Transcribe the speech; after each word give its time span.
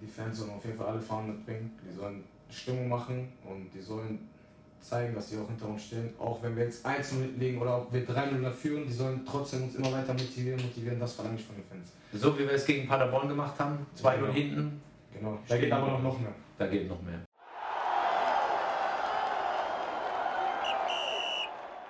die 0.00 0.06
Fans 0.06 0.38
sollen 0.38 0.50
auf 0.52 0.64
jeden 0.64 0.78
Fall 0.78 0.88
alle 0.88 1.00
Farben 1.00 1.28
mitbringen. 1.28 1.78
Die 1.84 1.94
sollen 1.94 2.24
Stimmung 2.50 2.88
machen 2.88 3.28
und 3.44 3.70
die 3.72 3.80
sollen 3.80 4.28
zeigen, 4.80 5.14
dass 5.14 5.28
sie 5.28 5.38
auch 5.38 5.46
hinter 5.46 5.68
uns 5.68 5.84
stehen. 5.84 6.14
Auch 6.18 6.42
wenn 6.42 6.56
wir 6.56 6.64
jetzt 6.64 6.84
einzeln 6.84 7.20
mitlegen 7.20 7.60
oder 7.60 7.74
auch 7.76 7.92
wir 7.92 8.06
3-0 8.06 8.50
führen, 8.50 8.86
die 8.86 8.92
sollen 8.92 9.24
trotzdem 9.26 9.64
uns 9.64 9.74
immer 9.74 9.92
weiter 9.92 10.12
motivieren, 10.12 10.60
motivieren. 10.60 10.98
Das 10.98 11.14
verlange 11.14 11.36
ich 11.36 11.44
von 11.44 11.56
den 11.56 11.64
Fans. 11.64 11.92
So 12.14 12.36
wie 12.38 12.42
wir 12.42 12.52
es 12.52 12.64
gegen 12.64 12.88
Paderborn 12.88 13.28
gemacht 13.28 13.58
haben, 13.58 13.86
2-0 14.00 14.16
genau. 14.16 14.32
hinten. 14.32 14.82
Genau, 15.12 15.38
da 15.46 15.58
geht 15.58 15.72
aber 15.72 15.98
noch 15.98 16.18
mehr. 16.18 16.32
Da 16.58 16.66
geht 16.66 16.88
noch 16.88 17.02
mehr. 17.02 17.20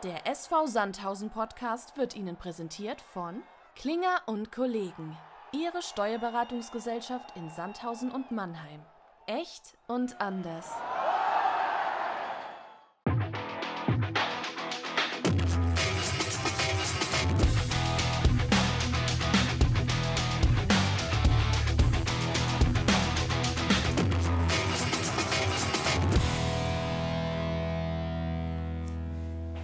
Der 0.03 0.27
SV 0.27 0.67
Sandhausen 0.67 1.29
Podcast 1.29 1.97
wird 1.99 2.17
Ihnen 2.17 2.37
präsentiert 2.37 3.03
von 3.03 3.43
Klinger 3.77 4.23
und 4.27 4.51
Kollegen. 4.51 5.17
Ihre 5.53 5.83
Steuerberatungsgesellschaft 5.83 7.37
in 7.37 7.51
Sandhausen 7.51 8.13
und 8.13 8.31
Mannheim. 8.31 8.81
Echt 9.27 9.77
und 9.89 10.21
anders. 10.21 10.71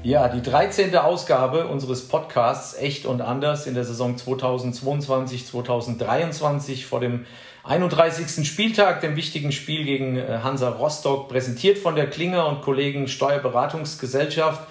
Ja, 0.07 0.29
die 0.29 0.41
13. 0.41 0.95
Ausgabe 0.95 1.67
unseres 1.67 2.07
Podcasts 2.07 2.79
Echt 2.79 3.07
und 3.07 3.21
Anders 3.21 3.67
in 3.67 3.75
der 3.75 3.85
Saison 3.85 4.15
2022-2023 4.15 6.87
vor 6.87 7.01
dem 7.01 7.27
31. 7.65 8.47
Spieltag, 8.47 9.01
dem 9.01 9.17
wichtigen 9.17 9.51
Spiel 9.51 9.85
gegen 9.85 10.17
äh, 10.17 10.39
Hansa 10.45 10.69
Rostock, 10.69 11.29
präsentiert 11.29 11.77
von 11.77 11.97
der 11.97 12.09
Klinger 12.09 12.47
und 12.47 12.63
Kollegen 12.63 13.09
Steuerberatungsgesellschaft. 13.09 14.69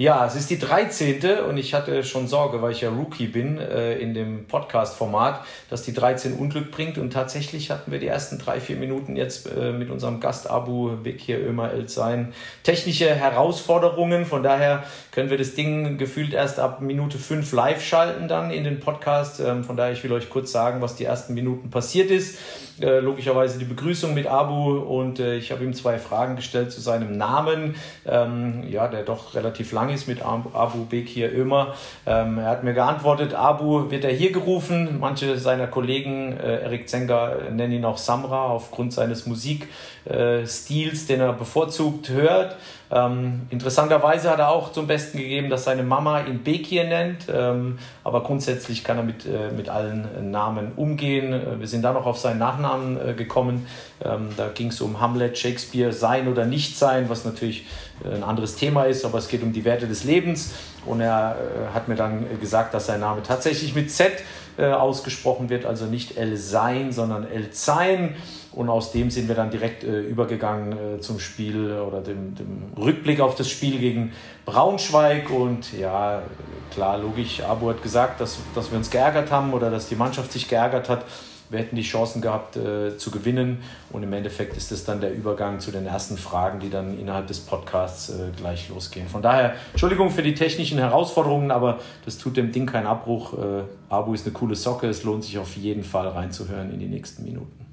Ja, 0.00 0.24
es 0.24 0.36
ist 0.36 0.48
die 0.48 0.60
13. 0.60 1.40
und 1.48 1.56
ich 1.56 1.74
hatte 1.74 2.04
schon 2.04 2.28
Sorge, 2.28 2.62
weil 2.62 2.70
ich 2.70 2.82
ja 2.82 2.88
Rookie 2.88 3.26
bin 3.26 3.58
äh, 3.58 3.98
in 3.98 4.14
dem 4.14 4.46
Podcast-Format, 4.46 5.44
dass 5.70 5.82
die 5.82 5.92
13 5.92 6.34
Unglück 6.34 6.70
bringt. 6.70 6.98
Und 6.98 7.12
tatsächlich 7.12 7.72
hatten 7.72 7.90
wir 7.90 7.98
die 7.98 8.06
ersten 8.06 8.38
drei, 8.38 8.60
vier 8.60 8.76
Minuten 8.76 9.16
jetzt 9.16 9.50
äh, 9.50 9.72
mit 9.72 9.90
unserem 9.90 10.20
Gast 10.20 10.48
Abu 10.48 10.96
Bekir 11.02 11.44
Ömer 11.44 11.72
El 11.72 11.88
sein 11.88 12.32
technische 12.62 13.12
Herausforderungen. 13.12 14.24
Von 14.24 14.44
daher 14.44 14.84
können 15.10 15.30
wir 15.30 15.36
das 15.36 15.56
Ding 15.56 15.98
gefühlt 15.98 16.32
erst 16.32 16.60
ab 16.60 16.80
Minute 16.80 17.18
5 17.18 17.50
live 17.50 17.84
schalten 17.84 18.28
dann 18.28 18.52
in 18.52 18.62
den 18.62 18.78
Podcast. 18.78 19.40
Ähm, 19.40 19.64
von 19.64 19.76
daher, 19.76 19.94
ich 19.94 20.04
will 20.04 20.12
euch 20.12 20.30
kurz 20.30 20.52
sagen, 20.52 20.80
was 20.80 20.94
die 20.94 21.06
ersten 21.06 21.34
Minuten 21.34 21.70
passiert 21.70 22.12
ist. 22.12 22.38
Äh, 22.80 23.00
logischerweise 23.00 23.58
die 23.58 23.64
Begrüßung 23.64 24.14
mit 24.14 24.28
Abu 24.28 24.78
und 24.78 25.18
äh, 25.18 25.36
ich 25.36 25.50
habe 25.50 25.64
ihm 25.64 25.74
zwei 25.74 25.98
Fragen 25.98 26.36
gestellt 26.36 26.70
zu 26.70 26.80
seinem 26.80 27.16
Namen, 27.16 27.74
ähm, 28.06 28.62
ja, 28.68 28.86
der 28.86 29.02
doch 29.02 29.34
relativ 29.34 29.72
lang 29.72 29.88
ist 29.88 30.06
mit 30.06 30.22
Abu 30.22 30.84
Bekir 30.84 31.36
Ömer. 31.36 31.74
Ähm, 32.06 32.38
er 32.38 32.50
hat 32.50 32.62
mir 32.62 32.74
geantwortet, 32.74 33.34
Abu 33.34 33.90
wird 33.90 34.04
er 34.04 34.12
hier 34.12 34.30
gerufen. 34.30 34.98
Manche 35.00 35.38
seiner 35.38 35.66
Kollegen, 35.66 36.36
äh, 36.36 36.62
Erik 36.62 36.88
Zenger, 36.88 37.50
nennen 37.50 37.72
ihn 37.72 37.84
auch 37.84 37.98
Samra 37.98 38.46
aufgrund 38.46 38.92
seines 38.92 39.26
Musikstils, 39.26 41.06
den 41.06 41.20
er 41.20 41.32
bevorzugt 41.32 42.10
hört. 42.10 42.56
Ähm, 42.90 43.42
interessanterweise 43.50 44.30
hat 44.30 44.38
er 44.38 44.48
auch 44.48 44.72
zum 44.72 44.86
Besten 44.86 45.18
gegeben, 45.18 45.50
dass 45.50 45.64
seine 45.64 45.82
Mama 45.82 46.22
ihn 46.22 46.42
Bekir 46.42 46.84
nennt, 46.84 47.26
ähm, 47.30 47.78
aber 48.02 48.22
grundsätzlich 48.22 48.82
kann 48.82 48.96
er 48.96 49.02
mit, 49.02 49.26
äh, 49.26 49.50
mit 49.54 49.68
allen 49.68 50.30
Namen 50.30 50.72
umgehen. 50.74 51.32
Äh, 51.32 51.60
wir 51.60 51.68
sind 51.68 51.82
dann 51.82 51.94
noch 51.94 52.06
auf 52.06 52.18
seinen 52.18 52.38
Nachnamen 52.38 53.10
äh, 53.10 53.12
gekommen. 53.12 53.66
Ähm, 54.02 54.30
da 54.36 54.48
ging 54.48 54.68
es 54.68 54.80
um 54.80 55.00
Hamlet, 55.00 55.36
Shakespeare, 55.36 55.92
sein 55.92 56.28
oder 56.28 56.46
nicht 56.46 56.78
sein, 56.78 57.10
was 57.10 57.26
natürlich 57.26 57.66
äh, 58.04 58.14
ein 58.14 58.24
anderes 58.24 58.56
Thema 58.56 58.84
ist, 58.84 59.04
aber 59.04 59.18
es 59.18 59.28
geht 59.28 59.42
um 59.42 59.52
die 59.52 59.66
Werte 59.66 59.86
des 59.86 60.04
Lebens. 60.04 60.54
Und 60.86 61.02
er 61.02 61.36
äh, 61.36 61.74
hat 61.74 61.88
mir 61.88 61.96
dann 61.96 62.40
gesagt, 62.40 62.72
dass 62.72 62.86
sein 62.86 63.00
Name 63.00 63.22
tatsächlich 63.22 63.74
mit 63.74 63.90
Z 63.90 64.12
äh, 64.56 64.66
ausgesprochen 64.72 65.50
wird, 65.50 65.66
also 65.66 65.84
nicht 65.84 66.16
El 66.16 66.36
Sein, 66.36 66.92
sondern 66.92 67.30
El 67.30 67.52
Sein. 67.52 68.16
Und 68.58 68.70
aus 68.70 68.90
dem 68.90 69.08
sind 69.08 69.28
wir 69.28 69.36
dann 69.36 69.52
direkt 69.52 69.84
äh, 69.84 70.00
übergegangen 70.00 70.72
äh, 70.72 71.00
zum 71.00 71.20
Spiel 71.20 71.70
oder 71.74 72.00
dem, 72.00 72.34
dem, 72.34 72.64
Rückblick 72.76 73.20
auf 73.20 73.36
das 73.36 73.48
Spiel 73.48 73.78
gegen 73.78 74.10
Braunschweig. 74.46 75.30
Und 75.30 75.78
ja, 75.78 76.24
klar, 76.72 76.98
logisch, 76.98 77.40
Abu 77.40 77.68
hat 77.68 77.84
gesagt, 77.84 78.20
dass, 78.20 78.38
dass 78.56 78.72
wir 78.72 78.78
uns 78.78 78.90
geärgert 78.90 79.30
haben 79.30 79.52
oder 79.52 79.70
dass 79.70 79.88
die 79.88 79.94
Mannschaft 79.94 80.32
sich 80.32 80.48
geärgert 80.48 80.88
hat. 80.88 81.04
Wir 81.50 81.60
hätten 81.60 81.76
die 81.76 81.82
Chancen 81.82 82.20
gehabt 82.20 82.56
äh, 82.56 82.98
zu 82.98 83.12
gewinnen. 83.12 83.62
Und 83.90 84.02
im 84.02 84.12
Endeffekt 84.12 84.56
ist 84.56 84.72
es 84.72 84.84
dann 84.84 85.00
der 85.00 85.14
Übergang 85.14 85.60
zu 85.60 85.70
den 85.70 85.86
ersten 85.86 86.18
Fragen, 86.18 86.58
die 86.58 86.68
dann 86.68 86.98
innerhalb 86.98 87.28
des 87.28 87.38
Podcasts 87.38 88.08
äh, 88.08 88.32
gleich 88.36 88.68
losgehen. 88.70 89.06
Von 89.06 89.22
daher, 89.22 89.54
Entschuldigung 89.70 90.10
für 90.10 90.24
die 90.24 90.34
technischen 90.34 90.78
Herausforderungen, 90.78 91.52
aber 91.52 91.78
das 92.04 92.18
tut 92.18 92.36
dem 92.36 92.50
Ding 92.50 92.66
keinen 92.66 92.88
Abbruch. 92.88 93.34
Äh, 93.34 93.62
Abu 93.88 94.14
ist 94.14 94.26
eine 94.26 94.32
coole 94.32 94.56
Socke. 94.56 94.88
Es 94.88 95.04
lohnt 95.04 95.22
sich 95.22 95.38
auf 95.38 95.56
jeden 95.56 95.84
Fall 95.84 96.08
reinzuhören 96.08 96.72
in 96.72 96.80
die 96.80 96.88
nächsten 96.88 97.22
Minuten 97.22 97.67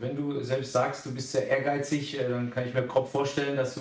wenn 0.00 0.16
du 0.16 0.40
selbst 0.42 0.72
sagst, 0.72 1.04
du 1.04 1.14
bist 1.14 1.30
sehr 1.30 1.46
ehrgeizig, 1.46 2.18
äh, 2.18 2.28
dann 2.28 2.50
kann 2.50 2.66
ich 2.66 2.74
mir 2.74 2.82
grob 2.86 3.08
vorstellen, 3.08 3.56
dass 3.56 3.74
du, 3.74 3.80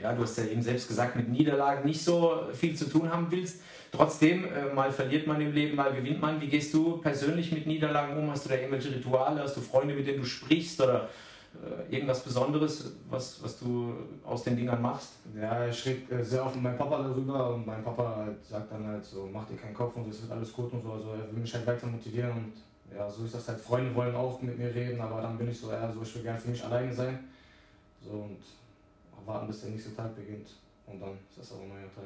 ja, 0.00 0.12
du 0.14 0.22
hast 0.22 0.38
ja 0.38 0.44
eben 0.44 0.62
selbst 0.62 0.88
gesagt, 0.88 1.14
mit 1.14 1.28
Niederlagen 1.28 1.84
nicht 1.84 2.02
so 2.02 2.42
viel 2.52 2.74
zu 2.74 2.88
tun 2.88 3.10
haben 3.12 3.26
willst. 3.30 3.60
Trotzdem, 3.92 4.44
äh, 4.44 4.72
mal 4.74 4.90
verliert 4.90 5.26
man 5.26 5.40
im 5.40 5.52
Leben, 5.52 5.76
mal 5.76 5.92
gewinnt 5.92 6.20
man. 6.20 6.40
Wie 6.40 6.48
gehst 6.48 6.72
du 6.74 6.98
persönlich 6.98 7.52
mit 7.52 7.66
Niederlagen 7.66 8.16
um? 8.16 8.30
Hast 8.30 8.46
du 8.46 8.48
da 8.48 8.56
irgendwelche 8.56 8.94
Rituale? 8.94 9.42
Hast 9.42 9.56
du 9.56 9.60
Freunde, 9.60 9.94
mit 9.94 10.06
denen 10.06 10.20
du 10.20 10.26
sprichst 10.26 10.80
oder 10.80 11.08
äh, 11.54 11.94
irgendwas 11.94 12.22
Besonderes, 12.22 12.92
was, 13.08 13.42
was 13.42 13.58
du 13.58 13.94
aus 14.24 14.44
den 14.44 14.56
Dingern 14.56 14.80
machst? 14.80 15.14
Ja, 15.38 15.66
ich 15.66 15.86
rede 15.86 16.24
sehr 16.24 16.44
oft 16.44 16.54
mit 16.54 16.64
meinem 16.64 16.78
Papa 16.78 17.02
darüber 17.02 17.54
und 17.54 17.66
mein 17.66 17.82
Papa 17.82 18.28
sagt 18.42 18.72
dann 18.72 18.86
halt 18.86 19.04
so, 19.04 19.28
mach 19.30 19.46
dir 19.46 19.56
keinen 19.56 19.74
Kopf 19.74 19.96
und 19.96 20.08
es 20.08 20.22
wird 20.22 20.32
alles 20.32 20.52
gut 20.52 20.72
und 20.72 20.82
so. 20.82 20.92
Also 20.92 21.08
er 21.12 21.30
will 21.32 21.40
mich 21.40 21.54
halt 21.54 21.66
weiter 21.66 21.86
motivieren 21.86 22.32
und 22.32 22.52
ja, 22.94 23.10
so 23.10 23.24
ist 23.24 23.34
das 23.34 23.48
halt. 23.48 23.60
Freunde 23.60 23.94
wollen 23.94 24.14
auch 24.14 24.40
mit 24.42 24.58
mir 24.58 24.74
reden, 24.74 25.00
aber 25.00 25.22
dann 25.22 25.36
bin 25.36 25.50
ich 25.50 25.58
so, 25.58 25.70
ja, 25.70 25.92
so 25.92 26.02
ich 26.02 26.14
will 26.14 26.22
gerne 26.22 26.38
für 26.38 26.50
mich 26.50 26.64
alleine 26.64 26.92
sein. 26.92 27.18
So 28.04 28.12
und 28.12 28.38
warten, 29.26 29.46
bis 29.46 29.60
der 29.60 29.70
nächste 29.70 29.94
Tag 29.94 30.14
beginnt. 30.16 30.48
Und 30.86 31.00
dann 31.00 31.10
ist 31.10 31.38
das 31.38 31.52
auch 31.52 31.62
ein 31.62 31.68
neuer 31.68 31.94
Tag. 31.94 32.04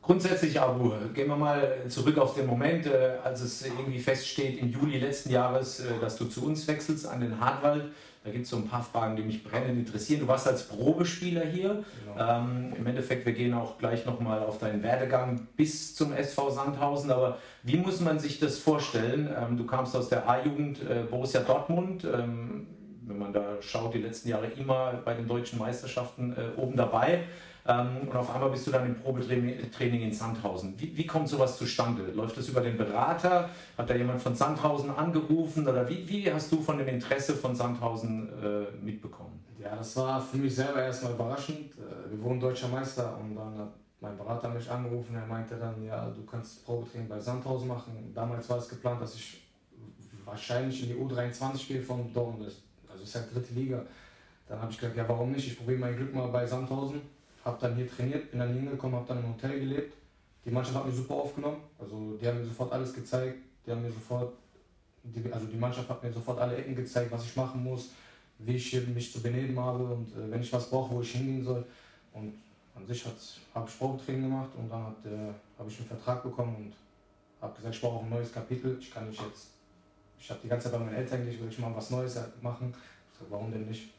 Grundsätzlich, 0.00 0.60
Abu, 0.60 0.92
gehen 1.14 1.28
wir 1.28 1.36
mal 1.36 1.84
zurück 1.88 2.18
auf 2.18 2.34
den 2.34 2.46
Moment, 2.46 2.86
äh, 2.86 3.16
als 3.22 3.40
es 3.40 3.64
irgendwie 3.64 3.98
feststeht 3.98 4.58
im 4.58 4.70
Juli 4.70 4.98
letzten 4.98 5.30
Jahres, 5.30 5.80
äh, 5.80 5.98
dass 6.00 6.16
du 6.16 6.26
zu 6.26 6.44
uns 6.44 6.66
wechselst 6.68 7.06
an 7.06 7.20
den 7.20 7.40
Hartwald. 7.40 7.86
Da 8.24 8.30
gibt 8.30 8.44
es 8.44 8.50
so 8.50 8.56
ein 8.56 8.66
paar 8.66 8.82
Fragen, 8.82 9.16
die 9.16 9.22
mich 9.22 9.44
brennend 9.44 9.86
interessieren. 9.86 10.20
Du 10.20 10.28
warst 10.28 10.48
als 10.48 10.66
Probespieler 10.66 11.44
hier. 11.44 11.84
Genau. 12.14 12.38
Ähm, 12.38 12.72
Im 12.74 12.86
Endeffekt, 12.86 13.26
wir 13.26 13.34
gehen 13.34 13.52
auch 13.52 13.76
gleich 13.76 14.06
nochmal 14.06 14.42
auf 14.42 14.58
deinen 14.58 14.82
Werdegang 14.82 15.46
bis 15.56 15.94
zum 15.94 16.14
SV 16.14 16.50
Sandhausen. 16.50 17.10
Aber 17.10 17.36
wie 17.64 17.76
muss 17.76 18.00
man 18.00 18.18
sich 18.18 18.40
das 18.40 18.58
vorstellen? 18.58 19.28
Ähm, 19.38 19.58
du 19.58 19.66
kamst 19.66 19.94
aus 19.94 20.08
der 20.08 20.26
A-Jugend 20.26 20.80
äh, 20.80 21.02
Borussia 21.02 21.42
Dortmund. 21.42 22.04
Ähm, 22.04 22.66
wenn 23.02 23.18
man 23.18 23.34
da 23.34 23.60
schaut, 23.60 23.92
die 23.92 23.98
letzten 23.98 24.30
Jahre 24.30 24.46
immer 24.46 24.94
bei 25.04 25.12
den 25.12 25.28
deutschen 25.28 25.58
Meisterschaften 25.58 26.34
äh, 26.34 26.58
oben 26.58 26.76
dabei. 26.76 27.24
Ähm, 27.66 28.08
und 28.08 28.14
auf 28.14 28.30
einmal 28.34 28.50
bist 28.50 28.66
du 28.66 28.70
dann 28.70 28.86
im 28.86 28.94
Probetraining 28.94 30.02
in 30.02 30.12
Sandhausen. 30.12 30.74
Wie, 30.78 30.94
wie 30.96 31.06
kommt 31.06 31.28
sowas 31.28 31.56
zustande? 31.56 32.02
Läuft 32.12 32.36
das 32.36 32.48
über 32.48 32.60
den 32.60 32.76
Berater? 32.76 33.48
Hat 33.78 33.88
da 33.88 33.94
jemand 33.94 34.20
von 34.20 34.34
Sandhausen 34.34 34.90
angerufen? 34.90 35.66
Oder 35.66 35.88
wie, 35.88 36.06
wie 36.06 36.30
hast 36.30 36.52
du 36.52 36.60
von 36.60 36.76
dem 36.76 36.88
Interesse 36.88 37.34
von 37.34 37.54
Sandhausen 37.56 38.28
äh, 38.42 38.84
mitbekommen? 38.84 39.42
Ja, 39.58 39.76
das 39.76 39.96
war 39.96 40.20
für 40.20 40.36
mich 40.36 40.54
selber 40.54 40.82
erstmal 40.82 41.14
überraschend. 41.14 41.72
Äh, 41.72 42.10
wir 42.10 42.22
wurden 42.22 42.38
deutscher 42.38 42.68
Meister 42.68 43.18
und 43.18 43.34
dann 43.34 43.56
hat 43.56 43.72
mein 43.98 44.16
Berater 44.18 44.50
mich 44.50 44.70
angerufen. 44.70 45.14
Er 45.14 45.26
meinte 45.26 45.56
dann, 45.56 45.82
ja, 45.82 46.10
du 46.10 46.22
kannst 46.24 46.66
Probetraining 46.66 47.08
bei 47.08 47.18
Sandhausen 47.18 47.68
machen. 47.68 48.12
Damals 48.14 48.46
war 48.50 48.58
es 48.58 48.68
geplant, 48.68 49.00
dass 49.00 49.14
ich 49.14 49.40
wahrscheinlich 50.26 50.82
in 50.82 50.88
die 50.90 51.02
U23 51.02 51.66
gehe 51.66 51.80
von 51.80 52.12
Dortmund. 52.12 52.52
Also 52.90 53.04
ist 53.04 53.14
ja 53.14 53.22
dritte 53.32 53.54
Liga. 53.54 53.82
Dann 54.46 54.60
habe 54.60 54.70
ich 54.70 54.78
gesagt, 54.78 54.98
ja, 54.98 55.08
warum 55.08 55.32
nicht? 55.32 55.46
Ich 55.46 55.56
probiere 55.56 55.78
mein 55.78 55.96
Glück 55.96 56.14
mal 56.14 56.26
bei 56.26 56.46
Sandhausen 56.46 57.13
habe 57.44 57.58
dann 57.60 57.76
hier 57.76 57.90
trainiert, 57.90 58.30
bin 58.30 58.40
dann 58.40 58.52
hier 58.52 58.62
hingekommen, 58.62 58.96
habe 58.96 59.08
dann 59.08 59.18
im 59.18 59.34
Hotel 59.34 59.60
gelebt. 59.60 59.94
Die 60.44 60.50
Mannschaft 60.50 60.76
hat 60.76 60.86
mich 60.86 60.94
super 60.94 61.14
aufgenommen, 61.14 61.58
also 61.78 62.16
die 62.20 62.26
haben 62.26 62.38
mir 62.38 62.44
sofort 62.46 62.72
alles 62.72 62.92
gezeigt, 62.92 63.38
die 63.66 63.70
haben 63.70 63.82
mir 63.82 63.90
sofort, 63.90 64.34
die, 65.02 65.32
also 65.32 65.46
die 65.46 65.56
Mannschaft 65.56 65.88
hat 65.88 66.02
mir 66.02 66.12
sofort 66.12 66.38
alle 66.38 66.56
Ecken 66.56 66.76
gezeigt, 66.76 67.10
was 67.10 67.24
ich 67.24 67.34
machen 67.34 67.64
muss, 67.64 67.90
wie 68.38 68.56
ich 68.56 68.86
mich 68.88 69.10
zu 69.10 69.22
benehmen 69.22 69.58
habe 69.58 69.84
und 69.84 70.08
äh, 70.08 70.30
wenn 70.30 70.42
ich 70.42 70.52
was 70.52 70.68
brauche, 70.68 70.94
wo 70.94 71.00
ich 71.00 71.12
hingehen 71.12 71.42
soll. 71.42 71.64
Und 72.12 72.34
an 72.74 72.86
sich 72.86 73.04
habe 73.54 73.68
ich 73.68 73.78
Probetraining 73.78 74.22
gemacht 74.24 74.50
und 74.58 74.68
dann 74.68 74.94
äh, 75.04 75.32
habe 75.58 75.70
ich 75.70 75.78
einen 75.78 75.88
Vertrag 75.88 76.22
bekommen 76.22 76.56
und 76.56 76.72
habe 77.40 77.56
gesagt, 77.56 77.74
ich 77.74 77.80
brauche 77.80 78.04
ein 78.04 78.10
neues 78.10 78.32
Kapitel. 78.32 78.76
Ich 78.78 78.92
kann 78.92 79.08
nicht 79.08 79.22
jetzt, 79.22 79.48
ich 80.18 80.28
habe 80.30 80.40
die 80.42 80.48
ganze 80.48 80.70
Zeit 80.70 80.78
bei 80.78 80.84
meinen 80.84 80.96
Eltern 80.96 81.24
gelebt, 81.24 81.42
will 81.42 81.48
ich 81.48 81.58
mal 81.58 81.74
was 81.74 81.90
Neues 81.90 82.18
machen. 82.42 82.74
Ich 83.12 83.18
sag, 83.18 83.30
warum 83.30 83.50
denn 83.50 83.66
nicht? 83.66 83.90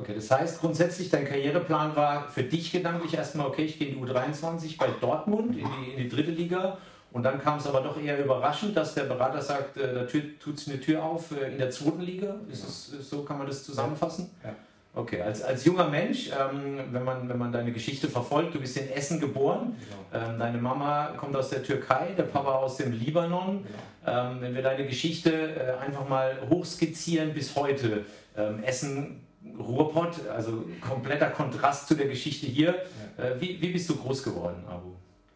Okay, 0.00 0.14
das 0.14 0.30
heißt 0.30 0.60
grundsätzlich, 0.60 1.10
dein 1.10 1.24
Karriereplan 1.24 1.96
war 1.96 2.28
für 2.28 2.44
dich 2.44 2.70
gedanklich 2.70 3.14
erstmal, 3.14 3.46
okay, 3.48 3.64
ich 3.64 3.78
gehe 3.78 3.88
in 3.88 3.94
die 3.96 4.00
U23 4.12 4.78
bei 4.78 4.88
Dortmund 5.00 5.56
in 5.56 5.66
die, 5.84 5.90
in 5.92 5.98
die 5.98 6.08
dritte 6.08 6.30
Liga 6.30 6.78
Und 7.10 7.22
dann 7.24 7.40
kam 7.40 7.58
es 7.58 7.66
aber 7.66 7.80
doch 7.80 8.00
eher 8.00 8.22
überraschend, 8.22 8.76
dass 8.76 8.94
der 8.94 9.04
Berater 9.04 9.40
sagt, 9.42 9.76
äh, 9.76 9.94
da 9.94 10.04
tut 10.04 10.58
sich 10.58 10.68
eine 10.72 10.80
Tür 10.80 11.02
auf 11.02 11.32
äh, 11.32 11.50
in 11.52 11.58
der 11.58 11.70
zweiten 11.70 12.02
Liga. 12.02 12.36
Ist 12.52 12.64
das, 12.64 13.08
so 13.08 13.22
kann 13.24 13.38
man 13.38 13.46
das 13.46 13.64
zusammenfassen? 13.64 14.30
Ja. 14.44 14.54
Okay, 14.94 15.20
als, 15.22 15.42
als 15.42 15.64
junger 15.64 15.88
Mensch, 15.88 16.28
ähm, 16.28 16.80
wenn, 16.90 17.04
man, 17.04 17.28
wenn 17.28 17.38
man 17.38 17.52
deine 17.52 17.72
Geschichte 17.72 18.08
verfolgt, 18.08 18.54
du 18.54 18.60
bist 18.60 18.76
in 18.76 18.88
Essen 18.90 19.20
geboren, 19.20 19.76
Genau. 20.12 20.24
ähm, 20.26 20.38
deine 20.38 20.58
Mama 20.58 21.12
kommt 21.16 21.34
aus 21.36 21.50
der 21.50 21.62
Türkei, 21.62 22.08
der 22.16 22.24
Papa 22.24 22.52
aus 22.56 22.76
dem 22.78 22.92
Libanon. 22.92 23.64
Genau. 24.04 24.30
Ähm, 24.30 24.36
wenn 24.40 24.54
wir 24.54 24.62
deine 24.62 24.86
Geschichte 24.86 25.30
äh, 25.32 25.84
einfach 25.84 26.08
mal 26.08 26.36
hochskizzieren 26.50 27.32
bis 27.32 27.54
heute, 27.56 28.04
ähm, 28.36 28.62
Essen, 28.64 29.20
Ruhrpott, 29.58 30.26
also 30.28 30.64
kompletter 30.80 31.30
Kontrast 31.30 31.88
zu 31.88 31.94
der 31.94 32.08
Geschichte 32.08 32.46
hier. 32.46 32.74
Äh, 33.16 33.40
wie, 33.40 33.60
wie 33.60 33.72
bist 33.72 33.88
du 33.90 33.96
groß 33.96 34.22
geworden, 34.22 34.64
Abu? 34.68 34.90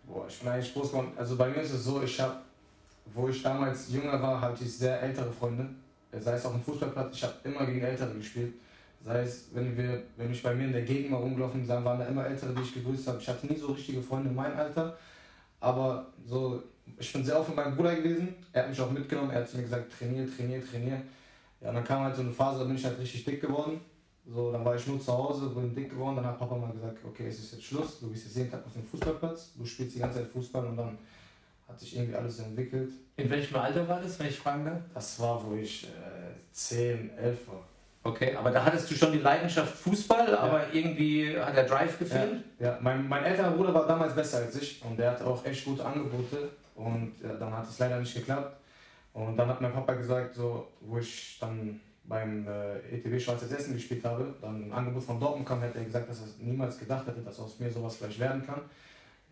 Boah, 0.07 0.27
ich 0.29 0.43
meine, 0.43 0.61
ich 0.61 0.73
groß 0.73 0.91
geworden. 0.91 1.13
Also 1.17 1.37
bei 1.37 1.49
mir 1.49 1.63
ist 1.63 1.73
es 1.73 1.85
so, 1.85 2.03
ich 2.03 2.21
habe, 2.21 2.37
wo 3.15 3.29
ich 3.29 3.43
damals 3.43 3.93
jünger 3.93 4.21
war, 4.21 4.41
hatte 4.41 4.65
ich 4.65 4.77
sehr 4.77 5.01
ältere 5.03 5.31
Freunde. 5.33 5.69
Sei 6.13 6.35
es 6.35 6.45
auch 6.45 6.55
im 6.55 6.63
Fußballplatz, 6.63 7.17
ich 7.17 7.23
habe 7.25 7.35
immer 7.45 7.65
gegen 7.65 7.81
Ältere 7.81 8.13
gespielt. 8.15 8.55
Sei 9.05 9.23
es, 9.23 9.49
wenn 9.53 9.77
wir, 9.77 10.03
wenn 10.17 10.31
ich 10.31 10.43
bei 10.43 10.55
mir 10.55 10.67
in 10.67 10.73
der 10.73 10.83
Gegend 10.83 11.11
mal 11.11 11.17
rumgelaufen 11.17 11.61
bin, 11.61 11.69
waren 11.69 11.99
da 11.99 12.05
immer 12.05 12.27
Ältere, 12.27 12.55
die 12.55 12.63
ich 12.63 12.75
gegrüßt 12.75 13.09
habe. 13.09 13.19
Ich 13.19 13.29
hatte 13.29 13.47
nie 13.47 13.57
so 13.57 13.69
richtige 13.69 14.03
Freunde 14.03 14.29
in 14.29 14.35
meinem 14.35 14.57
Alter. 14.57 14.97
Aber 15.59 16.07
so, 16.27 16.63
ich 16.99 17.13
bin 17.13 17.25
sehr 17.25 17.39
oft 17.39 17.49
mit 17.49 17.57
meinem 17.57 17.75
Bruder 17.75 17.97
gewesen. 17.97 18.35
Er 18.53 18.63
hat 18.63 18.69
mich 18.69 18.81
auch 18.81 18.91
mitgenommen. 18.91 19.31
Er 19.31 19.41
hat 19.41 19.49
zu 19.49 19.57
mir 19.57 19.65
gesagt, 19.65 19.93
trainier, 19.99 20.29
trainier, 20.37 20.65
trainier. 20.65 21.03
Ja, 21.61 21.71
und 21.71 21.77
dann 21.77 21.85
kam 21.85 22.03
halt 22.03 22.15
so 22.15 22.23
eine 22.23 22.33
Phase, 22.33 22.61
da 22.61 22.65
bin 22.65 22.77
ich 22.77 22.85
halt 22.85 22.99
richtig 22.99 23.25
dick 23.25 23.41
geworden. 23.41 23.81
So, 24.27 24.53
dann 24.53 24.65
war 24.65 24.77
ich 24.77 24.87
nur 24.87 25.01
zu 25.01 25.13
Hause, 25.13 25.49
bin 25.49 25.75
dick 25.75 25.91
geworden. 25.91 26.17
Dann 26.17 26.27
hat 26.27 26.39
Papa 26.39 26.57
mal 26.57 26.73
gesagt, 26.73 26.99
okay, 27.05 27.27
es 27.29 27.41
ist 27.41 27.53
jetzt 27.53 27.65
Schluss. 27.65 28.01
Du 28.01 28.11
bist 28.11 28.25
jetzt 28.25 28.37
jeden 28.37 28.51
Tag 28.51 28.65
auf 28.65 28.73
dem 28.73 28.85
Fußballplatz. 28.85 29.53
Du 29.57 29.65
spielst 29.65 29.97
die 29.97 30.01
ganze 30.01 30.21
Zeit 30.21 30.29
Fußball 30.29 30.67
und 30.67 30.77
dann 30.77 30.99
hat 31.69 31.81
sich 31.81 31.97
irgendwie 31.97 32.15
alles 32.15 32.39
entwickelt. 32.39 32.93
In 33.17 33.31
welchem 33.31 33.57
Alter 33.57 33.89
war 33.89 34.01
das, 34.01 34.19
wenn 34.19 34.29
ich 34.29 34.39
fragen 34.39 34.65
darf? 34.65 34.81
Das 34.95 35.19
war, 35.21 35.45
wo 35.45 35.55
ich 35.57 35.85
äh, 35.85 35.89
10, 36.53 37.11
11 37.19 37.49
war. 37.49 37.65
Okay, 38.05 38.35
aber 38.35 38.51
da 38.51 38.65
hattest 38.65 38.91
du 38.91 38.95
schon 38.95 39.13
die 39.13 39.19
Leidenschaft 39.19 39.77
Fußball, 39.77 40.37
aber 40.37 40.73
irgendwie 40.73 41.39
hat 41.39 41.57
der 41.57 41.67
Drive 41.67 41.99
gefehlt? 41.99 42.43
Ja, 42.59 42.79
mein, 42.83 43.09
mein 43.09 43.23
älterer 43.23 43.53
Bruder 43.53 43.73
war 43.73 43.87
damals 43.87 44.15
besser 44.15 44.39
als 44.39 44.61
ich 44.61 44.83
und 44.85 44.99
der 44.99 45.13
hatte 45.13 45.25
auch 45.25 45.45
echt 45.45 45.65
gute 45.65 45.85
Angebote 45.85 46.51
und 46.75 47.13
ja, 47.23 47.35
dann 47.35 47.57
hat 47.57 47.69
es 47.69 47.79
leider 47.79 48.01
nicht 48.01 48.15
geklappt. 48.15 48.57
Und 49.13 49.37
dann 49.37 49.49
hat 49.49 49.61
mein 49.61 49.73
Papa 49.73 49.93
gesagt, 49.95 50.35
so, 50.35 50.67
wo 50.81 50.99
ich 50.99 51.39
dann 51.41 51.81
beim 52.05 52.47
äh, 52.49 52.79
ETW 52.97 53.19
Schweizer 53.19 53.51
Essen 53.57 53.75
gespielt 53.75 54.05
habe, 54.05 54.35
dann 54.41 54.65
ein 54.69 54.73
Angebot 54.73 55.03
von 55.05 55.21
Dortmund 55.21 55.47
kam, 55.47 55.61
hätte 55.61 55.79
er 55.79 55.85
gesagt, 55.85 56.09
dass 56.11 56.21
er 56.21 56.27
niemals 56.45 56.79
gedacht 56.79 57.07
hätte, 57.07 57.21
dass 57.21 57.39
aus 57.39 57.59
mir 57.59 57.71
sowas 57.71 57.97
vielleicht 57.97 58.19
werden 58.19 58.45
kann. 58.45 58.63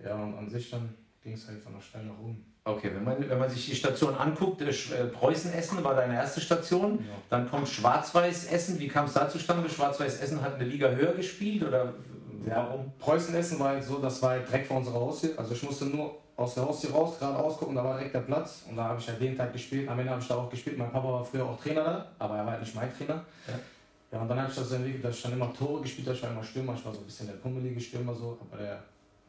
Ja, 0.04 0.14
und 0.14 0.38
an 0.38 0.48
sich 0.48 0.70
dann 0.70 0.94
ging 1.22 1.34
es 1.34 1.46
halt 1.46 1.60
von 1.62 1.74
der 1.74 1.80
Steil 1.80 2.04
nach 2.04 2.18
oben. 2.18 2.44
Okay, 2.64 2.90
wenn 2.94 3.04
man, 3.04 3.28
wenn 3.28 3.38
man 3.38 3.50
sich 3.50 3.66
die 3.66 3.74
Station 3.74 4.14
anguckt, 4.14 4.60
äh, 4.62 4.68
äh, 4.70 5.06
Preußen-Essen 5.06 5.82
war 5.82 5.94
deine 5.94 6.14
erste 6.14 6.40
Station, 6.40 6.98
Ja. 6.98 7.04
dann 7.28 7.50
kommt 7.50 7.68
Schwarz-Weiß-Essen. 7.68 8.78
Wie 8.78 8.88
kam 8.88 9.06
es 9.06 9.14
da 9.14 9.28
zustande? 9.28 9.68
Schwarz-Weiß-Essen 9.68 10.40
hat 10.42 10.54
eine 10.54 10.64
Liga 10.64 10.88
höher 10.90 11.12
gespielt 11.14 11.62
oder 11.64 11.94
Ja, 12.46 12.56
warum? 12.68 12.92
Preußen-Essen 12.98 13.58
war 13.58 13.70
halt 13.70 13.84
so, 13.84 13.98
das 13.98 14.22
war 14.22 14.30
halt 14.30 14.46
direkt 14.48 14.66
vor 14.68 14.78
unserer 14.78 14.94
Haustür. 15.00 15.30
Also 15.38 15.52
ich 15.54 15.62
musste 15.62 15.86
nur 15.86 16.16
aus 16.40 16.54
der 16.54 16.64
Haustür 16.64 16.90
raus, 16.90 17.18
gerade 17.18 17.36
ausgucken, 17.36 17.74
da 17.74 17.84
war 17.84 17.96
direkt 17.96 18.14
der 18.14 18.20
Platz. 18.20 18.64
Und 18.68 18.76
da 18.76 18.84
habe 18.84 19.00
ich 19.00 19.06
halt 19.06 19.20
jeden 19.20 19.36
Tag 19.36 19.52
gespielt. 19.52 19.86
Am 19.88 19.98
Ende 19.98 20.10
habe 20.10 20.22
ich 20.22 20.28
da 20.28 20.36
auch 20.36 20.48
gespielt. 20.48 20.78
Mein 20.78 20.90
Papa 20.90 21.06
war 21.06 21.24
früher 21.24 21.44
auch 21.44 21.60
Trainer 21.60 21.84
da, 21.84 22.06
aber 22.18 22.36
er 22.36 22.46
war 22.46 22.52
halt 22.52 22.62
nicht 22.62 22.74
mein 22.74 22.96
Trainer. 22.96 23.22
Ja. 23.46 23.54
Ja, 24.12 24.22
und 24.22 24.28
dann 24.28 24.40
hat 24.40 24.48
sich 24.48 24.58
das 24.58 24.70
so 24.70 24.74
entwickelt, 24.74 25.04
dass 25.04 25.16
ich 25.16 25.22
dann 25.22 25.34
immer 25.34 25.52
Tore 25.54 25.82
gespielt 25.82 26.08
habe. 26.08 26.16
Ich 26.16 26.22
war 26.22 26.30
immer 26.30 26.42
Stürmer, 26.42 26.74
ich 26.74 26.84
war 26.84 26.92
so 26.92 26.98
ein 26.98 27.04
bisschen 27.04 27.26
der 27.28 27.34
pummelige 27.34 27.80
Stürmer 27.80 28.12
so, 28.12 28.38
aber 28.40 28.60
der, 28.60 28.82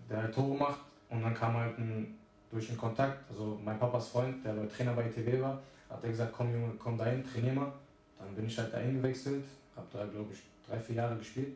der 0.09 0.23
halt 0.23 0.33
Tore 0.33 0.57
macht. 0.57 0.79
Und 1.09 1.21
dann 1.21 1.35
kam 1.35 1.55
halt 1.55 1.77
ein, 1.77 2.17
durch 2.49 2.67
den 2.67 2.77
Kontakt, 2.77 3.29
also 3.29 3.59
mein 3.63 3.77
Papas 3.77 4.07
Freund, 4.07 4.43
der 4.43 4.55
Trainer 4.69 4.93
bei 4.93 5.05
ITW 5.05 5.41
war, 5.41 5.59
hat 5.89 6.03
er 6.03 6.09
gesagt, 6.09 6.33
komm 6.35 6.51
Junge, 6.51 6.73
komm 6.79 6.97
dahin, 6.97 7.23
trainier 7.23 7.53
mal. 7.53 7.71
Dann 8.17 8.33
bin 8.33 8.47
ich 8.47 8.57
halt 8.57 8.73
dahin 8.73 8.95
gewechselt, 8.95 9.43
habe 9.75 9.87
da 9.91 10.05
glaube 10.05 10.33
ich 10.33 10.39
drei, 10.67 10.79
vier 10.79 10.95
Jahre 10.95 11.15
gespielt. 11.17 11.55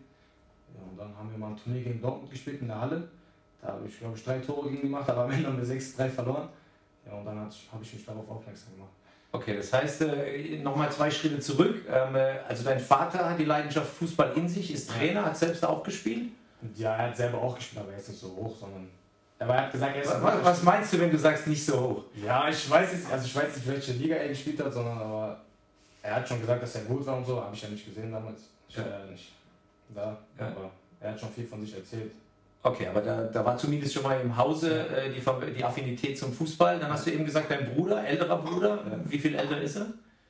Ja, 0.75 0.81
und 0.87 0.97
dann 0.97 1.17
haben 1.17 1.31
wir 1.31 1.37
mal 1.37 1.51
ein 1.51 1.57
Turnier 1.57 1.83
gegen 1.83 2.01
Dortmund 2.01 2.29
gespielt 2.29 2.61
in 2.61 2.67
der 2.67 2.81
Halle. 2.81 3.07
Da 3.65 3.73
habe 3.73 3.87
ich, 3.87 3.97
glaube 3.99 4.15
ich, 4.15 4.23
drei 4.23 4.37
Tore 4.39 4.69
gegen 4.69 4.83
gemacht, 4.83 5.09
aber 5.09 5.23
am 5.23 5.31
Ende 5.31 5.47
haben 5.47 5.57
wir 5.57 5.65
6-3 5.75 6.09
verloren. 6.09 6.49
Ja, 7.05 7.13
und 7.13 7.25
dann 7.25 7.39
habe 7.39 7.49
ich 7.83 7.93
mich 7.93 8.05
darauf 8.05 8.29
aufmerksam 8.29 8.73
gemacht. 8.75 8.91
Okay, 9.31 9.57
das 9.57 9.73
heißt, 9.73 10.01
äh, 10.03 10.59
nochmal 10.59 10.91
zwei 10.91 11.09
Schritte 11.09 11.39
zurück. 11.39 11.83
Ähm, 11.89 12.15
äh, 12.15 12.37
also 12.47 12.63
dein 12.63 12.79
Vater 12.79 13.29
hat 13.29 13.39
die 13.39 13.45
Leidenschaft 13.45 13.87
Fußball 13.97 14.33
in 14.35 14.47
sich, 14.47 14.71
ist 14.71 14.89
Trainer, 14.91 15.25
hat 15.25 15.35
selbst 15.35 15.65
auch 15.65 15.83
gespielt. 15.83 16.29
Ja, 16.75 16.95
er 16.95 17.09
hat 17.09 17.17
selber 17.17 17.39
auch 17.41 17.55
gespielt, 17.55 17.81
aber 17.83 17.91
er 17.91 17.97
ist 17.99 18.09
nicht 18.09 18.19
so 18.21 18.27
hoch, 18.35 18.55
sondern. 18.57 18.87
Aber 19.39 19.55
er 19.55 19.61
hat 19.63 19.71
gesagt, 19.71 19.95
er 19.95 20.01
ist. 20.03 20.21
Was, 20.23 20.43
was 20.45 20.63
meinst 20.63 20.93
du, 20.93 20.99
wenn 20.99 21.11
du 21.11 21.17
sagst, 21.17 21.47
nicht 21.47 21.65
so 21.65 21.79
hoch? 21.79 22.03
Ja, 22.23 22.47
ich 22.47 22.69
weiß 22.69 22.91
jetzt, 22.93 23.11
also 23.11 23.25
ich 23.25 23.35
weiß 23.35 23.55
nicht, 23.55 23.67
welche 23.67 23.91
Liga 23.93 24.15
er 24.15 24.29
gespielt 24.29 24.59
hat, 24.63 24.71
sondern 24.73 24.97
aber 24.99 25.41
er 26.01 26.15
hat 26.15 26.27
schon 26.27 26.39
gesagt, 26.39 26.61
dass 26.63 26.75
er 26.75 26.83
gut 26.83 27.05
war 27.05 27.17
und 27.17 27.25
so, 27.25 27.41
habe 27.41 27.53
ich 27.53 27.61
ja 27.61 27.69
nicht 27.69 27.85
gesehen 27.85 28.11
damals. 28.11 28.41
Ich 28.69 28.77
war 28.77 28.87
ja 28.87 29.05
nicht 29.05 29.31
da, 29.93 30.17
Ja. 30.39 30.47
aber 30.47 30.69
er 30.99 31.11
hat 31.11 31.19
schon 31.19 31.29
viel 31.31 31.45
von 31.45 31.59
sich 31.61 31.75
erzählt. 31.75 32.11
Okay, 32.65 32.87
aber 32.87 33.01
da, 33.01 33.23
da 33.25 33.45
war 33.45 33.55
zumindest 33.57 33.93
schon 33.93 34.01
mal 34.01 34.19
im 34.19 34.35
Hause 34.35 34.87
äh, 34.89 35.11
die, 35.11 35.21
die 35.55 35.63
Affinität 35.63 36.17
zum 36.17 36.33
Fußball. 36.33 36.79
Dann 36.79 36.91
hast 36.91 37.05
du 37.05 37.11
eben 37.11 37.23
gesagt, 37.23 37.51
dein 37.51 37.71
Bruder, 37.75 38.03
älterer 38.03 38.37
Bruder, 38.41 38.69
Ja. 38.89 38.99
wie 39.05 39.19
viel 39.19 39.35
älter 39.35 39.61
ist 39.61 39.75
er? 39.75 39.85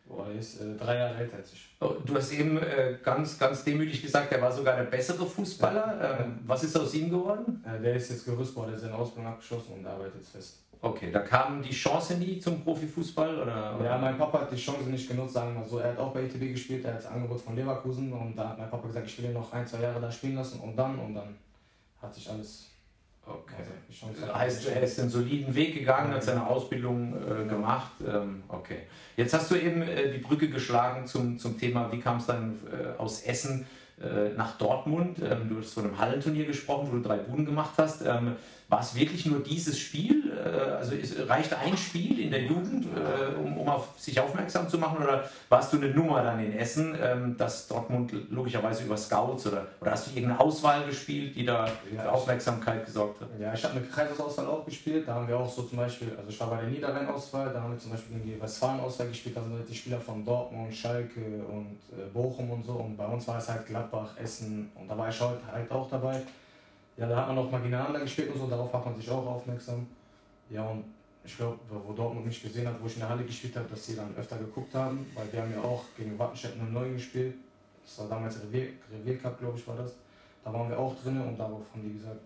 Boah, 0.06 0.28
er 0.28 0.38
ist 0.38 0.60
äh, 0.60 0.76
drei 0.78 0.98
Jahre 0.98 1.16
älter 1.16 1.38
als 1.38 1.54
ich. 1.54 1.70
Oh, 1.80 1.94
Du 2.06 2.14
hast 2.14 2.34
eben 2.34 2.58
äh, 2.58 2.98
ganz, 3.02 3.40
ganz 3.40 3.64
demütig 3.64 4.02
gesagt, 4.02 4.34
er 4.34 4.42
war 4.42 4.52
sogar 4.52 4.76
der 4.76 4.84
bessere 4.84 5.26
Fußballer. 5.26 5.98
Ja. 6.02 6.20
Ähm, 6.26 6.40
was 6.46 6.66
ist 6.66 6.78
aus 6.78 6.94
ihm 6.94 7.10
geworden? 7.10 7.64
Äh, 7.66 7.82
der 7.82 7.96
ist 7.96 8.10
jetzt 8.10 8.26
Gerüstbauer, 8.26 8.66
der 8.68 8.76
ist 8.76 8.82
seine 8.82 8.96
Ausbildung 8.96 9.32
abgeschlossen 9.32 9.76
und 9.80 9.86
arbeitet 9.88 10.16
jetzt 10.16 10.32
fest. 10.34 10.58
Okay, 10.82 11.10
da 11.14 11.20
kam 11.22 11.64
die 11.64 11.72
Chance 11.72 12.16
nie 12.16 12.38
zum 12.40 12.62
Profifußball? 12.66 13.40
Oder, 13.44 13.80
Ja, 13.82 13.98
mein 13.98 14.18
Papa 14.18 14.42
hat 14.42 14.52
die 14.52 14.58
Chance 14.58 14.90
nicht 14.90 15.08
genutzt, 15.10 15.34
sagen 15.36 15.54
wir 15.54 15.62
mal 15.62 15.68
so. 15.70 15.80
Er 15.80 15.92
hat 15.92 16.00
auch 16.00 16.12
bei 16.14 16.24
ETB 16.24 16.52
gespielt, 16.52 16.84
er 16.84 16.92
hat 16.96 17.00
das 17.00 17.08
Angebot 17.10 17.40
von 17.40 17.56
Leverkusen 17.56 18.12
und 18.12 18.36
da 18.36 18.50
hat 18.50 18.60
mein 18.60 18.70
Papa 18.70 18.86
gesagt, 18.88 19.08
ich 19.08 19.18
will 19.20 19.26
ihn 19.30 19.34
noch 19.34 19.52
ein, 19.54 19.66
zwei 19.66 19.80
Jahre 19.80 20.02
da 20.02 20.12
spielen 20.12 20.36
lassen 20.36 20.60
und 20.60 20.76
dann 20.76 21.00
und 21.00 21.16
dann 21.16 21.34
hat 22.06 22.14
sich 22.16 22.30
alles. 22.30 22.70
okay. 23.26 23.64
Also, 24.02 24.34
heißt, 24.34 24.68
er 24.68 24.82
ist 24.84 25.00
einen 25.00 25.10
soliden 25.10 25.54
Weg 25.56 25.74
gegangen, 25.74 26.14
hat 26.14 26.24
seine 26.24 26.46
Ausbildung 26.46 27.14
äh, 27.16 27.28
Genau. 27.44 27.48
gemacht. 27.56 27.92
Ähm, 28.08 28.44
okay. 28.48 28.80
Jetzt 29.18 29.34
hast 29.34 29.50
du 29.52 29.56
eben 29.56 29.82
äh, 29.82 30.12
die 30.12 30.20
Brücke 30.20 30.50
geschlagen 30.50 31.08
zum, 31.08 31.38
zum 31.40 31.58
Thema, 31.60 31.92
wie 31.92 32.00
kam 32.00 32.18
es 32.18 32.26
dann 32.28 32.60
äh, 32.72 33.00
aus 33.00 33.24
Essen 33.24 33.66
äh, 34.02 34.30
nach 34.36 34.58
Dortmund? 34.58 35.20
Ähm, 35.20 35.50
du 35.50 35.60
hast 35.60 35.74
von 35.74 35.86
einem 35.86 35.98
Hallenturnier 35.98 36.46
gesprochen, 36.46 36.90
wo 36.92 36.96
du 36.98 37.02
drei 37.02 37.18
Buden 37.18 37.46
gemacht 37.46 37.74
hast. 37.78 38.02
Ähm, 38.06 38.36
war 38.76 38.82
es 38.82 38.94
wirklich 38.94 39.26
nur 39.26 39.40
dieses 39.40 39.80
Spiel? 39.80 40.34
Äh, 40.36 40.50
also 40.50 40.96
ist, 40.96 41.16
reichte 41.30 41.58
ein 41.58 41.78
Spiel 41.78 42.20
in 42.20 42.30
der 42.30 42.44
Jugend, 42.44 42.86
äh, 42.86 43.34
um, 43.42 43.58
um 43.58 43.70
auf 43.70 43.88
sich 43.98 44.20
aufmerksam 44.20 44.68
zu 44.68 44.78
machen? 44.78 45.02
Oder 45.02 45.30
warst 45.48 45.72
du 45.72 45.78
eine 45.78 45.92
Nummer 45.92 46.22
dann 46.22 46.44
in 46.44 46.52
Essen, 46.52 46.94
ähm, 47.02 47.38
dass 47.38 47.70
Dortmund 47.70 48.12
logischerweise 48.30 48.84
über 48.84 48.98
Scouts 48.98 49.48
oder, 49.48 49.66
oder 49.80 49.92
hast 49.92 50.08
du 50.08 50.12
irgendeine 50.12 50.42
Auswahl 50.42 50.86
gespielt, 50.86 51.38
die 51.38 51.46
da 51.46 51.66
Ja, 51.96 52.02
für 52.02 52.12
Aufmerksamkeit 52.12 52.86
gesorgt 52.86 53.22
hat? 53.22 53.30
Ja, 53.40 53.54
ich 53.54 53.64
habe 53.64 53.78
eine 53.78 53.86
Kreisauswahl 53.86 54.48
auch 54.48 54.66
gespielt. 54.66 55.08
Da 55.08 55.14
haben 55.14 55.28
wir 55.30 55.40
auch 55.40 55.50
so 55.50 55.64
zum 55.64 55.78
Beispiel, 55.78 56.10
also 56.18 56.30
ich 56.30 56.38
war 56.42 56.50
bei 56.50 56.58
der 56.58 56.70
Niederrhein-Auswahl, 56.70 57.54
da 57.54 57.62
haben 57.62 57.72
wir 57.72 57.80
zum 57.80 57.92
Beispiel 57.92 58.18
gegen 58.18 58.36
die 58.36 58.42
Westfalen-Auswahl 58.42 59.08
gespielt. 59.08 59.38
Da 59.38 59.42
sind 59.42 59.54
halt 59.54 59.70
die 59.70 59.76
Spieler 59.76 60.02
von 60.02 60.26
Dortmund, 60.26 60.76
Schalke 60.76 61.22
und 61.50 61.78
äh, 61.98 62.06
Bochum 62.14 62.52
und 62.52 62.66
so. 62.66 62.74
Und 62.74 62.98
bei 62.98 63.08
uns 63.08 63.26
war 63.26 63.38
es 63.38 63.48
halt 63.48 63.66
Gladbach, 63.68 64.18
Essen 64.22 64.70
und 64.76 64.90
da 64.90 64.98
war 64.98 65.08
ich 65.08 65.22
heute 65.22 65.40
halt 65.50 65.72
auch 65.72 65.90
dabei. 65.90 66.22
Ja, 66.98 67.08
da 67.08 67.18
hat 67.18 67.28
man 67.28 67.38
auch 67.38 67.52
mal 67.52 67.58
gegeneinander 67.58 68.00
gespielt 68.00 68.34
und 68.34 68.40
so, 68.40 68.48
darauf 68.48 68.72
macht 68.72 68.86
man 68.86 68.96
sich 68.96 69.10
auch 69.10 69.26
aufmerksam. 69.26 69.86
Ja, 70.50 70.64
und 70.64 70.86
ich 71.24 71.36
glaube, 71.36 71.58
wo 71.68 71.94
Dortmund 71.94 72.26
mich 72.26 72.42
gesehen 72.42 72.68
hat, 72.68 72.76
wo 72.82 72.86
ich 72.88 72.94
in 72.94 73.00
der 73.00 73.10
Halle 73.10 73.24
gespielt 73.24 73.56
habe, 73.56 73.68
dass 73.70 73.86
sie 73.86 73.96
dann 73.96 74.16
öfter 74.16 74.38
geguckt 74.38 74.74
haben, 74.74 75.06
weil 75.16 75.32
wir 75.32 75.42
haben 75.42 75.52
ja 75.52 75.62
auch 75.62 75.84
gegen 75.98 76.18
Wattenscheid 76.18 76.54
09 76.58 76.94
gespielt. 76.94 77.36
Das 77.84 78.00
war 78.00 78.10
damals 78.10 78.42
Revier, 78.42 78.70
Revier 78.92 79.18
Cup, 79.18 79.40
glaube 79.40 79.58
ich, 79.58 79.68
war 79.68 79.76
das. 79.76 79.94
Da 80.44 80.54
waren 80.54 80.70
wir 80.70 80.78
auch 80.78 80.96
drin 81.02 81.20
und 81.20 81.38
darauf 81.38 81.64
haben 81.74 81.84
die 81.84 81.94
gesagt, 81.94 82.20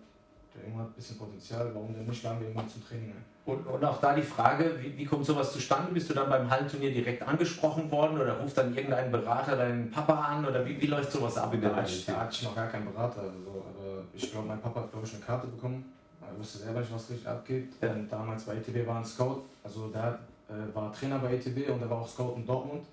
der 0.54 0.68
Junge 0.68 0.82
hat 0.82 0.90
ein 0.90 0.94
bisschen 0.94 1.16
Potenzial, 1.16 1.70
warum 1.74 1.94
denn 1.94 2.06
nicht, 2.06 2.24
ihn 2.24 2.54
mal 2.54 2.66
zum 2.66 2.86
Training 2.86 3.10
ein. 3.10 3.24
Und, 3.46 3.66
und 3.66 3.84
auch 3.84 4.00
da 4.00 4.14
die 4.14 4.22
Frage, 4.22 4.78
wie, 4.80 4.96
wie 4.96 5.04
kommt 5.04 5.24
sowas 5.24 5.52
zustande? 5.52 5.92
Bist 5.92 6.10
du 6.10 6.14
dann 6.14 6.28
beim 6.28 6.48
Hallenturnier 6.50 6.92
direkt 6.92 7.22
angesprochen 7.22 7.90
worden 7.90 8.20
oder 8.20 8.38
ruft 8.38 8.58
dann 8.58 8.76
irgendein 8.76 9.10
Berater 9.10 9.56
deinen 9.56 9.90
Papa 9.90 10.14
an 10.14 10.44
oder 10.44 10.64
wie, 10.66 10.80
wie 10.80 10.86
läuft 10.86 11.10
sowas 11.12 11.36
ab 11.38 11.54
in 11.54 11.60
der 11.60 11.74
Realität? 11.74 12.08
da 12.08 12.20
hatte 12.20 12.32
ich 12.32 12.42
noch 12.42 12.54
gar 12.54 12.68
keinen 12.68 12.92
Berater, 12.92 13.22
also, 13.22 13.64
aber 13.74 13.79
ich 14.14 14.30
glaube, 14.30 14.48
mein 14.48 14.60
Papa 14.60 14.80
hat, 14.80 14.90
glaube 14.90 15.06
ich, 15.06 15.14
eine 15.14 15.22
Karte 15.22 15.46
bekommen. 15.46 15.92
Er 16.20 16.38
wusste 16.38 16.58
selber 16.58 16.80
nicht, 16.80 16.92
was 16.92 17.10
richtig 17.10 17.26
abgeht. 17.26 17.72
Ja. 17.80 17.94
Damals 18.08 18.44
bei 18.44 18.54
ETB 18.54 18.86
war 18.86 18.98
ein 18.98 19.04
Scout, 19.04 19.42
also 19.64 19.88
der 19.88 20.18
äh, 20.48 20.74
war 20.74 20.92
Trainer 20.92 21.18
bei 21.18 21.34
ETB 21.34 21.70
und 21.70 21.80
der 21.80 21.90
war 21.90 22.02
auch 22.02 22.08
Scout 22.08 22.34
in 22.36 22.46
Dortmund. 22.46 22.84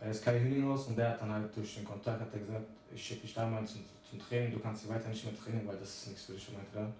Er 0.00 0.10
ist 0.10 0.24
Kai 0.24 0.38
Hüllinghaus 0.38 0.88
und 0.88 0.98
der 0.98 1.10
hat 1.10 1.22
dann 1.22 1.32
halt 1.32 1.56
durch 1.56 1.76
den 1.76 1.84
Kontakt 1.84 2.20
hat 2.20 2.28
er 2.32 2.40
gesagt, 2.40 2.66
ich 2.94 3.02
schicke 3.02 3.22
dich 3.22 3.34
da 3.34 3.46
mal 3.46 3.64
zum, 3.64 3.82
zum 4.08 4.18
Training, 4.18 4.52
du 4.52 4.60
kannst 4.60 4.82
hier 4.84 4.94
weiter 4.94 5.08
nicht 5.08 5.24
mehr 5.24 5.36
trainieren, 5.36 5.66
weil 5.66 5.78
das 5.78 5.88
ist 5.88 6.08
nichts 6.08 6.24
für 6.24 6.32
dich. 6.32 6.48
Und 6.48 6.54
meinte 6.54 6.70
dann, 6.74 6.92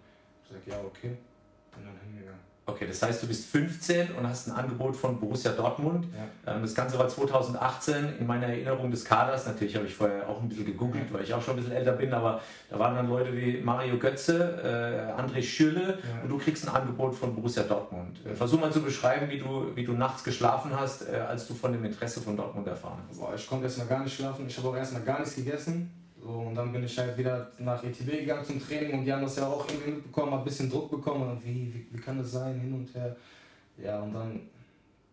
ich 0.45 0.51
sag 0.51 0.67
ja, 0.67 0.81
okay. 0.85 1.17
Und 1.77 1.85
dann 1.85 1.95
hingegangen. 2.05 2.56
Okay, 2.69 2.85
das 2.89 3.01
heißt, 3.01 3.23
du 3.23 3.29
bist 3.29 3.47
15 3.47 4.15
und 4.17 4.29
hast 4.29 4.49
ein 4.49 4.53
Angebot 4.53 4.97
von 4.97 5.21
Borussia 5.21 5.53
Dortmund. 5.53 6.07
Ja. 6.45 6.55
Ähm, 6.55 6.63
das 6.63 6.75
Ganze 6.75 6.99
war 6.99 7.09
2018 7.09 8.19
in 8.19 8.27
meiner 8.27 8.47
Erinnerung 8.47 8.91
des 8.91 9.05
Kaders. 9.05 9.47
Natürlich 9.47 9.77
habe 9.77 9.87
ich 9.87 9.95
vorher 9.95 10.29
auch 10.29 10.43
ein 10.43 10.49
bisschen 10.49 10.67
gegoogelt, 10.67 11.13
weil 11.13 11.23
ich 11.23 11.33
auch 11.33 11.41
schon 11.41 11.55
ein 11.55 11.59
bisschen 11.59 11.77
älter 11.77 11.93
bin, 11.93 12.13
aber 12.13 12.41
da 12.69 12.77
waren 12.77 12.97
dann 12.97 13.09
Leute 13.09 13.37
wie 13.37 13.61
Mario 13.61 13.99
Götze, 13.99 14.61
äh, 14.65 15.21
André 15.21 15.43
Schürle 15.43 15.99
ja. 16.03 16.23
und 16.25 16.29
du 16.29 16.39
kriegst 16.39 16.69
ein 16.69 16.75
Angebot 16.75 17.15
von 17.15 17.37
Borussia 17.37 17.63
Dortmund. 17.63 18.19
Äh, 18.27 18.35
versuch 18.35 18.61
mal 18.61 18.73
zu 18.73 18.83
beschreiben, 18.83 19.31
wie 19.31 19.39
du, 19.39 19.71
wie 19.77 19.85
du 19.85 19.93
nachts 19.93 20.25
geschlafen 20.25 20.73
hast, 20.77 21.09
äh, 21.09 21.19
als 21.19 21.47
du 21.47 21.55
von 21.55 21.73
dem 21.73 21.85
Interesse 21.85 22.21
von 22.21 22.37
Dortmund 22.37 22.67
erfahren 22.67 22.99
hast. 23.09 23.21
Boah, 23.21 23.33
ich 23.37 23.47
konnte 23.49 23.67
erstmal 23.67 23.87
gar 23.87 24.03
nicht 24.03 24.17
schlafen. 24.17 24.45
Ich 24.49 24.59
habe 24.59 24.69
auch 24.69 24.77
erstmal 24.77 25.03
gar 25.03 25.21
nichts 25.21 25.37
gegessen. 25.37 26.06
So, 26.27 26.33
und 26.33 26.57
dann 26.57 26.73
bin 26.73 26.83
ich 26.83 26.99
halt 26.99 27.17
wieder 27.17 27.49
nach 27.61 27.85
ETB 27.85 28.11
gegangen 28.11 28.45
zum 28.45 28.61
Training 28.61 28.99
und 28.99 29.05
die 29.05 29.13
haben 29.13 29.23
das 29.23 29.37
ja 29.37 29.47
auch 29.47 29.65
irgendwie 29.69 29.93
mitbekommen, 29.93 30.35
ein 30.35 30.45
bisschen 30.45 30.69
Druck 30.69 30.91
bekommen 30.91 31.31
und 31.31 31.45
wie, 31.45 31.73
wie, 31.73 31.87
wie 31.89 32.01
kann 32.01 32.19
das 32.19 32.33
sein, 32.33 32.59
hin 32.59 32.75
und 32.75 32.93
her. 32.93 33.15
Ja, 33.79 34.01
und 34.01 34.13
dann 34.13 34.41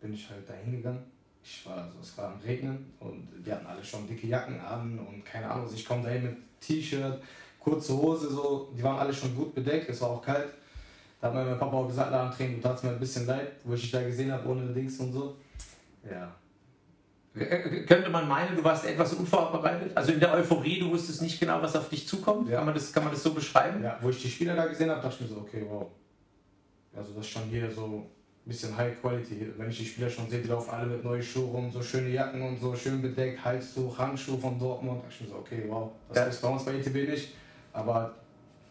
bin 0.01 0.13
ich 0.15 0.27
halt 0.27 0.49
da 0.49 0.53
hingegangen. 0.53 1.03
Ich 1.43 1.63
war, 1.67 1.83
also 1.83 1.99
es 2.01 2.17
war 2.17 2.33
am 2.33 2.39
Regnen 2.39 2.91
und 2.99 3.27
die 3.45 3.51
hatten 3.51 3.67
alle 3.67 3.83
schon 3.83 4.07
dicke 4.07 4.25
Jacken 4.25 4.59
an 4.59 4.97
und 4.97 5.23
keine 5.23 5.47
Ahnung, 5.47 5.65
also 5.65 5.75
ich 5.75 5.85
komme 5.85 6.01
dahin 6.01 6.23
mit 6.23 6.37
T-Shirt, 6.59 7.21
kurze 7.59 7.95
Hose, 7.95 8.31
so, 8.31 8.73
die 8.75 8.81
waren 8.81 8.97
alle 8.97 9.13
schon 9.13 9.35
gut 9.35 9.53
bedeckt, 9.53 9.89
es 9.89 10.01
war 10.01 10.09
auch 10.09 10.21
kalt. 10.21 10.49
Da 11.21 11.27
hat 11.27 11.35
mir 11.35 11.45
mein 11.45 11.59
Papa 11.59 11.77
auch 11.77 11.87
gesagt, 11.87 12.09
nach 12.09 12.31
dem 12.31 12.35
Training, 12.35 12.55
du 12.55 12.67
tat 12.67 12.83
mir 12.83 12.89
ein 12.89 12.99
bisschen 12.99 13.27
leid, 13.27 13.51
wo 13.63 13.75
ich 13.75 13.81
dich 13.81 13.91
da 13.91 14.01
gesehen 14.01 14.31
habe, 14.31 14.49
ohne 14.49 14.73
Dings 14.73 14.97
und 14.97 15.13
so. 15.13 15.35
Ja, 16.09 16.33
könnte 17.33 18.09
man 18.09 18.27
meinen, 18.27 18.55
du 18.55 18.63
warst 18.63 18.85
etwas 18.85 19.13
unvorbereitet? 19.13 19.95
Also 19.95 20.11
in 20.11 20.19
der 20.19 20.33
Euphorie, 20.33 20.79
du 20.79 20.91
wusstest 20.91 21.21
nicht 21.21 21.39
genau, 21.39 21.61
was 21.61 21.75
auf 21.75 21.89
dich 21.89 22.07
zukommt? 22.07 22.49
Ja. 22.49 22.57
Kann, 22.57 22.65
man 22.65 22.73
das, 22.75 22.93
kann 22.93 23.03
man 23.03 23.11
das 23.11 23.23
so 23.23 23.33
beschreiben? 23.33 23.83
Ja, 23.83 23.97
wo 24.01 24.09
ich 24.09 24.21
die 24.21 24.29
Spieler 24.29 24.55
da 24.55 24.67
gesehen 24.67 24.89
habe, 24.91 25.01
dachte 25.01 25.15
ich 25.15 25.29
mir 25.29 25.35
so, 25.35 25.41
okay, 25.41 25.65
wow. 25.67 25.87
Also 26.95 27.13
das 27.13 27.25
ist 27.25 27.31
schon 27.31 27.43
hier 27.43 27.71
so 27.71 27.85
ein 27.85 28.05
bisschen 28.45 28.77
High 28.77 29.01
Quality. 29.01 29.51
Wenn 29.57 29.69
ich 29.69 29.79
die 29.79 29.85
Spieler 29.85 30.09
schon 30.09 30.29
sehe, 30.29 30.41
die 30.41 30.47
laufen 30.47 30.69
alle 30.69 30.85
mit 30.85 31.03
neuen 31.03 31.23
Schuhen 31.23 31.49
rum, 31.49 31.71
so 31.71 31.81
schöne 31.81 32.09
Jacken 32.09 32.41
und 32.41 32.59
so, 32.59 32.75
schön 32.75 33.01
bedeckt, 33.01 33.43
Halstuch, 33.43 33.97
Handschuhe 33.97 34.37
von 34.37 34.59
Dortmund. 34.59 35.01
Da 35.01 35.07
dachte 35.07 35.15
ich 35.15 35.21
mir 35.21 35.27
so, 35.33 35.39
okay, 35.39 35.63
wow. 35.67 35.91
Das 36.09 36.17
ja. 36.17 36.25
ist 36.25 36.41
bei 36.41 36.47
uns 36.49 36.63
bei 36.63 36.73
ETB 36.75 37.09
nicht. 37.09 37.33
Aber 37.71 38.13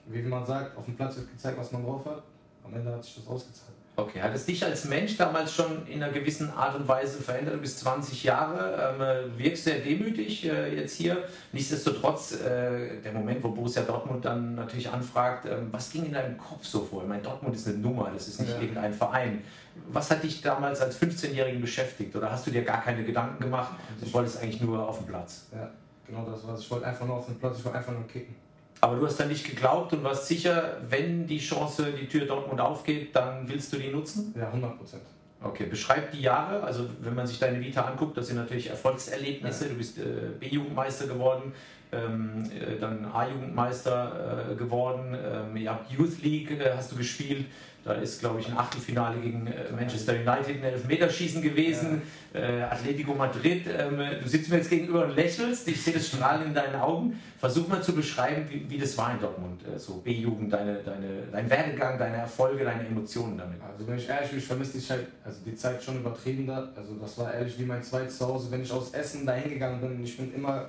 wie 0.06 0.22
man 0.22 0.46
sagt, 0.46 0.76
auf 0.76 0.84
dem 0.84 0.94
Platz 0.94 1.16
wird 1.16 1.30
gezeigt, 1.30 1.58
was 1.58 1.72
man 1.72 1.82
drauf 1.82 2.04
hat. 2.04 2.22
Am 2.64 2.72
Ende 2.74 2.92
hat 2.92 3.02
sich 3.02 3.16
das 3.16 3.26
ausgezahlt. 3.26 3.71
Okay, 3.94 4.22
hat 4.22 4.34
es 4.34 4.46
dich 4.46 4.64
als 4.64 4.86
Mensch 4.86 5.18
damals 5.18 5.52
schon 5.52 5.86
in 5.86 6.02
einer 6.02 6.10
gewissen 6.10 6.50
Art 6.50 6.74
und 6.76 6.88
Weise 6.88 7.20
verändert? 7.20 7.56
Du 7.56 7.58
bist 7.58 7.78
20 7.80 8.24
Jahre, 8.24 8.96
ähm, 8.98 9.38
wirkst 9.38 9.64
sehr 9.64 9.80
demütig 9.80 10.48
äh, 10.48 10.74
jetzt 10.74 10.96
hier. 10.96 11.24
Nichtsdestotrotz, 11.52 12.40
äh, 12.40 13.02
der 13.02 13.12
Moment, 13.12 13.44
wo 13.44 13.50
Borussia 13.50 13.82
Dortmund 13.82 14.24
dann 14.24 14.54
natürlich 14.54 14.88
anfragt, 14.88 15.44
äh, 15.44 15.58
was 15.70 15.90
ging 15.90 16.06
in 16.06 16.12
deinem 16.12 16.38
Kopf 16.38 16.64
so 16.64 16.80
vor? 16.80 17.02
Ich 17.02 17.08
meine, 17.08 17.20
Dortmund 17.20 17.54
ist 17.54 17.68
eine 17.68 17.76
Nummer, 17.76 18.10
das 18.14 18.28
ist 18.28 18.40
nicht 18.40 18.52
ja. 18.52 18.60
irgendein 18.60 18.94
Verein. 18.94 19.44
Was 19.88 20.10
hat 20.10 20.22
dich 20.22 20.40
damals 20.40 20.80
als 20.80 20.98
15-Jährigen 20.98 21.60
beschäftigt? 21.60 22.16
Oder 22.16 22.32
hast 22.32 22.46
du 22.46 22.50
dir 22.50 22.62
gar 22.62 22.82
keine 22.82 23.04
Gedanken 23.04 23.42
gemacht? 23.42 23.74
Du 24.00 24.10
wolltest 24.14 24.40
eigentlich 24.40 24.62
nur 24.62 24.88
auf 24.88 24.98
den 24.98 25.08
Platz? 25.08 25.48
Ja, 25.52 25.70
genau 26.06 26.24
das 26.24 26.46
war 26.46 26.54
es. 26.54 26.62
Ich 26.62 26.70
wollte 26.70 26.86
einfach 26.86 27.06
nur 27.06 27.16
auf 27.16 27.26
den 27.26 27.38
Platz, 27.38 27.58
ich 27.58 27.64
wollte 27.66 27.76
einfach 27.76 27.92
nur 27.92 28.06
kicken. 28.06 28.34
Aber 28.82 28.96
du 28.96 29.06
hast 29.06 29.20
dann 29.20 29.28
nicht 29.28 29.48
geglaubt 29.48 29.92
und 29.92 30.02
warst 30.02 30.26
sicher, 30.26 30.78
wenn 30.88 31.24
die 31.28 31.38
Chance, 31.38 31.92
die 31.92 32.08
Tür 32.08 32.26
Dortmund 32.26 32.60
aufgeht, 32.60 33.14
dann 33.14 33.48
willst 33.48 33.72
du 33.72 33.76
die 33.76 33.90
nutzen? 33.90 34.34
Ja, 34.36 34.48
100 34.48 34.76
Prozent. 34.76 35.02
Okay, 35.40 35.66
beschreib 35.66 36.10
die 36.10 36.20
Jahre. 36.20 36.64
Also, 36.64 36.88
wenn 37.00 37.14
man 37.14 37.28
sich 37.28 37.38
deine 37.38 37.60
Vita 37.60 37.82
anguckt, 37.82 38.16
das 38.16 38.26
sind 38.26 38.36
natürlich 38.36 38.70
Erfolgserlebnisse. 38.70 39.66
Ja. 39.66 39.70
Du 39.70 39.76
bist 39.76 39.98
äh, 39.98 40.02
B-Jugendmeister 40.40 41.06
geworden, 41.06 41.52
ähm, 41.92 42.44
äh, 42.44 42.78
dann 42.80 43.04
A-Jugendmeister 43.04 44.50
äh, 44.50 44.54
geworden. 44.54 45.14
Ähm, 45.14 45.56
ihr 45.56 45.70
habt 45.70 45.90
Youth 45.92 46.22
League, 46.22 46.50
äh, 46.52 46.72
hast 46.74 46.90
du 46.92 46.96
gespielt. 46.96 47.46
Da 47.84 47.94
ist, 47.94 48.20
glaube 48.20 48.38
ich, 48.38 48.48
ein 48.48 48.56
Achtelfinale 48.56 49.18
gegen 49.20 49.46
äh, 49.48 49.72
Manchester 49.74 50.12
United 50.12 50.62
ein 50.62 50.64
Elfmeterschießen 50.64 51.42
gewesen. 51.42 52.02
Ja. 52.32 52.40
Äh, 52.40 52.62
Atletico 52.62 53.12
Madrid. 53.12 53.66
Ähm, 53.66 54.00
du 54.22 54.28
sitzt 54.28 54.50
mir 54.50 54.58
jetzt 54.58 54.70
gegenüber 54.70 55.04
und 55.04 55.16
lächelst. 55.16 55.66
Ich 55.66 55.82
sehe 55.82 55.92
das 55.92 56.06
Strahlen 56.06 56.46
in 56.46 56.54
deinen 56.54 56.76
Augen. 56.76 57.20
Versuch 57.38 57.66
mal 57.66 57.82
zu 57.82 57.92
beschreiben, 57.92 58.46
wie, 58.48 58.70
wie 58.70 58.78
das 58.78 58.96
war 58.96 59.12
in 59.12 59.20
Dortmund. 59.20 59.62
So 59.76 59.96
B-Jugend, 59.96 60.52
deine, 60.52 60.76
deine, 60.76 61.24
dein 61.32 61.50
Werdegang, 61.50 61.98
deine 61.98 62.18
Erfolge, 62.18 62.64
deine 62.64 62.86
Emotionen 62.86 63.36
damit. 63.36 63.60
Also, 63.60 63.86
wenn 63.88 63.98
ich 63.98 64.08
ehrlich 64.08 64.30
bin, 64.30 64.38
ich 64.38 64.46
vermisse 64.46 64.78
die 64.78 64.86
Zeit, 64.86 65.06
also 65.24 65.40
die 65.44 65.56
Zeit 65.56 65.82
schon 65.82 65.96
übertrieben 65.96 66.46
da. 66.46 66.68
Also, 66.76 66.94
das 67.00 67.18
war 67.18 67.34
ehrlich 67.34 67.58
wie 67.58 67.64
mein 67.64 67.82
zweites 67.82 68.16
Zuhause. 68.16 68.48
Wenn 68.50 68.62
ich 68.62 68.70
aus 68.70 68.92
Essen 68.92 69.26
da 69.26 69.32
hingegangen 69.32 69.80
bin, 69.80 70.04
ich 70.04 70.16
bin 70.16 70.32
immer 70.32 70.68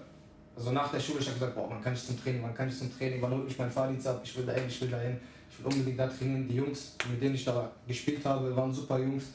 also 0.56 0.72
nach 0.72 0.92
der 0.92 1.00
Schule, 1.00 1.20
ich 1.20 1.28
habe 1.28 1.40
gesagt, 1.40 1.56
boah, 1.56 1.68
man 1.68 1.82
kann 1.82 1.94
ich 1.94 2.06
zum 2.06 2.22
Training, 2.22 2.42
man 2.42 2.54
kann 2.54 2.70
ich 2.70 2.78
zum 2.78 2.96
Training, 2.96 3.22
wann 3.22 3.32
holt 3.32 3.46
mich 3.46 3.58
mein 3.58 3.72
Fahrdienst 3.72 4.08
ab, 4.08 4.22
ich 4.24 4.38
will 4.38 4.46
dahin, 4.46 4.68
ich 4.68 4.82
will 4.82 4.90
dahin 4.90 5.20
ich 5.54 5.64
will 5.64 5.72
unbedingt 5.72 6.00
da 6.00 6.08
trainieren. 6.08 6.48
Die 6.48 6.56
Jungs, 6.56 6.96
mit 7.10 7.22
denen 7.22 7.36
ich 7.36 7.46
da 7.46 7.70
gespielt 7.88 8.26
habe, 8.26 8.56
waren 8.56 8.74
super 8.74 8.98
Jungs. 8.98 9.26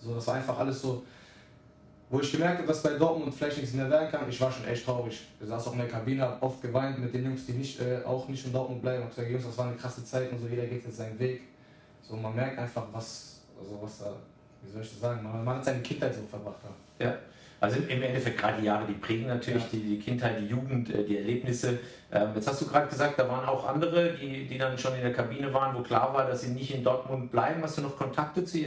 So, 0.00 0.14
das 0.14 0.26
war 0.26 0.34
einfach 0.36 0.58
alles 0.58 0.80
so, 0.80 1.04
wo 2.08 2.20
ich 2.20 2.32
gemerkt 2.32 2.58
habe, 2.58 2.68
dass 2.68 2.82
bei 2.82 2.90
Dortmund 2.90 3.34
vielleicht 3.34 3.58
nichts 3.58 3.74
mehr 3.74 3.90
werden 3.90 4.10
kann. 4.10 4.28
Ich 4.28 4.40
war 4.40 4.50
schon 4.50 4.66
echt 4.66 4.84
traurig. 4.84 5.26
Ich 5.40 5.46
saß 5.46 5.66
auch 5.66 5.72
in 5.72 5.78
der 5.78 5.88
Kabine, 5.88 6.22
habe 6.22 6.42
oft 6.42 6.62
geweint 6.62 6.98
mit 6.98 7.12
den 7.12 7.24
Jungs, 7.24 7.46
die 7.46 7.52
nicht, 7.52 7.80
äh, 7.80 8.02
auch 8.04 8.28
nicht 8.28 8.46
in 8.46 8.52
Dortmund 8.52 8.80
bleiben. 8.80 9.04
Ich 9.04 9.10
gesagt, 9.10 9.30
Jungs, 9.30 9.44
das 9.44 9.58
war 9.58 9.66
eine 9.66 9.76
krasse 9.76 10.04
Zeit 10.04 10.30
und 10.32 10.38
so, 10.38 10.46
jeder 10.46 10.66
geht 10.66 10.84
jetzt 10.84 10.96
seinen 10.96 11.18
Weg. 11.18 11.42
So, 12.02 12.16
man 12.16 12.34
merkt 12.34 12.58
einfach, 12.58 12.86
was, 12.92 13.40
also 13.58 13.78
was 13.82 13.98
da, 13.98 14.12
wie 14.62 14.70
soll 14.70 14.82
ich 14.82 14.90
das 14.90 15.00
sagen, 15.00 15.22
man, 15.22 15.44
man 15.44 15.56
hat 15.56 15.64
seine 15.64 15.80
Kindheit 15.80 16.14
so 16.14 16.20
verbracht. 16.30 16.56
Ja. 16.98 17.18
Also 17.58 17.80
im 17.80 18.02
Endeffekt 18.02 18.38
gerade 18.38 18.60
die 18.60 18.66
Jahre, 18.66 18.86
die 18.86 18.94
prägen 18.94 19.28
natürlich 19.28 19.62
ja. 19.64 19.68
die, 19.72 19.80
die, 19.80 19.98
Kindheit, 19.98 20.40
die 20.40 20.46
Jugend, 20.46 20.90
äh, 20.90 21.04
die 21.04 21.16
Erlebnisse. 21.16 21.78
Ähm, 22.12 22.30
jetzt 22.34 22.46
hast 22.46 22.60
du 22.60 22.66
gerade 22.66 22.86
gesagt, 22.88 23.18
da 23.18 23.28
waren 23.28 23.48
auch 23.48 23.66
andere, 23.66 24.12
die, 24.12 24.46
die 24.46 24.58
dann 24.58 24.76
schon 24.76 24.94
in 24.94 25.00
der 25.00 25.12
Kabine 25.12 25.52
waren, 25.54 25.74
wo 25.76 25.82
klar 25.82 26.12
war, 26.12 26.26
dass 26.26 26.42
sie 26.42 26.50
nicht 26.50 26.74
in 26.74 26.84
Dortmund 26.84 27.30
bleiben. 27.30 27.62
Hast 27.62 27.78
du 27.78 27.82
noch 27.82 27.96
Kontakte 27.96 28.44
zu, 28.44 28.58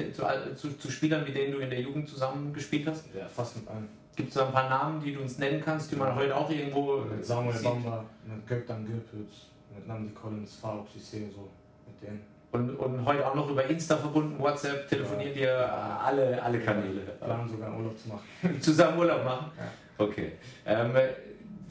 zu, 0.55 0.77
zu, 0.77 0.91
Spielern, 0.91 1.23
mit 1.23 1.35
denen 1.35 1.53
du 1.53 1.59
in 1.59 1.69
der 1.69 1.81
Jugend 1.81 2.09
zusammen 2.09 2.51
gespielt 2.51 2.87
hast? 2.87 3.05
Ja, 3.15 3.27
fast 3.27 3.57
mit 3.57 3.67
allen. 3.67 3.87
Gibt 4.15 4.29
es 4.29 4.35
da 4.35 4.47
ein 4.47 4.51
paar 4.51 4.69
Namen, 4.69 5.01
die 5.01 5.13
du 5.13 5.21
uns 5.21 5.37
nennen 5.37 5.61
kannst, 5.63 5.91
die 5.91 5.95
man 5.95 6.13
heute 6.15 6.35
auch 6.35 6.49
irgendwo. 6.49 6.97
Mit 6.97 7.23
Samuel 7.23 7.61
Bamba, 7.61 8.03
mit 8.25 8.45
Göktan 8.47 8.85
Gürpitz, 8.85 9.45
mit 9.73 9.87
Nandi 9.87 10.11
Collins, 10.13 10.55
Faruk 10.55 10.87
Sissé, 10.87 11.31
so 11.31 11.47
mit 11.85 12.01
denen. 12.01 12.38
Und, 12.51 12.75
und 12.77 13.05
heute 13.05 13.27
auch 13.27 13.35
noch 13.35 13.49
über 13.49 13.63
Insta 13.65 13.95
verbunden, 13.95 14.39
WhatsApp, 14.39 14.89
telefoniert 14.89 15.35
ja. 15.35 15.41
ihr 15.41 15.73
alle, 16.03 16.41
alle 16.41 16.59
Kanäle. 16.59 17.01
Planen 17.23 17.47
sogar 17.47 17.77
Urlaub 17.77 17.97
zu 17.97 18.09
machen. 18.09 18.23
Zusammen 18.61 18.97
Urlaub 18.97 19.23
machen? 19.23 19.51
Ja. 19.55 20.03
Okay. 20.03 20.31
Ähm, 20.65 20.93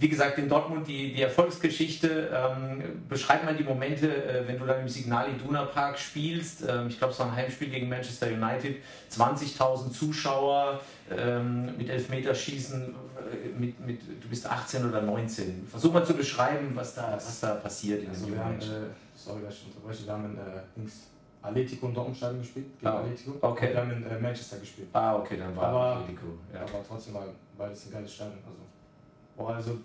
wie 0.00 0.08
gesagt, 0.08 0.38
in 0.38 0.48
Dortmund 0.48 0.86
die, 0.86 1.12
die 1.12 1.22
Erfolgsgeschichte. 1.22 2.30
Ähm, 2.32 3.02
beschreib 3.08 3.44
mal 3.44 3.56
die 3.56 3.64
Momente, 3.64 4.06
äh, 4.06 4.46
wenn 4.46 4.58
du 4.58 4.64
dann 4.64 4.82
im 4.82 4.88
Signal 4.88 5.28
Iduna 5.30 5.64
Park 5.64 5.98
spielst. 5.98 6.62
Ähm, 6.68 6.86
ich 6.88 6.98
glaube, 6.98 7.12
es 7.12 7.18
war 7.18 7.26
ein 7.26 7.34
Heimspiel 7.34 7.68
gegen 7.68 7.88
Manchester 7.88 8.28
United. 8.28 8.76
20.000 9.12 9.90
Zuschauer 9.90 10.80
ähm, 11.10 11.76
mit 11.76 11.90
Elfmeterschießen. 11.90 12.82
Äh, 12.84 13.58
mit, 13.58 13.84
mit, 13.84 14.00
du 14.02 14.28
bist 14.28 14.48
18 14.48 14.88
oder 14.88 15.02
19. 15.02 15.66
Versuch 15.68 15.92
mal 15.92 16.04
zu 16.04 16.14
beschreiben, 16.14 16.70
was 16.74 16.94
da, 16.94 17.14
was 17.16 17.40
da 17.40 17.54
passiert 17.54 18.04
in 18.04 18.10
also 18.10 18.26
dem 18.26 18.36
Moment. 18.36 18.62
Äh, 18.62 18.66
sorry, 19.18 19.42
dass 19.42 19.54
ich 19.54 19.66
unterbreche. 19.66 20.06
Wir 20.06 20.12
haben 20.12 20.24
in 20.24 20.38
äh, 20.38 20.60
Dings 20.76 21.08
Atletico 21.42 21.86
und 21.86 21.94
Dortmund 21.94 22.16
Stadion 22.16 22.40
gespielt. 22.40 22.66
Gegen 22.78 22.86
ah, 22.86 22.98
Atletico. 22.98 23.32
Okay. 23.40 23.66
Und 23.68 23.72
wir 23.72 23.80
haben 23.80 23.90
in 23.92 24.04
äh, 24.04 24.18
Manchester 24.20 24.58
gespielt. 24.58 24.88
Ah, 24.92 25.16
okay, 25.16 25.36
dann 25.36 25.56
war 25.56 25.68
aber, 25.68 25.96
Atletico. 25.96 26.26
Ja. 26.52 26.60
Aber 26.60 26.84
trotzdem 26.86 27.14
war 27.14 27.26
beides 27.56 27.86
ein 27.86 27.92
geiles 27.92 28.14
Stadion. 28.14 28.38
Also 28.44 28.58
Boah, 29.36 29.54
also 29.54 29.78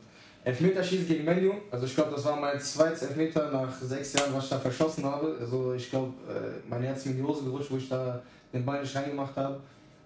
Elfmeterschießen 0.44 1.08
gegen 1.08 1.24
Menu. 1.24 1.54
Also 1.72 1.86
ich 1.86 1.96
glaube, 1.96 2.12
das 2.12 2.26
war 2.26 2.36
mein 2.36 2.60
zweites 2.60 3.04
Elfmeter 3.04 3.52
nach 3.52 3.72
sechs 3.80 4.14
Jahren, 4.14 4.34
was 4.34 4.46
ich 4.46 4.50
da 4.50 4.60
verschossen 4.60 5.06
habe. 5.06 5.38
Also 5.40 5.74
ich 5.74 5.90
glaube, 5.90 6.14
äh, 6.28 6.68
mein 6.68 6.82
Herz 6.82 7.06
mir 7.06 7.12
in 7.12 7.18
die 7.18 7.24
Hose 7.24 7.44
gerutscht, 7.44 7.72
wo 7.72 7.78
ich 7.78 7.88
da 7.88 8.22
den 8.52 8.66
Ball 8.66 8.82
nicht 8.82 8.96
reingemacht 8.96 9.36
habe. 9.38 9.60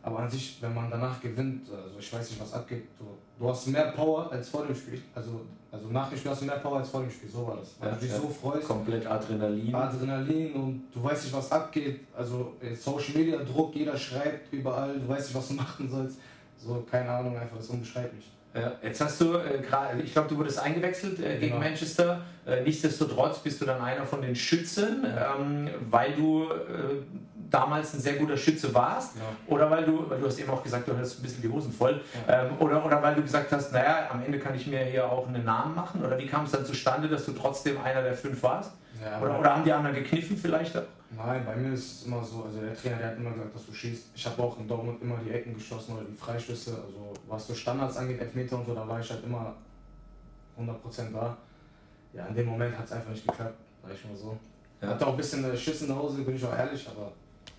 Aber 0.07 0.19
an 0.19 0.29
sich, 0.29 0.57
wenn 0.61 0.73
man 0.73 0.89
danach 0.89 1.19
gewinnt, 1.19 1.67
also 1.69 1.99
ich 1.99 2.13
weiß 2.13 2.29
nicht, 2.29 2.39
was 2.39 2.53
abgeht. 2.53 2.85
Du, 2.97 3.05
du 3.37 3.49
hast 3.49 3.67
mehr 3.67 3.91
Power 3.91 4.31
als 4.31 4.47
vor 4.47 4.65
dem 4.65 4.73
Spiel. 4.73 5.01
Also, 5.13 5.41
also 5.69 5.89
nach 5.89 6.07
dem 6.07 6.17
Spiel 6.17 6.31
hast 6.31 6.41
du 6.43 6.45
mehr 6.45 6.59
Power 6.59 6.77
als 6.77 6.89
vor 6.89 7.01
dem 7.01 7.11
Spiel. 7.11 7.29
So 7.29 7.45
war 7.45 7.57
das. 7.57 7.75
Weil 7.77 7.89
ja, 7.89 7.95
du 7.95 7.99
dich 7.99 8.11
ja. 8.11 8.17
so 8.17 8.29
freust. 8.29 8.65
Komplett 8.69 9.05
Adrenalin. 9.05 9.75
Adrenalin 9.75 10.53
und 10.53 10.83
du 10.93 11.03
weißt 11.03 11.25
nicht, 11.25 11.35
was 11.35 11.51
abgeht. 11.51 11.99
Also 12.15 12.53
Social 12.79 13.15
Media 13.15 13.37
Druck, 13.43 13.75
jeder 13.75 13.97
schreibt 13.97 14.53
überall, 14.53 14.97
du 14.97 15.09
weißt 15.09 15.27
nicht, 15.27 15.35
was 15.35 15.47
du 15.49 15.53
machen 15.65 15.89
sollst. 15.89 16.19
So, 16.55 16.85
keine 16.89 17.09
Ahnung, 17.09 17.37
einfach, 17.37 17.57
das 17.57 17.65
ist 17.65 17.71
unbeschreiblich. 17.71 18.31
Ja, 18.55 18.71
jetzt 18.81 19.01
hast 19.01 19.19
du 19.19 19.33
äh, 19.33 19.59
gerade, 19.61 20.01
ich 20.01 20.13
glaube, 20.13 20.29
du 20.29 20.37
wurdest 20.37 20.59
eingewechselt 20.59 21.19
äh, 21.19 21.37
gegen 21.37 21.55
genau. 21.55 21.59
Manchester. 21.59 22.21
Äh, 22.45 22.63
nichtsdestotrotz 22.63 23.39
bist 23.39 23.59
du 23.59 23.65
dann 23.65 23.81
einer 23.81 24.05
von 24.05 24.21
den 24.21 24.35
Schützen, 24.35 25.05
ähm, 25.05 25.69
weil 25.89 26.13
du 26.13 26.45
äh, 26.45 27.03
damals 27.50 27.94
ein 27.94 28.00
sehr 28.00 28.13
guter 28.16 28.38
Schütze 28.38 28.74
warst 28.74 29.16
ja. 29.16 29.22
oder 29.48 29.70
weil 29.70 29.86
du, 29.86 30.10
weil 30.10 30.20
du 30.20 30.27
hast 30.27 30.39
eben 30.39 30.50
auch 30.50 30.63
gesagt, 30.63 30.88
du 30.88 30.98
hast 30.98 31.20
ein 31.20 31.24
bisschen 31.24 31.42
die 31.42 31.50
Hosen 31.50 31.72
voll 31.72 32.01
ja. 32.27 32.46
ähm, 32.46 32.51
oder, 32.60 32.86
oder 32.86 33.01
weil 33.01 33.16
du 33.16 33.22
gesagt 33.22 33.51
hast, 33.51 33.72
naja, 33.72 34.10
am 34.12 34.24
Ende 34.24 34.39
kann 34.39 34.56
ich 34.56 34.68
mir 34.68 34.80
hier 34.86 35.10
auch 35.10 35.27
einen 35.27 35.46
Namen 35.46 35.75
machen 35.75 36.04
oder 36.04 36.18
wie 36.18 36.25
kam 36.25 36.46
es 36.46 36.51
dann 36.51 36.66
zustande, 36.66 37.08
dass 37.08 37.25
du 37.25 37.32
trotzdem 37.32 37.80
einer 37.82 38.01
der 38.01 38.13
fünf 38.13 38.42
warst? 38.44 38.72
Ja, 39.04 39.22
oder, 39.22 39.39
oder 39.39 39.56
haben 39.56 39.63
die 39.63 39.72
anderen 39.72 39.96
gekniffen 39.96 40.38
vielleicht? 40.38 40.75
Nein, 41.16 41.46
bei 41.46 41.56
mir 41.56 41.74
ist 41.74 42.01
es 42.01 42.06
immer 42.06 42.24
so, 42.24 42.44
also 42.44 42.60
der 42.60 42.75
Trainer 42.75 42.98
der 42.98 43.08
hat 43.08 43.18
immer 43.18 43.32
gesagt, 43.32 43.56
dass 43.56 43.66
du 43.66 43.74
schießt. 43.74 44.08
Ich 44.13 44.25
habe 44.25 44.44
auch 44.44 44.60
in 44.60 44.68
Dortmund 44.68 45.01
immer 45.01 45.18
die 45.25 45.32
Ecken 45.32 45.54
geschossen 45.54 45.96
oder 45.96 46.06
die 46.06 46.16
Freischüsse. 46.16 46.72
Also 46.72 47.13
was 47.27 47.48
so 47.48 47.56
Standards 47.56 47.96
angeht, 47.98 48.20
Elfmeter 48.20 48.58
und 48.58 48.66
so, 48.66 48.75
da 48.75 48.86
war 48.88 49.00
ich 49.00 49.10
halt 49.10 49.24
immer 49.24 49.56
100% 50.60 51.13
da. 51.13 51.38
Ja, 52.13 52.25
in 52.25 52.36
dem 52.36 52.48
Moment 52.48 52.77
hat 52.77 52.86
es 52.86 52.92
einfach 52.92 53.12
nicht 53.12 53.25
geklappt, 53.25 53.56
sag 53.84 53.94
ich 53.94 54.06
mal 54.06 54.16
so. 54.16 54.38
Ja. 54.82 54.89
Hatte 54.89 55.08
auch 55.08 55.12
ein 55.12 55.18
bisschen 55.18 55.58
Schiss 55.58 55.82
in 55.82 55.88
der 55.88 55.98
Hose, 55.98 56.22
bin 56.24 56.36
ich 56.36 56.46
auch 56.46 56.58
ehrlich, 56.58 56.88
aber 56.89 57.12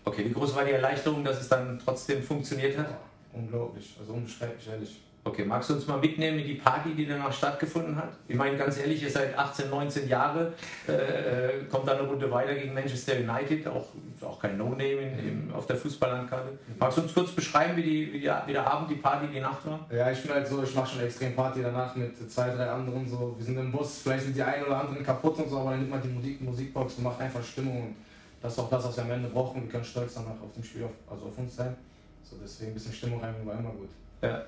Okay, 0.09 0.25
wie 0.25 0.33
groß 0.33 0.57
war 0.57 0.65
die 0.65 0.73
Erleichterung, 0.73 1.23
dass 1.23 1.39
es 1.39 1.49
dann 1.51 1.79
trotzdem 1.85 2.23
funktioniert 2.23 2.79
hat? 2.79 2.97
Unglaublich, 3.31 3.95
also 4.01 4.15
unbeschreiblich, 4.15 4.67
ehrlich. 4.67 5.03
Okay, 5.23 5.45
magst 5.45 5.69
du 5.69 5.75
uns 5.75 5.87
mal 5.87 5.99
mitnehmen 5.99 6.39
in 6.39 6.47
die 6.47 6.55
Party, 6.55 6.95
die 6.95 7.07
danach 7.07 7.31
stattgefunden 7.31 7.95
hat? 7.95 8.13
Ich 8.27 8.35
meine, 8.35 8.57
ganz 8.57 8.79
ehrlich, 8.79 9.03
ihr 9.03 9.11
seid 9.11 9.37
18, 9.37 9.69
19 9.69 10.09
Jahre, 10.09 10.55
äh, 10.89 10.93
äh, 10.93 11.65
kommt 11.71 11.87
dann 11.87 11.99
eine 11.99 12.09
Runde 12.09 12.31
weiter 12.31 12.55
gegen 12.55 12.73
Manchester 12.73 13.17
United, 13.17 13.67
auch, 13.67 13.89
auch 14.23 14.41
kein 14.41 14.57
No-Name 14.57 15.53
auf 15.55 15.67
der 15.67 15.77
Fußballlandkarte. 15.77 16.59
Magst 16.79 16.97
du 16.97 17.03
uns 17.03 17.13
kurz 17.13 17.33
beschreiben, 17.33 17.77
wie, 17.77 17.83
die, 17.83 18.13
wie, 18.15 18.21
die, 18.21 18.31
wie 18.47 18.53
der 18.53 18.67
Abend, 18.67 18.91
die 18.91 18.95
Party, 18.95 19.27
die 19.27 19.41
Nacht 19.41 19.67
war? 19.67 19.87
Ja, 19.95 20.11
ich 20.11 20.23
bin 20.23 20.33
halt 20.33 20.49
so, 20.49 20.63
ich 20.63 20.75
mache 20.75 20.95
schon 20.95 21.05
extrem 21.05 21.35
Party 21.37 21.61
danach 21.63 21.95
mit 21.95 22.17
zwei, 22.31 22.49
drei 22.49 22.71
anderen 22.71 23.07
so. 23.07 23.35
Wir 23.37 23.45
sind 23.45 23.59
im 23.59 23.71
Bus, 23.71 24.01
vielleicht 24.05 24.25
sind 24.25 24.37
die 24.37 24.43
einen 24.43 24.65
oder 24.65 24.81
anderen 24.81 25.05
kaputt 25.05 25.39
und 25.39 25.51
so, 25.51 25.59
aber 25.59 25.73
dann 25.73 25.81
nimmt 25.81 25.91
man 25.91 26.01
die 26.01 26.09
Musik, 26.09 26.41
Musikbox 26.41 26.95
und 26.95 27.05
macht 27.05 27.21
einfach 27.21 27.45
Stimmung 27.45 27.83
und 27.83 28.08
das 28.41 28.53
ist 28.53 28.59
auch 28.59 28.71
das, 28.71 28.85
was 28.85 28.97
wir 28.97 29.05
am 29.05 29.11
Ende 29.11 29.29
brauchen. 29.29 29.63
Wir 29.63 29.69
können 29.69 29.85
stolz 29.85 30.15
danach 30.15 30.41
auf 30.43 30.53
dem 30.55 30.63
Spiel, 30.63 30.85
auf, 30.85 30.93
also 31.11 31.27
auf 31.27 31.39
uns 31.39 31.57
sein. 31.57 31.77
So, 32.23 32.37
deswegen 32.43 32.73
ein 32.73 32.75
bisschen 32.75 32.93
Stimmung 32.93 33.21
rein 33.21 33.35
war 33.45 33.59
immer 33.59 33.71
gut. 33.71 33.89
Ja. 34.23 34.43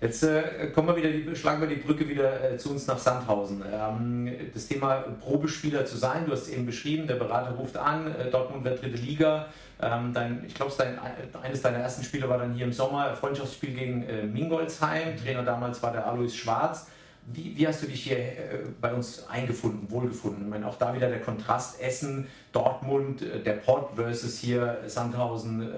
Jetzt 0.00 0.22
äh, 0.22 0.70
kommen 0.74 0.88
wir 0.88 0.96
wieder, 0.96 1.36
schlagen 1.36 1.60
wir 1.60 1.68
die 1.68 1.76
Brücke 1.76 2.08
wieder 2.08 2.52
äh, 2.52 2.56
zu 2.56 2.70
uns 2.70 2.86
nach 2.86 2.98
Sandhausen. 2.98 3.62
Ähm, 3.70 4.30
das 4.54 4.66
Thema 4.66 5.04
Probespieler 5.20 5.84
zu 5.84 5.98
sein, 5.98 6.24
du 6.24 6.32
hast 6.32 6.42
es 6.42 6.48
eben 6.48 6.64
beschrieben, 6.64 7.06
der 7.06 7.16
Berater 7.16 7.50
ruft 7.50 7.76
an, 7.76 8.06
äh, 8.14 8.30
Dortmund 8.30 8.64
wird 8.64 8.82
dritte 8.82 8.96
Liga. 8.96 9.46
Ähm, 9.82 10.12
dein, 10.14 10.44
ich 10.46 10.54
glaube, 10.54 10.72
dein, 10.78 10.98
eines 11.42 11.60
deiner 11.60 11.78
ersten 11.78 12.02
Spiele 12.02 12.28
war 12.30 12.38
dann 12.38 12.54
hier 12.54 12.64
im 12.64 12.72
Sommer, 12.72 13.14
Freundschaftsspiel 13.14 13.74
gegen 13.74 14.02
äh, 14.04 14.22
Mingolsheim. 14.22 15.18
Trainer 15.22 15.42
damals 15.42 15.82
war 15.82 15.92
der 15.92 16.06
Alois 16.06 16.30
Schwarz. 16.30 16.86
Wie, 17.32 17.56
wie, 17.56 17.66
hast 17.66 17.82
du 17.82 17.86
dich 17.86 18.04
hier 18.04 18.18
äh, 18.18 18.58
bei 18.80 18.92
uns 18.92 19.26
eingefunden, 19.28 19.90
wohlgefunden? 19.90 20.44
Ich 20.44 20.50
meine, 20.50 20.66
auch 20.66 20.76
da 20.76 20.94
wieder 20.94 21.08
der 21.08 21.20
Kontrast 21.20 21.80
Essen, 21.80 22.26
Dortmund, 22.52 23.22
äh, 23.22 23.40
der 23.40 23.54
Port 23.54 23.94
versus 23.94 24.38
hier 24.38 24.78
Sandhausen, 24.86 25.68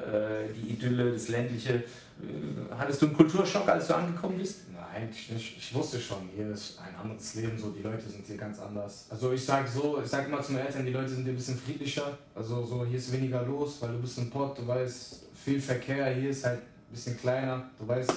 die 0.57 0.73
Idylle, 0.73 1.13
das 1.13 1.29
ländliche. 1.29 1.83
Äh, 2.23 2.75
hattest 2.77 3.03
du 3.03 3.07
einen 3.07 3.17
Kulturschock, 3.17 3.69
als 3.69 3.89
du 3.89 3.95
angekommen 3.95 4.39
bist? 4.39 4.61
Nein, 4.73 5.09
nicht. 5.09 5.33
Ich 5.57 5.75
wusste 5.75 5.99
schon, 5.99 6.29
hier 6.35 6.51
ist 6.51 6.79
ein 6.79 6.95
anderes 6.95 7.35
Leben, 7.35 7.59
so 7.59 7.71
die 7.71 7.83
Leute 7.83 8.09
sind 8.09 8.27
hier 8.27 8.37
ganz 8.37 8.59
anders. 8.61 9.07
Also 9.11 9.33
ich 9.33 9.45
sage 9.45 9.69
so, 9.69 10.01
ich 10.03 10.09
sage 10.09 10.27
immer 10.29 10.43
zu 10.43 10.53
meinen 10.53 10.67
Eltern, 10.67 10.85
die 10.85 10.93
Leute 10.93 11.09
sind 11.09 11.25
hier 11.25 11.33
ein 11.33 11.37
bisschen 11.37 11.57
friedlicher. 11.57 12.19
Also 12.35 12.65
so 12.65 12.85
hier 12.85 12.99
ist 12.99 13.13
weniger 13.13 13.43
los, 13.43 13.79
weil 13.81 13.93
du 13.93 13.99
bist 13.99 14.19
im 14.19 14.31
Port, 14.31 14.59
du 14.59 14.67
weißt, 14.67 15.27
viel 15.45 15.61
Verkehr, 15.61 16.07
hier 16.15 16.31
ist 16.31 16.45
halt 16.45 16.61
ein 16.61 16.93
bisschen 16.93 17.19
kleiner. 17.19 17.65
Du 17.79 17.89
weißt, 17.89 18.13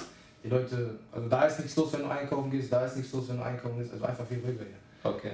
die 0.46 0.50
Leute, 0.50 0.98
also 1.12 1.28
da 1.28 1.44
ist 1.44 1.58
nichts 1.58 1.76
los, 1.76 1.92
wenn 1.92 2.02
du 2.02 2.08
einkaufen 2.08 2.50
gehst, 2.50 2.72
da 2.72 2.84
ist 2.84 2.96
nichts 2.96 3.12
los, 3.12 3.28
wenn 3.28 3.38
du 3.38 3.42
einkaufen 3.42 3.78
gehst. 3.78 3.92
Also 3.92 4.04
einfach 4.04 4.26
viel 4.26 4.38
ruhiger 4.38 4.64
hier. 4.64 5.10
Okay. 5.10 5.32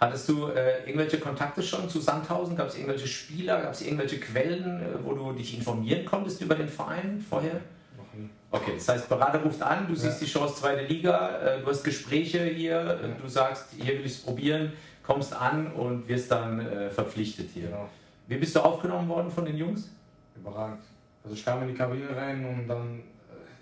Hattest 0.00 0.28
du 0.28 0.48
äh, 0.48 0.80
irgendwelche 0.86 1.18
Kontakte 1.18 1.62
schon 1.62 1.88
zu 1.88 2.00
Sandhausen? 2.00 2.56
Gab 2.56 2.68
es 2.68 2.74
irgendwelche 2.74 3.06
Spieler? 3.06 3.62
Gab 3.62 3.72
es 3.72 3.82
irgendwelche 3.82 4.18
Quellen, 4.18 4.80
äh, 4.80 5.04
wo 5.04 5.12
du 5.12 5.32
dich 5.32 5.56
informieren 5.56 6.04
konntest 6.04 6.40
über 6.40 6.54
den 6.54 6.68
Verein 6.68 7.24
vorher? 7.28 7.60
Okay, 8.50 8.74
das 8.76 8.88
heißt, 8.88 9.08
Berater 9.08 9.42
ruft 9.42 9.60
an, 9.62 9.88
du 9.88 9.96
siehst 9.96 10.20
die 10.20 10.26
Chance 10.26 10.54
zweite 10.54 10.84
Liga, 10.84 11.38
äh, 11.40 11.60
du 11.60 11.66
hast 11.66 11.82
Gespräche 11.82 12.44
hier, 12.44 13.00
äh, 13.02 13.20
du 13.20 13.28
sagst, 13.28 13.70
hier 13.76 13.98
will 13.98 14.06
ich 14.06 14.12
es 14.12 14.22
probieren, 14.22 14.72
kommst 15.02 15.34
an 15.34 15.72
und 15.72 16.06
wirst 16.06 16.30
dann 16.30 16.60
äh, 16.60 16.88
verpflichtet 16.88 17.48
hier. 17.52 17.66
Genau. 17.66 17.88
Wie 18.28 18.36
bist 18.36 18.54
du 18.54 18.60
aufgenommen 18.60 19.08
worden 19.08 19.28
von 19.28 19.44
den 19.44 19.56
Jungs? 19.56 19.90
Überragend. 20.36 20.84
Also 21.24 21.34
ich 21.34 21.44
kam 21.44 21.62
in 21.62 21.68
die 21.68 21.74
Kabine 21.74 22.14
rein 22.16 22.46
und 22.46 22.68
dann 22.68 23.02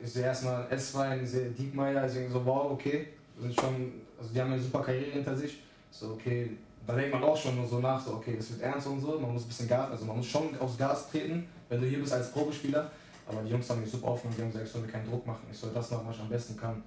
ich 0.03 0.13
sehe 0.13 0.25
erstmal 0.25 0.67
S-Wein, 0.71 1.23
ich 1.23 1.31
sehe 1.31 1.51
Diekmeyer, 1.51 2.07
ich 2.07 2.31
so, 2.31 2.45
wow, 2.45 2.73
okay, 2.73 3.09
sind 3.39 3.55
schon, 3.55 3.93
also 4.19 4.33
die 4.35 4.41
haben 4.41 4.53
eine 4.53 4.61
super 4.61 4.81
Karriere 4.81 5.13
hinter 5.13 5.37
sich. 5.37 5.61
So, 5.91 6.13
okay, 6.13 6.51
da 6.87 6.95
denkt 6.95 7.13
man 7.13 7.23
auch 7.23 7.37
schon 7.37 7.67
so 7.69 7.79
nach, 7.79 8.05
so, 8.05 8.15
okay, 8.15 8.35
das 8.37 8.51
wird 8.51 8.63
ernst 8.63 8.87
und 8.87 9.01
so, 9.01 9.19
man 9.21 9.33
muss 9.33 9.45
ein 9.45 9.49
bisschen 9.49 9.69
Gas, 9.69 9.91
also 9.91 10.05
man 10.05 10.17
muss 10.17 10.27
schon 10.27 10.59
aufs 10.59 10.77
Gas 10.77 11.11
treten, 11.11 11.47
wenn 11.69 11.81
du 11.81 11.87
hier 11.87 12.01
bist 12.01 12.13
als 12.13 12.33
Probespieler. 12.33 12.91
Aber 13.29 13.43
die 13.43 13.51
Jungs 13.51 13.71
haben 13.71 13.81
mich 13.81 13.91
super 13.91 14.09
aufgenommen, 14.09 14.37
die 14.37 14.43
haben 14.43 14.49
gesagt, 14.51 14.67
ich 14.67 14.73
soll 14.73 14.83
mir 14.83 14.89
keinen 14.89 15.09
Druck 15.09 15.25
machen, 15.27 15.47
ich 15.51 15.57
soll 15.57 15.71
das 15.73 15.91
machen, 15.91 16.05
was 16.09 16.17
ich 16.17 16.23
am 16.23 16.29
besten 16.29 16.57
kann. 16.57 16.83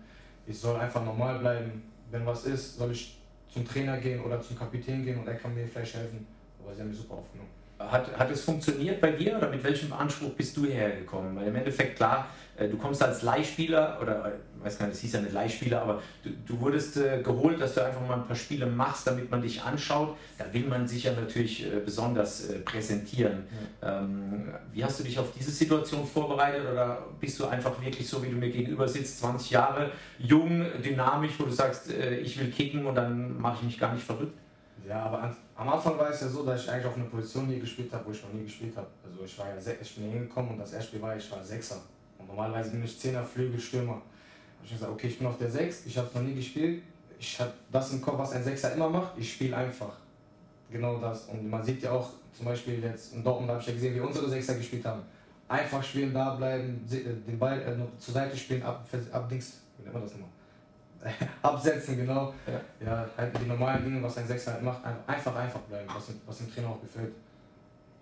Ich 0.45 0.59
soll 0.59 0.79
einfach 0.79 1.03
normal 1.03 1.39
bleiben. 1.39 1.81
Wenn 2.11 2.25
was 2.25 2.45
ist, 2.45 2.77
soll 2.77 2.91
ich 2.91 3.17
zum 3.47 3.65
Trainer 3.65 3.97
gehen 3.97 4.21
oder 4.21 4.41
zum 4.41 4.57
Kapitän 4.57 5.03
gehen 5.03 5.17
und 5.17 5.27
er 5.27 5.35
kann 5.35 5.55
mir 5.55 5.65
vielleicht 5.65 5.95
helfen. 5.95 6.27
Aber 6.61 6.75
sie 6.75 6.81
haben 6.81 6.89
mich 6.89 6.97
super 6.97 7.15
aufgenommen. 7.15 7.49
Hat, 7.77 8.17
hat 8.17 8.31
es 8.31 8.41
funktioniert 8.41 9.01
bei 9.01 9.11
dir 9.11 9.37
oder 9.37 9.49
mit 9.49 9.63
welchem 9.63 9.91
Anspruch 9.91 10.31
bist 10.31 10.55
du 10.55 10.65
hierher 10.65 10.91
gekommen? 10.91 11.35
Weil 11.35 11.47
im 11.47 11.55
Endeffekt, 11.55 11.97
klar, 11.97 12.27
äh, 12.57 12.69
du 12.69 12.77
kommst 12.77 13.03
als 13.03 13.21
Leihspieler 13.21 13.99
oder 14.01 14.31
ich 14.57 14.65
weiß 14.65 14.79
gar 14.79 14.87
nicht, 14.87 14.95
es 14.95 15.01
hieß 15.01 15.13
ja 15.13 15.21
nicht 15.21 15.33
Leihspieler, 15.33 15.81
aber 15.81 16.01
du, 16.23 16.29
du 16.45 16.59
wurdest 16.61 16.97
äh, 16.97 17.21
geholt, 17.21 17.59
dass 17.59 17.75
du 17.75 17.85
einfach 17.85 18.01
mal 18.07 18.15
ein 18.15 18.25
paar 18.25 18.35
Spiele 18.35 18.65
machst, 18.65 19.05
damit 19.05 19.29
man 19.29 19.41
dich 19.41 19.61
anschaut. 19.61 20.15
Da 20.37 20.45
will 20.53 20.65
man 20.65 20.87
sich 20.87 21.03
ja 21.03 21.11
natürlich 21.11 21.65
äh, 21.65 21.81
besonders 21.83 22.49
äh, 22.49 22.59
präsentieren. 22.59 23.43
Ja. 23.81 23.99
Ähm, 23.99 24.53
wie 24.71 24.83
hast 24.83 24.99
du 24.99 25.03
dich 25.03 25.19
auf 25.19 25.33
diese 25.37 25.51
Situation 25.51 26.07
vorbereitet 26.07 26.65
oder 26.71 27.03
bist 27.19 27.39
du 27.39 27.45
einfach 27.45 27.79
wirklich 27.83 28.07
so, 28.07 28.23
wie 28.23 28.29
du 28.29 28.37
mir 28.37 28.49
gegenüber 28.49 28.87
sitzt, 28.87 29.19
20 29.19 29.51
Jahre, 29.51 29.91
jung, 30.17 30.65
dynamisch, 30.83 31.33
wo 31.37 31.43
du 31.43 31.51
sagst, 31.51 31.91
äh, 31.91 32.19
ich 32.19 32.39
will 32.39 32.49
kicken 32.49 32.85
und 32.85 32.95
dann 32.95 33.39
mache 33.39 33.57
ich 33.59 33.63
mich 33.63 33.79
gar 33.79 33.93
nicht 33.93 34.05
verrückt? 34.05 34.33
Ja, 34.87 35.03
aber 35.03 35.23
an, 35.23 35.35
am 35.55 35.69
Anfang 35.69 35.97
war 35.97 36.09
es 36.09 36.21
ja 36.21 36.27
so, 36.27 36.45
dass 36.45 36.63
ich 36.63 36.69
eigentlich 36.69 36.85
auf 36.85 36.95
einer 36.95 37.05
Position 37.05 37.47
nie 37.47 37.59
gespielt 37.59 37.91
habe, 37.91 38.05
wo 38.05 38.11
ich 38.11 38.21
noch 38.21 38.33
nie 38.33 38.43
gespielt 38.43 38.75
habe. 38.77 38.87
Also 39.03 39.23
ich 39.23 39.37
war 39.39 39.47
ja 39.47 39.55
ich 39.81 39.95
bin 39.95 40.11
hingekommen 40.11 40.51
und 40.51 40.59
das 40.59 40.73
erste 40.73 40.89
Spiel 40.89 41.01
war, 41.01 41.15
ich 41.17 41.31
war 41.31 41.43
Sechser. 41.43 41.81
Und 42.19 42.27
normalerweise 42.27 42.71
bin 42.71 42.83
ich 42.83 42.99
Zehner, 42.99 43.23
Flügel, 43.23 43.59
Stürmer. 43.59 43.93
Da 43.93 44.57
habe 44.57 44.65
ich 44.65 44.71
gesagt, 44.71 44.91
okay, 44.91 45.07
ich 45.07 45.17
bin 45.17 45.27
auf 45.27 45.37
der 45.37 45.49
Sechs, 45.49 45.85
ich 45.85 45.97
habe 45.97 46.07
es 46.07 46.13
noch 46.13 46.21
nie 46.21 46.35
gespielt. 46.35 46.83
Ich 47.19 47.39
habe 47.39 47.51
das 47.71 47.93
im 47.93 48.01
Kopf, 48.01 48.19
was 48.19 48.33
ein 48.33 48.43
Sechser 48.43 48.73
immer 48.73 48.89
macht. 48.89 49.17
Ich 49.17 49.33
spiele 49.33 49.55
einfach. 49.55 49.95
Genau 50.69 50.97
das. 50.99 51.25
Und 51.25 51.49
man 51.49 51.63
sieht 51.63 51.81
ja 51.81 51.91
auch 51.91 52.09
zum 52.35 52.45
Beispiel 52.45 52.83
jetzt 52.83 53.13
in 53.13 53.23
Dortmund 53.23 53.49
habe 53.49 53.61
ich 53.61 53.67
ja 53.67 53.73
gesehen, 53.73 53.95
wie 53.95 53.99
unsere 54.01 54.29
Sechser 54.29 54.55
gespielt 54.55 54.85
haben. 54.85 55.01
Einfach 55.47 55.83
spielen, 55.83 56.13
da 56.13 56.35
bleiben, 56.35 56.85
äh, 56.91 57.03
den 57.27 57.39
Ball 57.39 57.61
äh, 57.61 57.99
zur 57.99 58.13
Seite 58.13 58.35
spielen, 58.35 58.63
ab, 58.63 58.85
ab 59.11 59.29
Dings, 59.29 59.61
wie 59.77 59.83
nennt 59.83 59.93
man 59.93 60.03
das 60.03 60.11
nochmal? 60.11 60.29
absetzen, 61.41 61.97
genau. 61.97 62.33
Ja. 62.47 62.85
ja, 62.85 63.09
halt 63.17 63.37
die 63.39 63.45
normalen 63.45 63.83
Dinge, 63.83 64.01
was 64.01 64.17
ein 64.17 64.27
Sechser 64.27 64.53
halt 64.53 64.63
macht, 64.63 64.83
einfach, 65.07 65.35
einfach 65.35 65.59
bleiben, 65.61 65.87
was, 65.93 66.11
was 66.25 66.37
dem 66.37 66.53
Trainer 66.53 66.69
auch 66.69 66.81
gefällt. 66.81 67.13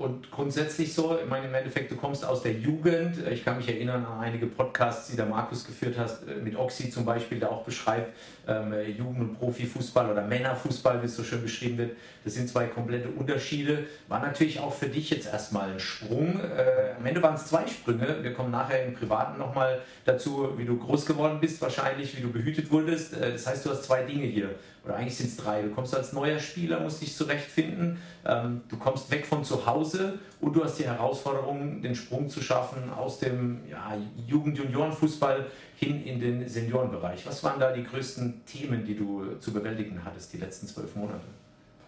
Und 0.03 0.29
grundsätzlich 0.31 0.93
so, 0.93 1.17
ich 1.17 1.29
meine, 1.29 1.47
im 1.47 1.53
Endeffekt, 1.53 1.89
du 1.89 1.95
kommst 1.95 2.25
aus 2.25 2.43
der 2.43 2.51
Jugend. 2.51 3.25
Ich 3.31 3.45
kann 3.45 3.55
mich 3.55 3.69
erinnern 3.69 4.05
an 4.05 4.19
einige 4.19 4.47
Podcasts, 4.47 5.09
die 5.09 5.15
der 5.15 5.27
Markus 5.27 5.65
geführt 5.65 5.97
hat, 5.97 6.17
mit 6.43 6.57
Oxy 6.57 6.89
zum 6.89 7.05
Beispiel, 7.05 7.39
der 7.39 7.49
auch 7.49 7.63
beschreibt, 7.63 8.13
ähm, 8.45 8.73
Jugend- 8.97 9.21
und 9.21 9.39
Profifußball 9.39 10.11
oder 10.11 10.21
Männerfußball, 10.21 11.01
wie 11.01 11.05
es 11.05 11.15
so 11.15 11.23
schön 11.23 11.41
beschrieben 11.41 11.77
wird. 11.77 11.91
Das 12.25 12.33
sind 12.33 12.49
zwei 12.49 12.65
komplette 12.65 13.07
Unterschiede. 13.07 13.85
War 14.09 14.19
natürlich 14.19 14.59
auch 14.59 14.73
für 14.73 14.87
dich 14.87 15.09
jetzt 15.09 15.27
erstmal 15.27 15.71
ein 15.71 15.79
Sprung. 15.79 16.37
Äh, 16.37 16.97
am 16.99 17.05
Ende 17.05 17.23
waren 17.23 17.35
es 17.35 17.45
zwei 17.45 17.65
Sprünge. 17.65 18.17
Wir 18.21 18.33
kommen 18.33 18.51
nachher 18.51 18.85
im 18.85 18.95
Privaten 18.95 19.39
nochmal 19.39 19.79
dazu, 20.03 20.49
wie 20.57 20.65
du 20.65 20.77
groß 20.77 21.05
geworden 21.05 21.37
bist, 21.39 21.61
wahrscheinlich, 21.61 22.17
wie 22.17 22.21
du 22.21 22.29
behütet 22.29 22.69
wurdest. 22.69 23.13
Äh, 23.13 23.31
das 23.31 23.47
heißt, 23.47 23.65
du 23.65 23.69
hast 23.69 23.85
zwei 23.85 24.03
Dinge 24.03 24.25
hier 24.25 24.49
oder 24.83 24.95
eigentlich 24.95 25.15
sind 25.15 25.29
es 25.29 25.37
drei. 25.37 25.61
Du 25.61 25.69
kommst 25.69 25.95
als 25.95 26.11
neuer 26.13 26.39
Spieler, 26.39 26.79
musst 26.81 27.01
dich 27.01 27.15
zurechtfinden, 27.15 27.99
ähm, 28.25 28.61
du 28.67 28.77
kommst 28.77 29.09
weg 29.11 29.25
von 29.25 29.43
zu 29.43 29.65
Hause 29.65 30.19
und 30.41 30.55
du 30.55 30.63
hast 30.63 30.77
die 30.77 30.85
Herausforderung, 30.85 31.81
den 31.81 31.95
Sprung 31.95 32.29
zu 32.29 32.41
schaffen 32.41 32.91
aus 32.91 33.19
dem 33.19 33.61
ja, 33.69 33.97
Jugend-Junioren-Fußball 34.27 35.45
hin 35.77 36.03
in 36.03 36.19
den 36.19 36.47
Seniorenbereich. 36.47 37.25
Was 37.25 37.43
waren 37.43 37.59
da 37.59 37.71
die 37.71 37.83
größten 37.83 38.45
Themen, 38.45 38.85
die 38.85 38.95
du 38.95 39.37
zu 39.39 39.53
bewältigen 39.53 40.03
hattest 40.03 40.33
die 40.33 40.37
letzten 40.37 40.67
zwölf 40.67 40.95
Monate? 40.95 41.27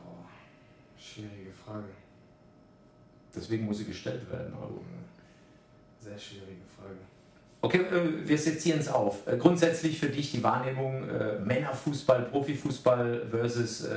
Boah, 0.02 0.26
schwierige 0.98 1.52
Frage. 1.52 1.90
Deswegen 3.36 3.66
muss 3.66 3.80
sie 3.80 3.86
gestellt 3.86 4.30
werden. 4.32 4.54
Sehr 6.00 6.18
schwierige 6.18 6.62
Frage. 6.78 7.14
Okay, 7.65 7.80
äh, 7.80 8.28
wir 8.28 8.38
sezieren 8.38 8.80
es 8.80 8.88
auf. 8.88 9.25
Äh, 9.25 9.38
grundsätzlich 9.38 9.99
für 9.99 10.06
dich 10.06 10.32
die 10.32 10.43
Wahrnehmung 10.43 11.10
äh, 11.10 11.39
Männerfußball, 11.39 12.25
Profifußball 12.25 13.25
versus 13.32 13.88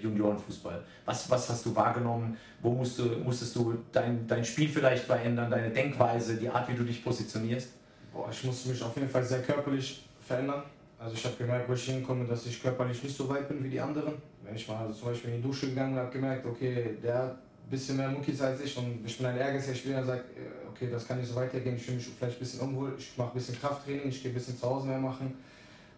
Juniorenfußball. 0.00 0.84
Was, 1.04 1.28
was 1.28 1.48
hast 1.48 1.66
du 1.66 1.74
wahrgenommen? 1.74 2.36
Wo 2.62 2.70
musst 2.70 2.98
du, 2.98 3.04
musstest 3.24 3.56
du 3.56 3.76
dein, 3.90 4.26
dein 4.28 4.44
Spiel 4.44 4.68
vielleicht 4.68 5.04
verändern, 5.04 5.50
deine 5.50 5.70
Denkweise, 5.70 6.36
die 6.36 6.48
Art, 6.48 6.68
wie 6.68 6.74
du 6.74 6.84
dich 6.84 7.02
positionierst? 7.02 7.70
Boah, 8.12 8.28
ich 8.30 8.44
musste 8.44 8.68
mich 8.68 8.82
auf 8.82 8.94
jeden 8.96 9.08
Fall 9.08 9.24
sehr 9.24 9.42
körperlich 9.42 10.04
verändern. 10.20 10.62
Also 10.98 11.14
ich 11.14 11.24
habe 11.24 11.34
gemerkt, 11.36 11.68
wo 11.68 11.72
ich 11.72 11.84
hinkomme, 11.84 12.24
dass 12.24 12.46
ich 12.46 12.62
körperlich 12.62 13.02
nicht 13.02 13.16
so 13.16 13.28
weit 13.28 13.48
bin 13.48 13.64
wie 13.64 13.68
die 13.68 13.80
anderen. 13.80 14.14
Wenn 14.44 14.54
ich 14.54 14.68
mal 14.68 14.92
zum 14.92 15.08
Beispiel 15.08 15.30
in 15.30 15.36
die 15.36 15.42
Dusche 15.42 15.68
gegangen 15.68 15.96
habe, 15.96 16.10
gemerkt, 16.10 16.46
okay, 16.46 16.96
der 17.02 17.14
hat 17.18 17.30
ein 17.32 17.70
bisschen 17.70 17.96
mehr 17.96 18.08
Muckis 18.08 18.40
als 18.40 18.60
ich 18.60 18.76
und 18.76 19.04
ich 19.04 19.18
bin 19.18 19.26
ein 19.26 19.36
ehrgeiziger 19.36 19.74
Spieler 19.74 19.98
und 19.98 20.06
sage, 20.06 20.22
okay, 20.70 20.88
das 20.90 21.06
kann 21.06 21.18
nicht 21.18 21.28
so 21.28 21.36
weitergehen, 21.36 21.76
ich 21.76 21.86
will 21.88 21.96
mich 21.96 22.06
vielleicht 22.06 22.36
ein 22.36 22.40
bisschen 22.40 22.60
umholen, 22.60 22.94
ich 22.98 23.16
mache 23.16 23.30
ein 23.30 23.34
bisschen 23.34 23.58
Krafttraining, 23.58 24.08
ich 24.08 24.22
gehe 24.22 24.30
ein 24.30 24.34
bisschen 24.34 24.58
zu 24.58 24.66
Hause 24.66 24.86
mehr 24.86 24.98
machen. 24.98 25.34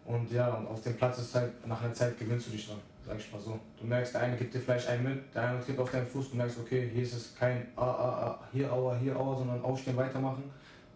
Und 0.05 0.31
ja, 0.33 0.55
und 0.55 0.67
auf 0.67 0.83
dem 0.83 0.97
Platz 0.97 1.19
ist 1.19 1.35
halt, 1.35 1.67
nach 1.67 1.83
einer 1.83 1.93
Zeit 1.93 2.19
gewöhnst 2.19 2.49
du 2.49 2.51
dich 2.53 2.67
dran, 2.67 2.79
sag 3.07 3.19
ich 3.19 3.33
mal 3.33 3.41
so. 3.41 3.59
Du 3.79 3.87
merkst, 3.87 4.15
der 4.15 4.23
eine 4.23 4.37
gibt 4.37 4.55
dir 4.55 4.61
vielleicht 4.61 4.89
einen 4.89 5.05
mit, 5.05 5.35
der 5.35 5.43
eine 5.43 5.61
tritt 5.61 5.79
auf 5.79 5.91
deinen 5.91 6.07
Fuß, 6.07 6.31
du 6.31 6.37
merkst, 6.37 6.59
okay, 6.59 6.91
hier 6.93 7.03
ist 7.03 7.15
es 7.15 7.35
kein 7.39 7.69
ah, 7.77 7.83
ah, 7.83 8.27
ah, 8.27 8.49
hier 8.53 8.73
Aua, 8.73 8.97
hier 8.97 9.17
Aua, 9.17 9.37
sondern 9.37 9.63
aufstehen, 9.63 9.97
weitermachen. 9.97 10.45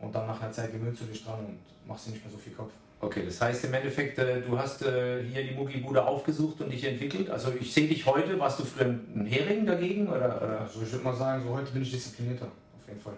Und 0.01 0.15
dann 0.15 0.27
nach 0.27 0.41
einer 0.41 0.53
Zeit 0.53 0.73
gewöhnst 0.73 1.03
du 1.03 1.07
dich 1.07 1.25
dran 1.25 1.39
und 1.39 1.59
machst 1.87 2.07
dir 2.07 2.11
nicht 2.11 2.25
mehr 2.25 2.33
so 2.33 2.39
viel 2.39 2.53
Kopf. 2.53 2.73
Okay, 3.01 3.23
das 3.25 3.41
heißt 3.41 3.65
im 3.67 3.75
Endeffekt, 3.75 4.19
äh, 4.19 4.41
du 4.41 4.59
hast 4.59 4.83
äh, 4.83 5.23
hier 5.25 5.45
die 5.45 5.55
Muckibude 5.55 6.05
aufgesucht 6.05 6.61
und 6.63 6.71
dich 6.71 6.85
entwickelt. 6.85 7.29
Also 7.29 7.53
ich 7.59 7.73
sehe 7.73 7.87
dich 7.87 8.05
heute, 8.07 8.39
warst 8.39 8.61
du 8.61 8.65
früher 8.65 8.87
ein 8.87 9.27
Hering 9.27 9.67
dagegen? 9.67 10.09
Oder, 10.09 10.41
oder? 10.43 10.61
Also 10.61 10.83
ich 10.83 10.91
würde 10.91 11.05
mal 11.05 11.15
sagen, 11.15 11.43
so 11.45 11.55
heute 11.55 11.71
bin 11.73 11.83
ich 11.83 11.91
disziplinierter, 11.91 12.47
auf 12.47 12.89
jeden 12.89 13.01
Fall. 13.01 13.15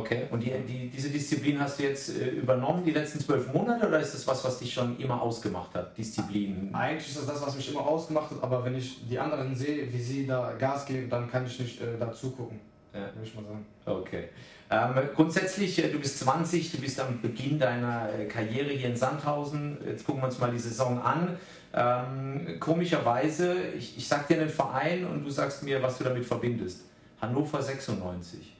Okay, 0.00 0.22
und 0.30 0.40
die, 0.42 0.50
die, 0.66 0.88
diese 0.88 1.10
Disziplin 1.10 1.58
hast 1.60 1.78
du 1.78 1.84
jetzt 1.84 2.08
äh, 2.10 2.28
übernommen 2.30 2.84
die 2.84 2.90
letzten 2.92 3.20
zwölf 3.20 3.52
Monate 3.52 3.86
oder 3.88 4.00
ist 4.00 4.14
das 4.14 4.26
was, 4.26 4.44
was 4.44 4.58
dich 4.58 4.72
schon 4.74 4.98
immer 4.98 5.20
ausgemacht 5.22 5.74
hat, 5.74 5.96
Disziplin? 5.96 6.70
Eigentlich 6.74 7.08
ist 7.08 7.18
das 7.18 7.26
das, 7.26 7.46
was 7.46 7.56
mich 7.56 7.70
immer 7.70 7.86
ausgemacht 7.86 8.30
hat, 8.30 8.42
aber 8.42 8.64
wenn 8.64 8.76
ich 8.76 9.06
die 9.08 9.18
anderen 9.18 9.54
sehe, 9.54 9.92
wie 9.92 10.00
sie 10.02 10.26
da 10.26 10.52
Gas 10.58 10.84
geben, 10.86 11.08
dann 11.08 11.30
kann 11.30 11.46
ich 11.46 11.58
nicht 11.58 11.80
äh, 11.80 11.98
dazu 11.98 12.30
gucken, 12.30 12.60
Ja. 12.92 13.00
würde 13.00 13.12
ich 13.24 13.34
mal 13.34 13.44
sagen. 13.44 13.66
Okay. 13.84 14.24
Ähm, 14.68 14.94
grundsätzlich, 15.14 15.78
äh, 15.84 15.88
du 15.90 15.98
bist 16.00 16.18
20, 16.18 16.72
du 16.72 16.78
bist 16.78 16.98
am 16.98 17.20
Beginn 17.20 17.58
deiner 17.58 18.08
äh, 18.12 18.24
Karriere 18.26 18.70
hier 18.70 18.88
in 18.88 18.96
Sandhausen. 18.96 19.78
Jetzt 19.86 20.04
gucken 20.04 20.20
wir 20.22 20.26
uns 20.26 20.38
mal 20.40 20.50
die 20.50 20.58
Saison 20.58 21.00
an. 21.00 21.36
Ähm, 21.72 22.58
komischerweise, 22.58 23.54
ich, 23.78 23.96
ich 23.96 24.08
sag 24.08 24.26
dir 24.26 24.40
einen 24.40 24.48
Verein 24.50 25.06
und 25.06 25.22
du 25.24 25.30
sagst 25.30 25.62
mir, 25.62 25.80
was 25.82 25.98
du 25.98 26.04
damit 26.04 26.24
verbindest. 26.24 26.80
Hannover 27.20 27.62
96. 27.62 28.55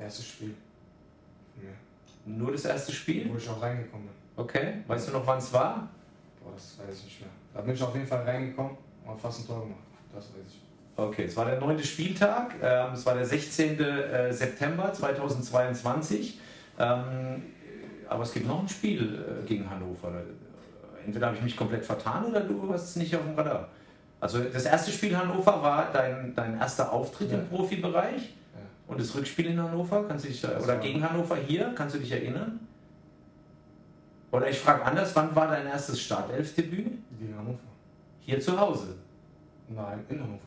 Erstes 0.00 0.26
Spiel. 0.26 0.54
mir, 1.56 1.70
Nur 2.24 2.52
das 2.52 2.64
erste 2.64 2.92
Spiel? 2.92 3.28
Wo 3.30 3.36
ich 3.36 3.48
auch 3.48 3.60
reingekommen 3.60 4.06
bin. 4.06 4.14
Okay. 4.44 4.74
Weißt 4.86 5.08
du 5.08 5.12
noch, 5.12 5.26
wann 5.26 5.38
es 5.38 5.52
war? 5.52 5.88
Boah, 6.42 6.52
das 6.54 6.78
weiß 6.78 6.98
ich 6.98 7.04
nicht 7.04 7.20
mehr. 7.20 7.30
Da 7.54 7.60
bin 7.60 7.74
ich 7.74 7.82
auf 7.82 7.94
jeden 7.94 8.06
Fall 8.06 8.22
reingekommen 8.22 8.76
und 9.04 9.20
fast 9.20 9.40
ein 9.40 9.46
Tor 9.46 9.60
gemacht. 9.62 9.80
Das 10.14 10.24
weiß 10.26 10.40
ich. 10.48 10.60
Okay, 10.96 11.24
es 11.24 11.36
war 11.36 11.44
der 11.46 11.58
neunte 11.60 11.84
Spieltag, 11.84 12.54
ähm, 12.62 12.92
es 12.94 13.06
war 13.06 13.14
der 13.14 13.24
16. 13.24 13.78
äh, 13.80 14.32
September 14.32 14.92
2022. 14.92 16.38
Ähm, 16.78 17.42
aber 18.08 18.22
es 18.22 18.32
gibt 18.32 18.46
noch 18.46 18.60
ein 18.62 18.68
Spiel 18.68 19.24
äh, 19.42 19.46
gegen 19.46 19.68
Hannover. 19.68 20.12
Entweder 21.06 21.26
habe 21.28 21.36
ich 21.36 21.42
mich 21.42 21.56
komplett 21.56 21.84
vertan 21.84 22.24
oder 22.26 22.40
du 22.40 22.70
hast 22.72 22.90
es 22.90 22.96
nicht 22.96 23.14
auf 23.14 23.22
dem 23.22 23.34
Radar. 23.34 23.68
Also 24.20 24.40
das 24.44 24.64
erste 24.66 24.90
Spiel 24.90 25.16
Hannover 25.16 25.62
war 25.62 25.90
dein, 25.92 26.34
dein 26.34 26.58
erster 26.58 26.92
Auftritt 26.92 27.30
Ja. 27.32 27.38
im 27.38 27.48
Profibereich 27.48 28.22
Ja. 28.22 28.28
Und 28.90 29.00
das 29.00 29.14
Rückspiel 29.14 29.46
in 29.46 29.62
Hannover, 29.62 30.04
kannst 30.08 30.24
du 30.24 30.28
dich, 30.28 30.40
da- 30.40 30.58
oder 30.58 30.78
gegen 30.78 31.02
Hannover 31.08 31.36
hier, 31.36 31.72
kannst 31.76 31.94
du 31.94 32.00
dich 32.00 32.10
erinnern? 32.10 32.58
Oder 34.32 34.48
ich 34.50 34.58
frage 34.58 34.84
anders, 34.84 35.14
wann 35.14 35.34
war 35.34 35.46
dein 35.46 35.66
erstes 35.66 36.00
Startelfdebüt? 36.00 36.98
Gegen 37.18 37.36
Hannover. 37.36 37.58
Hier 38.20 38.40
zu 38.40 38.58
Hause. 38.58 38.96
Nein, 39.68 40.04
in 40.08 40.20
Hannover. 40.20 40.38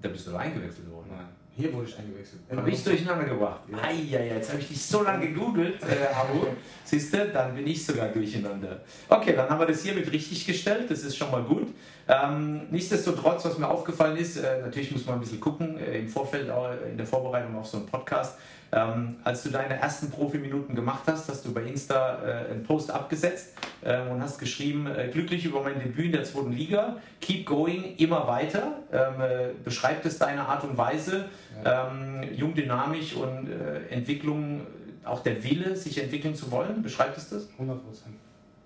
Da 0.00 0.08
bist 0.08 0.26
du 0.28 0.36
eingewechselt 0.36 0.88
worden. 0.92 1.08
Nein. 1.10 1.26
Hier 1.58 1.72
wurde 1.72 1.88
ich 1.88 1.98
eingewechselt. 1.98 2.40
In 2.48 2.56
Habe 2.56 2.70
ich 2.70 2.84
durcheinander 2.84 3.24
gebracht. 3.24 3.62
Ja. 3.68 3.78
Eieiei, 3.82 4.28
jetzt 4.28 4.50
habe 4.50 4.60
ich 4.60 4.68
dich 4.68 4.80
so 4.80 5.02
lange 5.02 5.26
gegoogelt, 5.26 5.82
äh, 5.82 6.14
Abo. 6.14 6.46
Siehst 6.84 7.12
du, 7.12 7.26
dann 7.26 7.52
bin 7.56 7.66
ich 7.66 7.84
sogar 7.84 8.08
durcheinander. 8.10 8.80
Okay, 9.08 9.34
dann 9.34 9.50
haben 9.50 9.58
wir 9.58 9.66
das 9.66 9.82
hiermit 9.82 10.12
richtig 10.12 10.46
gestellt, 10.46 10.88
das 10.88 11.02
ist 11.02 11.16
schon 11.16 11.32
mal 11.32 11.42
gut. 11.42 11.74
Ähm, 12.06 12.68
nichtsdestotrotz, 12.70 13.44
was 13.44 13.58
mir 13.58 13.68
aufgefallen 13.68 14.16
ist, 14.16 14.36
äh, 14.36 14.60
natürlich 14.60 14.92
muss 14.92 15.04
man 15.04 15.16
ein 15.16 15.20
bisschen 15.20 15.40
gucken, 15.40 15.78
äh, 15.78 15.98
im 15.98 16.08
Vorfeld, 16.08 16.48
auch 16.48 16.70
in 16.88 16.96
der 16.96 17.06
Vorbereitung 17.06 17.56
auf 17.56 17.66
so 17.66 17.78
einen 17.78 17.86
Podcast. 17.86 18.38
Ähm, 18.70 19.16
als 19.24 19.42
du 19.42 19.50
deine 19.50 19.80
ersten 19.80 20.10
Profiminuten 20.10 20.74
gemacht 20.74 21.04
hast, 21.06 21.28
hast 21.28 21.44
du 21.46 21.54
bei 21.54 21.62
Insta 21.62 22.18
äh, 22.22 22.50
einen 22.50 22.64
Post 22.64 22.90
abgesetzt 22.90 23.54
äh, 23.82 24.00
und 24.08 24.22
hast 24.22 24.38
geschrieben, 24.38 24.86
äh, 24.86 25.08
glücklich 25.08 25.44
über 25.46 25.62
mein 25.62 25.78
Debüt 25.78 26.06
in 26.06 26.12
der 26.12 26.24
zweiten 26.24 26.52
Liga, 26.52 26.96
keep 27.20 27.46
going, 27.46 27.96
immer 27.96 28.26
weiter. 28.26 28.74
Ähm, 28.92 29.20
äh, 29.20 29.48
beschreibt 29.64 30.04
es 30.04 30.18
deine 30.18 30.46
Art 30.46 30.64
und 30.64 30.76
Weise, 30.76 31.26
ähm, 31.64 32.22
jung, 32.34 32.54
dynamisch 32.54 33.14
und 33.14 33.48
äh, 33.48 33.88
Entwicklung, 33.88 34.66
auch 35.04 35.22
der 35.22 35.42
Wille, 35.42 35.74
sich 35.74 36.02
entwickeln 36.02 36.34
zu 36.34 36.50
wollen. 36.50 36.82
Beschreibt 36.82 37.16
es 37.16 37.30
das? 37.30 37.48
100 37.52 37.82
Prozent. 37.82 38.14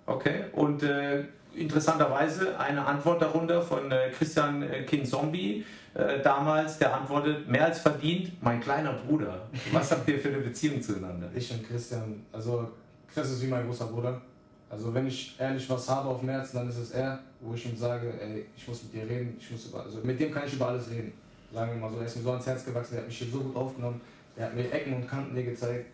Okay. 0.05 0.45
Und 0.51 0.83
äh, 0.83 1.23
interessanterweise 1.55 2.59
eine 2.59 2.85
Antwort 2.85 3.21
darunter 3.21 3.61
von 3.61 3.91
äh, 3.91 4.09
Christian 4.09 4.63
äh, 4.63 4.83
King 4.83 5.05
Zombie 5.05 5.65
äh, 5.93 6.21
damals, 6.21 6.77
der 6.79 6.95
antwortet, 6.95 7.47
mehr 7.47 7.65
als 7.65 7.79
verdient, 7.79 8.41
mein 8.41 8.59
kleiner 8.59 8.93
Bruder. 8.93 9.47
Was 9.71 9.91
habt 9.91 10.07
ihr 10.07 10.19
für 10.19 10.29
eine 10.29 10.39
Beziehung 10.39 10.81
zueinander? 10.81 11.29
Ich 11.33 11.51
und 11.51 11.67
Christian, 11.67 12.25
also 12.31 12.69
Chris 13.13 13.29
ist 13.29 13.43
wie 13.43 13.47
mein 13.47 13.65
großer 13.65 13.85
Bruder. 13.85 14.21
Also 14.69 14.91
wenn 14.91 15.05
ich 15.05 15.35
ehrlich 15.39 15.69
was 15.69 15.87
habe 15.87 16.09
auf 16.09 16.21
dem 16.21 16.29
Herzen, 16.29 16.57
dann 16.57 16.69
ist 16.69 16.77
es 16.77 16.91
er, 16.91 17.19
wo 17.41 17.53
ich 17.53 17.63
ihm 17.65 17.77
sage, 17.77 18.11
ey, 18.19 18.45
ich 18.57 18.67
muss 18.67 18.81
mit 18.83 18.93
dir 18.93 19.07
reden, 19.07 19.35
ich 19.39 19.51
muss 19.51 19.67
über, 19.67 19.83
also 19.83 19.99
mit 20.01 20.19
dem 20.19 20.31
kann 20.31 20.47
ich 20.47 20.53
über 20.53 20.69
alles 20.69 20.89
reden. 20.89 21.13
Sagen 21.53 21.73
wir 21.73 21.79
mal 21.79 21.91
so, 21.91 21.99
er 21.99 22.05
ist 22.05 22.17
mir 22.17 22.23
so 22.23 22.31
ans 22.31 22.47
Herz 22.47 22.65
gewachsen, 22.65 22.93
der 22.93 23.01
hat 23.01 23.07
mich 23.07 23.17
hier 23.19 23.27
so 23.31 23.39
gut 23.39 23.55
aufgenommen, 23.55 24.01
der 24.35 24.47
hat 24.47 24.55
mir 24.55 24.71
Ecken 24.71 24.95
und 24.95 25.07
Kanten 25.07 25.35
hier 25.35 25.45
gezeigt. 25.45 25.85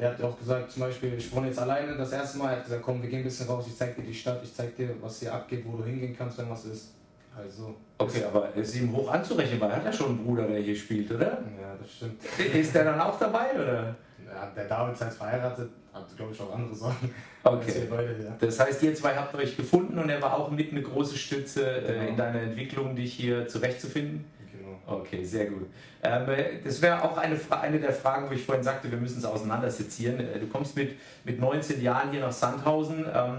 Der 0.00 0.10
hat 0.10 0.22
auch 0.22 0.38
gesagt, 0.38 0.70
zum 0.72 0.82
Beispiel, 0.82 1.14
ich 1.18 1.30
wohne 1.34 1.48
jetzt 1.48 1.58
alleine 1.58 1.94
das 1.96 2.10
erste 2.12 2.38
Mal, 2.38 2.50
er 2.52 2.56
hat 2.56 2.64
gesagt, 2.64 2.82
komm, 2.82 3.02
wir 3.02 3.10
gehen 3.10 3.18
ein 3.20 3.24
bisschen 3.24 3.46
raus, 3.46 3.66
ich 3.68 3.76
zeig 3.76 3.94
dir 3.96 4.02
die 4.02 4.14
Stadt, 4.14 4.40
ich 4.42 4.54
zeig 4.54 4.74
dir, 4.76 4.90
was 5.00 5.20
hier 5.20 5.32
abgeht, 5.34 5.62
wo 5.66 5.76
du 5.76 5.84
hingehen 5.84 6.14
kannst, 6.16 6.38
wenn 6.38 6.48
was 6.48 6.64
ist. 6.64 6.94
Also, 7.36 7.74
Okay, 7.98 8.24
aber 8.24 8.52
ist 8.54 8.74
ihm 8.76 8.94
hoch 8.96 9.10
anzurechnen, 9.12 9.60
weil 9.60 9.70
er 9.70 9.76
hat 9.76 9.84
ja 9.84 9.92
schon 9.92 10.08
einen 10.08 10.24
Bruder, 10.24 10.46
der 10.48 10.58
hier 10.60 10.74
spielt, 10.74 11.10
oder? 11.12 11.26
ja, 11.60 11.76
das 11.80 11.92
stimmt. 11.92 12.20
Ist 12.54 12.74
der 12.74 12.84
dann 12.84 12.98
auch 13.00 13.18
dabei, 13.18 13.52
oder? 13.54 13.94
Ja, 14.26 14.50
der 14.56 14.64
David 14.66 14.94
ist 14.94 15.02
halt 15.02 15.12
verheiratet, 15.12 15.70
hat 15.92 16.16
glaube 16.16 16.32
ich 16.32 16.40
auch 16.40 16.54
andere 16.54 16.74
Sachen. 16.74 17.10
als 17.42 17.54
Okay. 17.54 17.74
wir 17.82 17.90
beide, 17.90 18.24
ja. 18.24 18.36
Das 18.40 18.58
heißt, 18.58 18.82
ihr 18.82 18.94
zwei 18.94 19.14
habt 19.14 19.34
euch 19.34 19.56
gefunden 19.56 19.98
und 19.98 20.08
er 20.08 20.20
war 20.22 20.36
auch 20.38 20.50
mit 20.50 20.70
eine 20.72 20.82
große 20.82 21.16
Stütze 21.16 21.62
äh, 21.82 21.92
Genau. 21.92 22.08
in 22.10 22.16
deiner 22.16 22.40
Entwicklung, 22.42 22.96
dich 22.96 23.12
hier 23.12 23.46
zurechtzufinden? 23.48 24.24
Okay, 24.90 25.22
sehr 25.22 25.46
gut. 25.46 25.68
Ähm, 26.02 26.28
äh, 26.28 26.60
das 26.64 26.82
wäre 26.82 27.00
auch 27.04 27.16
eine, 27.16 27.38
eine 27.50 27.78
der 27.78 27.92
Fragen, 27.92 28.28
wo 28.28 28.34
ich 28.34 28.44
vorhin 28.44 28.64
sagte, 28.64 28.90
wir 28.90 28.98
müssen 28.98 29.18
es 29.18 29.24
auseinandersezieren. 29.24 30.18
Äh, 30.18 30.40
Du 30.40 30.48
kommst 30.48 30.74
mit, 30.74 30.96
mit 31.24 31.38
19 31.38 31.80
Jahren 31.80 32.10
hier 32.10 32.20
nach 32.20 32.32
Sandhausen. 32.32 33.06
Ähm, 33.14 33.36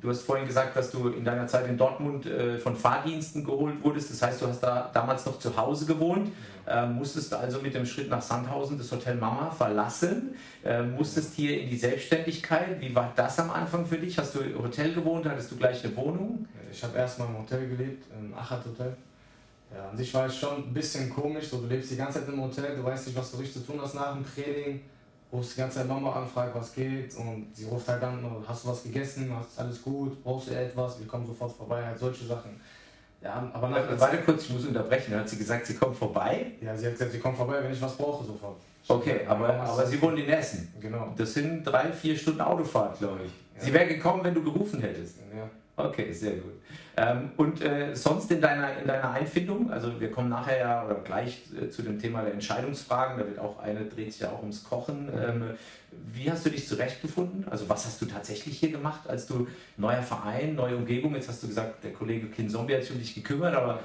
du 0.00 0.10
hast 0.10 0.22
vorhin 0.22 0.46
gesagt, 0.46 0.76
dass 0.76 0.92
du 0.92 1.08
in 1.08 1.24
deiner 1.24 1.48
Zeit 1.48 1.66
in 1.66 1.76
Dortmund 1.76 2.26
äh, 2.26 2.56
von 2.56 2.76
Fahrdiensten 2.76 3.44
geholt 3.44 3.82
wurdest. 3.82 4.12
Das 4.12 4.22
heißt, 4.22 4.42
du 4.42 4.46
hast 4.46 4.60
da 4.60 4.92
damals 4.94 5.26
noch 5.26 5.40
zu 5.40 5.56
Hause 5.56 5.86
gewohnt. 5.86 6.30
Ähm, 6.68 6.94
musstest 6.94 7.34
also 7.34 7.58
mit 7.60 7.74
dem 7.74 7.84
Schritt 7.84 8.08
nach 8.08 8.22
Sandhausen 8.22 8.78
das 8.78 8.92
Hotel 8.92 9.16
Mama 9.16 9.50
verlassen. 9.50 10.36
Musstest 10.96 11.34
hier 11.34 11.60
in 11.60 11.68
die 11.68 11.76
Selbstständigkeit. 11.76 12.80
Wie 12.80 12.94
war 12.94 13.12
das 13.16 13.40
am 13.40 13.50
Anfang 13.50 13.84
für 13.84 13.98
dich? 13.98 14.16
Hast 14.16 14.36
du 14.36 14.38
im 14.38 14.62
Hotel 14.62 14.94
gewohnt? 14.94 15.26
Hattest 15.26 15.50
du 15.50 15.56
gleich 15.56 15.84
eine 15.84 15.96
Wohnung? 15.96 16.46
Ich 16.70 16.84
habe 16.84 16.96
erstmal 16.96 17.26
im 17.26 17.38
Hotel 17.38 17.68
gelebt, 17.68 18.04
im 18.16 18.32
Achat 18.32 18.64
Hotel. 18.64 18.96
Ja, 19.74 19.88
an 19.88 19.96
sich 19.96 20.12
war 20.12 20.26
es 20.26 20.36
schon 20.36 20.56
ein 20.56 20.74
bisschen 20.74 21.08
komisch, 21.10 21.48
so 21.48 21.58
du 21.58 21.66
lebst 21.66 21.90
die 21.90 21.96
ganze 21.96 22.20
Zeit 22.20 22.28
im 22.28 22.42
Hotel, 22.42 22.76
du 22.76 22.84
weißt 22.84 23.06
nicht, 23.06 23.18
was 23.18 23.30
du 23.30 23.38
richtig 23.38 23.64
zu 23.64 23.72
tun 23.72 23.80
hast 23.82 23.94
nach 23.94 24.14
dem 24.14 24.24
Training, 24.24 24.80
rufst 25.32 25.56
die 25.56 25.60
ganze 25.60 25.78
Zeit 25.78 25.88
Mama 25.88 26.12
an, 26.12 26.28
fragt, 26.28 26.54
was 26.54 26.74
geht 26.74 27.14
und 27.16 27.46
sie 27.54 27.64
ruft 27.64 27.88
halt 27.88 28.02
an, 28.02 28.24
hast 28.46 28.64
du 28.64 28.68
was 28.68 28.82
gegessen, 28.82 29.32
hast 29.34 29.58
alles 29.58 29.82
gut, 29.82 30.22
brauchst 30.22 30.50
du 30.50 30.54
etwas, 30.54 30.98
wir 30.98 31.06
kommen 31.06 31.26
sofort 31.26 31.52
vorbei, 31.52 31.84
halt 31.84 31.98
solche 31.98 32.24
Sachen. 32.24 32.60
Ja, 33.22 33.50
aber 33.52 33.68
nach 33.68 33.76
Warte 33.76 33.96
Zeit, 33.96 34.24
kurz, 34.24 34.42
ich 34.44 34.50
muss 34.50 34.66
unterbrechen. 34.66 35.14
Hat 35.14 35.28
sie 35.28 35.38
gesagt, 35.38 35.64
sie 35.66 35.74
kommt 35.74 35.96
vorbei? 35.96 36.52
ja, 36.60 36.76
sie 36.76 36.86
hat 36.86 36.92
gesagt, 36.94 37.12
sie 37.12 37.18
kommt 37.18 37.36
vorbei, 37.36 37.62
wenn 37.62 37.72
ich 37.72 37.80
was 37.80 37.96
brauche, 37.96 38.24
sofort. 38.24 38.56
Okay, 38.88 39.20
aber, 39.26 39.48
aber 39.48 39.86
sie 39.86 40.02
wohnt 40.02 40.18
in 40.18 40.28
Essen. 40.28 40.72
Genau. 40.80 41.14
Das 41.16 41.32
sind 41.34 41.62
drei, 41.62 41.92
vier 41.92 42.16
Stunden 42.16 42.40
Autofahrt, 42.40 42.98
glaube 42.98 43.20
ich. 43.24 43.32
Ja. 43.56 43.64
Sie 43.64 43.72
wäre 43.72 43.86
gekommen, 43.86 44.24
wenn 44.24 44.34
du 44.34 44.42
gerufen 44.42 44.80
hättest. 44.80 45.18
Ja. 45.34 45.48
Okay, 45.74 46.12
sehr 46.12 46.32
gut. 46.32 46.52
Ähm, 46.96 47.30
und 47.38 47.62
äh, 47.62 47.94
sonst 47.96 48.30
in 48.30 48.42
deiner, 48.42 48.76
in 48.76 48.86
deiner 48.86 49.10
Einfindung, 49.10 49.70
also 49.70 49.98
wir 49.98 50.10
kommen 50.10 50.28
nachher 50.28 50.58
ja 50.58 50.84
oder 50.84 50.96
gleich 50.96 51.44
äh, 51.58 51.70
zu 51.70 51.82
dem 51.82 51.98
Thema 51.98 52.22
der 52.22 52.34
Entscheidungsfragen, 52.34 53.18
da 53.18 53.26
wird 53.26 53.38
auch 53.38 53.58
eine, 53.58 53.86
dreht 53.86 54.12
sich 54.12 54.20
ja 54.20 54.30
auch 54.30 54.40
ums 54.40 54.64
Kochen. 54.64 55.08
Ähm, 55.08 55.44
wie 56.12 56.30
hast 56.30 56.44
du 56.44 56.50
dich 56.50 56.68
zurechtgefunden? 56.68 57.46
Also 57.50 57.68
was 57.70 57.86
hast 57.86 58.02
du 58.02 58.06
tatsächlich 58.06 58.58
hier 58.58 58.70
gemacht, 58.70 59.08
als 59.08 59.26
du 59.26 59.48
neuer 59.78 60.02
Verein, 60.02 60.54
neue 60.54 60.76
Umgebung, 60.76 61.14
jetzt 61.14 61.28
hast 61.28 61.42
du 61.42 61.48
gesagt, 61.48 61.82
der 61.82 61.94
Kollege 61.94 62.26
Kin 62.26 62.50
Zombie 62.50 62.74
hat 62.74 62.82
sich 62.82 62.92
um 62.92 62.98
dich 62.98 63.14
gekümmert, 63.14 63.54
aber 63.54 63.80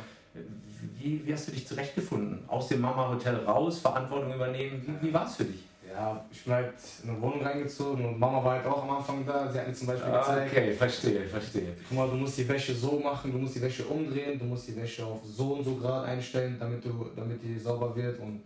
wie, 0.99 1.25
wie 1.25 1.33
hast 1.33 1.47
du 1.47 1.53
dich 1.53 1.65
zurechtgefunden? 1.65 2.43
Aus 2.47 2.67
dem 2.67 2.81
Mama-Hotel 2.81 3.35
raus, 3.37 3.79
Verantwortung 3.79 4.33
übernehmen, 4.33 4.81
wie, 4.85 5.07
wie 5.07 5.13
war 5.13 5.25
es 5.25 5.37
für 5.37 5.45
dich? 5.45 5.66
Ja, 5.97 6.23
ich 6.29 6.43
bin 6.43 6.53
halt 6.53 6.73
in 7.03 7.09
eine 7.09 7.19
Wohnung 7.19 7.41
reingezogen 7.41 8.05
und 8.05 8.19
Mama 8.19 8.43
war 8.43 8.51
halt 8.57 8.67
auch 8.67 8.83
am 8.83 8.91
Anfang 8.97 9.25
da. 9.25 9.51
Sie 9.51 9.57
hat 9.57 9.67
mir 9.67 9.73
zum 9.73 9.87
Beispiel 9.87 10.11
gezeigt, 10.11 10.51
Okay, 10.51 10.73
verstehe, 10.73 11.25
verstehe. 11.27 11.75
guck 11.89 11.97
mal, 11.97 12.07
du 12.07 12.17
musst 12.17 12.37
die 12.37 12.47
Wäsche 12.47 12.75
so 12.75 12.99
machen, 12.99 13.31
du 13.31 13.39
musst 13.39 13.55
die 13.55 13.61
Wäsche 13.63 13.83
umdrehen, 13.85 14.37
du 14.37 14.45
musst 14.45 14.67
die 14.67 14.75
Wäsche 14.75 15.03
auf 15.03 15.21
so 15.25 15.53
und 15.53 15.63
so 15.63 15.75
Grad 15.75 16.05
einstellen, 16.05 16.55
damit, 16.59 16.85
du, 16.85 17.09
damit 17.15 17.41
die 17.41 17.57
sauber 17.57 17.95
wird. 17.95 18.19
Und 18.19 18.43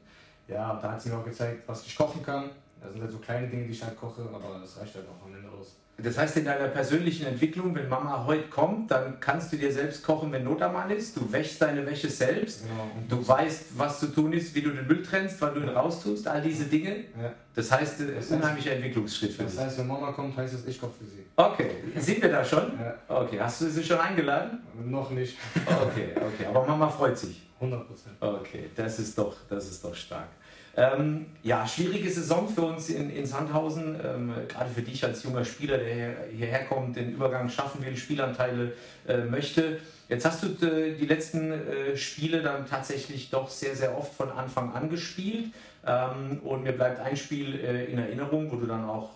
ja, 0.47 0.79
da 0.81 0.93
hat 0.93 1.01
sie 1.01 1.09
mir 1.09 1.17
auch 1.17 1.25
gezeigt, 1.25 1.63
was 1.67 1.85
ich 1.85 1.93
kochen 1.93 2.23
kann. 2.23 2.51
Das 2.81 2.91
sind 2.93 3.01
halt 3.01 3.11
so 3.11 3.19
kleine 3.19 3.47
Dinge, 3.47 3.65
die 3.65 3.71
ich 3.73 3.83
halt 3.83 3.95
koche, 3.95 4.21
aber 4.33 4.59
das 4.59 4.79
reicht 4.79 4.95
halt 4.95 5.05
auch 5.07 5.25
am 5.25 5.33
Ende 5.35 5.47
aus. 5.49 5.77
Das 5.97 6.17
heißt, 6.17 6.37
in 6.37 6.45
deiner 6.45 6.67
persönlichen 6.69 7.27
Entwicklung, 7.27 7.75
wenn 7.75 7.87
Mama 7.87 8.23
heute 8.25 8.47
kommt, 8.49 8.89
dann 8.89 9.19
kannst 9.19 9.53
du 9.53 9.57
dir 9.57 9.71
selbst 9.71 10.03
kochen, 10.03 10.31
wenn 10.31 10.43
Not 10.43 10.59
am 10.63 10.73
Mann 10.73 10.89
ist. 10.89 11.15
Du 11.15 11.31
wäschst 11.31 11.61
deine 11.61 11.85
Wäsche 11.85 12.09
selbst. 12.09 12.63
Genau. 12.63 12.89
Und 12.95 13.11
Du 13.11 13.27
weißt, 13.27 13.77
was 13.77 13.99
zu 13.99 14.07
tun 14.07 14.33
ist, 14.33 14.55
wie 14.55 14.61
du 14.63 14.71
den 14.71 14.87
Müll 14.87 15.03
trennst, 15.03 15.39
wann 15.41 15.53
du 15.53 15.59
ihn 15.61 15.69
raustust, 15.69 16.27
all 16.27 16.41
diese 16.41 16.65
Dinge. 16.65 16.95
ja. 17.21 17.33
Das 17.53 17.69
heißt, 17.71 17.99
es 17.99 18.15
Das 18.15 18.25
ist 18.25 18.31
ein 18.31 18.39
unheimlicher 18.41 18.71
Entwicklungsschritt 18.73 19.33
für 19.33 19.43
Das 19.43 19.51
dich. 19.51 19.61
heißt, 19.61 19.77
wenn 19.77 19.87
Mama 19.87 20.11
kommt, 20.13 20.35
heißt 20.35 20.55
es, 20.55 20.65
ich 20.65 20.81
koche 20.81 20.93
für 20.97 21.05
sie. 21.05 21.23
Okay, 21.35 21.69
sind 21.97 22.19
wir 22.21 22.31
da 22.31 22.43
schon? 22.43 22.71
Ja. 22.79 22.95
Okay, 23.07 23.39
hast 23.39 23.61
du 23.61 23.69
sie 23.69 23.83
schon 23.83 23.99
eingeladen? 23.99 24.59
Noch 24.83 25.11
nicht. 25.11 25.37
Okay, 25.65 26.15
okay, 26.15 26.45
aber 26.47 26.65
Mama 26.65 26.89
freut 26.89 27.17
sich. 27.17 27.47
100 27.59 27.85
Prozent. 27.87 28.15
Okay, 28.19 28.71
das 28.75 28.97
ist 28.97 29.15
doch, 29.15 29.35
das 29.47 29.69
ist 29.69 29.83
doch 29.85 29.93
stark. 29.93 30.29
Ähm, 30.77 31.25
ja, 31.43 31.67
schwierige 31.67 32.09
Saison 32.09 32.47
für 32.47 32.61
uns 32.61 32.89
in, 32.89 33.09
in 33.09 33.25
Sandhausen. 33.25 33.99
Ähm, 34.03 34.33
gerade 34.47 34.69
für 34.69 34.81
dich 34.81 35.03
als 35.03 35.23
junger 35.23 35.43
Spieler, 35.43 35.77
der 35.77 35.93
hier, 35.93 36.15
hierher 36.31 36.65
kommt, 36.65 36.95
den 36.95 37.11
Übergang 37.11 37.49
schaffen 37.49 37.85
will, 37.85 37.97
Spielanteile 37.97 38.73
äh, 39.07 39.17
möchte. 39.17 39.79
Jetzt 40.11 40.25
hast 40.25 40.43
du 40.43 40.47
äh, 40.67 40.93
die 40.93 41.05
letzten 41.05 41.53
äh, 41.53 41.95
Spiele 41.95 42.41
dann 42.41 42.67
tatsächlich 42.67 43.29
doch 43.29 43.49
sehr, 43.49 43.77
sehr 43.77 43.97
oft 43.97 44.13
von 44.13 44.29
Anfang 44.29 44.73
an 44.73 44.89
gespielt. 44.89 45.53
Ähm, 45.87 46.41
und 46.43 46.63
mir 46.63 46.73
bleibt 46.73 46.99
ein 46.99 47.15
Spiel 47.15 47.57
äh, 47.57 47.85
in 47.85 47.97
Erinnerung, 47.97 48.51
wo 48.51 48.57
du 48.57 48.65
dann 48.65 48.83
auch 48.83 49.11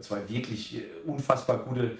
zwei 0.00 0.28
wirklich 0.28 0.82
unfassbar 1.06 1.58
gute 1.58 1.92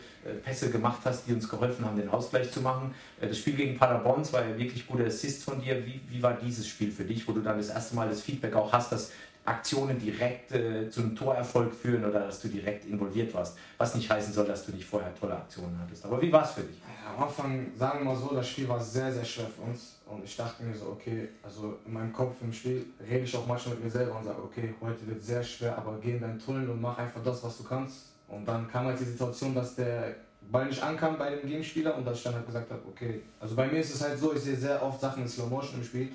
Pässe 0.44 0.70
gemacht 0.70 1.02
hast, 1.04 1.28
die 1.28 1.34
uns 1.34 1.48
geholfen 1.48 1.84
haben, 1.84 1.96
den 1.96 2.08
Ausgleich 2.08 2.50
zu 2.50 2.60
machen. 2.60 2.94
Das 3.20 3.38
Spiel 3.38 3.54
gegen 3.54 3.78
Paderborn 3.78 4.30
war 4.32 4.44
ja 4.44 4.58
wirklich 4.58 4.86
guter 4.88 5.06
Assist 5.06 5.44
von 5.44 5.62
dir. 5.62 5.86
Wie, 5.86 6.00
wie 6.08 6.20
war 6.20 6.34
dieses 6.34 6.66
Spiel 6.66 6.90
für 6.90 7.04
dich, 7.04 7.26
wo 7.28 7.32
du 7.32 7.40
dann 7.40 7.58
das 7.58 7.68
erste 7.68 7.94
Mal 7.94 8.08
das 8.08 8.22
Feedback 8.22 8.56
auch 8.56 8.72
hast, 8.72 8.90
dass 8.90 9.12
Aktionen 9.46 9.98
direkt 9.98 10.52
äh, 10.52 10.90
zu 10.90 11.00
einem 11.00 11.14
Torerfolg 11.14 11.72
führen 11.72 12.04
oder 12.04 12.20
dass 12.20 12.40
du 12.40 12.48
direkt 12.48 12.84
involviert 12.84 13.32
warst. 13.32 13.56
Was 13.78 13.94
nicht 13.94 14.10
heißen 14.10 14.32
soll, 14.32 14.46
dass 14.46 14.66
du 14.66 14.72
nicht 14.72 14.84
vorher 14.84 15.14
tolle 15.14 15.36
Aktionen 15.36 15.78
hattest. 15.80 16.04
Aber 16.04 16.20
wie 16.20 16.32
war 16.32 16.44
es 16.44 16.50
für 16.50 16.62
dich? 16.62 16.76
Am 17.06 17.22
Anfang, 17.22 17.66
sagen 17.76 18.00
wir 18.00 18.12
mal 18.12 18.16
so, 18.16 18.34
das 18.34 18.48
Spiel 18.48 18.68
war 18.68 18.80
sehr, 18.80 19.12
sehr 19.12 19.24
schwer 19.24 19.46
für 19.46 19.62
uns. 19.62 20.00
Und 20.06 20.24
ich 20.24 20.36
dachte 20.36 20.62
mir 20.62 20.74
so, 20.74 20.86
okay, 20.86 21.28
also 21.42 21.78
in 21.86 21.92
meinem 21.92 22.12
Kopf 22.12 22.34
im 22.42 22.52
Spiel 22.52 22.86
rede 23.00 23.24
ich 23.24 23.36
auch 23.36 23.46
manchmal 23.46 23.76
mit 23.76 23.84
mir 23.84 23.90
selber 23.90 24.18
und 24.18 24.24
sage, 24.24 24.42
okay, 24.42 24.74
heute 24.80 25.06
wird 25.06 25.22
sehr 25.22 25.42
schwer, 25.42 25.76
aber 25.78 25.98
geh 26.00 26.12
in 26.12 26.20
deinen 26.20 26.38
Tunnel 26.38 26.68
und 26.68 26.80
mach 26.80 26.98
einfach 26.98 27.22
das, 27.24 27.42
was 27.42 27.58
du 27.58 27.64
kannst. 27.64 28.12
Und 28.28 28.46
dann 28.46 28.68
kam 28.68 28.86
halt 28.86 28.98
die 28.98 29.04
Situation, 29.04 29.54
dass 29.54 29.76
der 29.76 30.14
Ball 30.50 30.66
nicht 30.66 30.82
ankam 30.82 31.18
bei 31.18 31.30
dem 31.30 31.48
Gegenspieler 31.48 31.96
und 31.96 32.04
dass 32.04 32.18
ich 32.18 32.24
dann 32.24 32.34
halt 32.34 32.46
gesagt 32.46 32.70
habe, 32.70 32.82
okay, 32.88 33.22
also 33.40 33.54
bei 33.54 33.66
mir 33.66 33.80
ist 33.80 33.94
es 33.94 34.02
halt 34.02 34.18
so, 34.18 34.32
ich 34.32 34.40
sehe 34.40 34.56
sehr 34.56 34.82
oft 34.82 35.00
Sachen 35.00 35.22
in 35.22 35.28
Slow 35.28 35.48
Motion 35.48 35.80
im 35.80 35.84
Spiel 35.84 36.08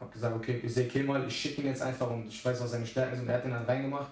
habe 0.00 0.10
gesagt, 0.12 0.36
okay, 0.36 0.60
ich 0.62 0.72
sehe 0.72 0.86
Kemal, 0.86 1.26
ich 1.26 1.36
schicke 1.36 1.62
ihn 1.62 1.68
jetzt 1.68 1.82
einfach 1.82 2.10
und 2.10 2.26
ich 2.28 2.44
weiß, 2.44 2.60
was 2.60 2.70
seine 2.70 2.86
Stärken 2.86 3.16
sind. 3.16 3.28
Er 3.28 3.36
hat 3.36 3.44
ihn 3.44 3.50
dann 3.50 3.64
reingemacht. 3.64 4.10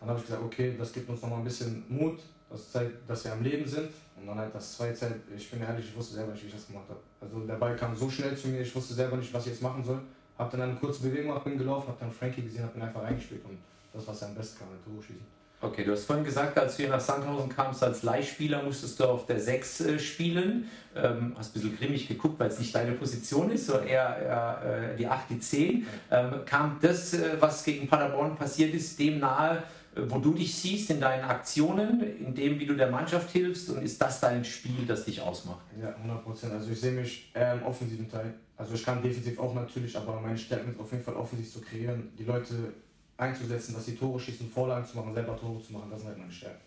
Dann 0.00 0.08
habe 0.08 0.18
ich 0.18 0.26
gesagt, 0.26 0.42
okay, 0.42 0.74
das 0.78 0.92
gibt 0.92 1.08
uns 1.08 1.22
nochmal 1.22 1.38
ein 1.38 1.44
bisschen 1.44 1.84
Mut, 1.88 2.20
das 2.50 2.70
zeigt, 2.70 3.08
dass 3.08 3.24
wir 3.24 3.32
am 3.32 3.42
Leben 3.42 3.66
sind. 3.66 3.88
Und 4.16 4.26
dann 4.26 4.38
halt 4.38 4.54
das 4.54 4.76
zweite 4.76 4.94
Zeit, 4.94 5.14
ich 5.34 5.50
bin 5.50 5.62
ehrlich, 5.62 5.86
ich 5.88 5.96
wusste 5.96 6.14
selber 6.14 6.32
nicht, 6.32 6.42
wie 6.42 6.48
ich 6.48 6.54
das 6.54 6.66
gemacht 6.66 6.84
habe. 6.88 7.00
Also 7.20 7.40
der 7.40 7.54
Ball 7.54 7.76
kam 7.76 7.94
so 7.94 8.10
schnell 8.10 8.36
zu 8.36 8.48
mir, 8.48 8.60
ich 8.60 8.74
wusste 8.74 8.94
selber 8.94 9.16
nicht, 9.16 9.32
was 9.32 9.46
ich 9.46 9.52
jetzt 9.52 9.62
machen 9.62 9.82
soll. 9.84 10.00
Habe 10.38 10.56
dann 10.56 10.70
eine 10.70 10.78
kurze 10.78 11.02
Bewegung 11.02 11.28
gemacht, 11.28 11.44
bin 11.44 11.56
gelaufen, 11.56 11.88
habe 11.88 11.98
dann 12.00 12.12
Frankie 12.12 12.42
gesehen, 12.42 12.64
habe 12.64 12.78
ihn 12.78 12.82
einfach 12.82 13.02
reingespielt 13.02 13.44
und 13.44 13.58
das, 13.92 14.06
was 14.06 14.22
er 14.22 14.28
am 14.28 14.34
besten 14.34 14.58
kann, 14.58 14.68
ein 14.68 14.84
Tor 14.84 15.02
schießen. 15.02 15.35
Okay, 15.58 15.84
du 15.84 15.92
hast 15.92 16.04
vorhin 16.04 16.24
gesagt, 16.24 16.58
als 16.58 16.76
du 16.76 16.82
hier 16.82 16.92
nach 16.92 17.00
Sandhausen 17.00 17.48
kamst 17.48 17.82
als 17.82 18.02
Leihspieler, 18.02 18.62
musstest 18.62 19.00
du 19.00 19.04
auf 19.04 19.24
der 19.24 19.40
6 19.40 19.80
äh, 19.80 19.98
spielen. 19.98 20.68
Ähm, 20.94 21.34
hast 21.36 21.50
ein 21.50 21.60
bisschen 21.60 21.78
grimmig 21.78 22.08
geguckt, 22.08 22.38
weil 22.38 22.48
es 22.48 22.58
nicht 22.58 22.74
deine 22.74 22.92
Position 22.92 23.50
ist, 23.50 23.66
sondern 23.66 23.86
eher, 23.86 24.18
eher 24.22 24.90
äh, 24.92 24.96
die 24.96 25.06
8, 25.06 25.30
die 25.30 25.40
10. 25.40 25.86
Ähm, 26.10 26.34
kam 26.44 26.78
das, 26.82 27.14
äh, 27.14 27.36
was 27.40 27.64
gegen 27.64 27.88
Paderborn 27.88 28.36
passiert 28.36 28.74
ist, 28.74 28.98
dem 28.98 29.18
nahe, 29.18 29.62
äh, 29.94 30.02
wo 30.08 30.18
du 30.18 30.34
dich 30.34 30.54
siehst 30.54 30.90
in 30.90 31.00
deinen 31.00 31.24
Aktionen, 31.24 32.02
in 32.02 32.34
dem, 32.34 32.60
wie 32.60 32.66
du 32.66 32.74
der 32.74 32.90
Mannschaft 32.90 33.30
hilfst? 33.30 33.70
Und 33.70 33.82
ist 33.82 34.00
das 34.00 34.20
dein 34.20 34.44
Spiel, 34.44 34.84
das 34.86 35.06
dich 35.06 35.22
ausmacht? 35.22 35.64
Ja, 35.80 35.88
100 35.88 36.22
Prozent. 36.22 36.52
Also 36.52 36.70
ich 36.70 36.80
sehe 36.80 36.92
mich 36.92 37.30
eher 37.32 37.54
im 37.54 37.62
offensiven 37.62 38.10
Teil. 38.10 38.34
Also 38.58 38.74
ich 38.74 38.84
kann 38.84 39.02
defensiv 39.02 39.38
auch 39.38 39.54
natürlich, 39.54 39.96
aber 39.96 40.20
meine 40.20 40.36
Stärke 40.36 40.70
ist 40.70 40.80
auf 40.80 40.92
jeden 40.92 41.04
Fall 41.04 41.14
offensiv 41.14 41.50
zu 41.50 41.62
kreieren. 41.62 42.10
Die 42.18 42.24
Leute 42.24 42.54
einzusetzen, 43.16 43.74
dass 43.74 43.86
sie 43.86 43.96
Tore 43.96 44.20
schießen, 44.20 44.48
Vorlagen 44.48 44.86
zu 44.86 44.96
machen, 44.96 45.14
selber 45.14 45.38
Tore 45.38 45.62
zu 45.62 45.72
machen, 45.72 45.88
das 45.90 46.00
sind 46.00 46.08
halt 46.08 46.18
meine 46.18 46.32
Stärken. 46.32 46.60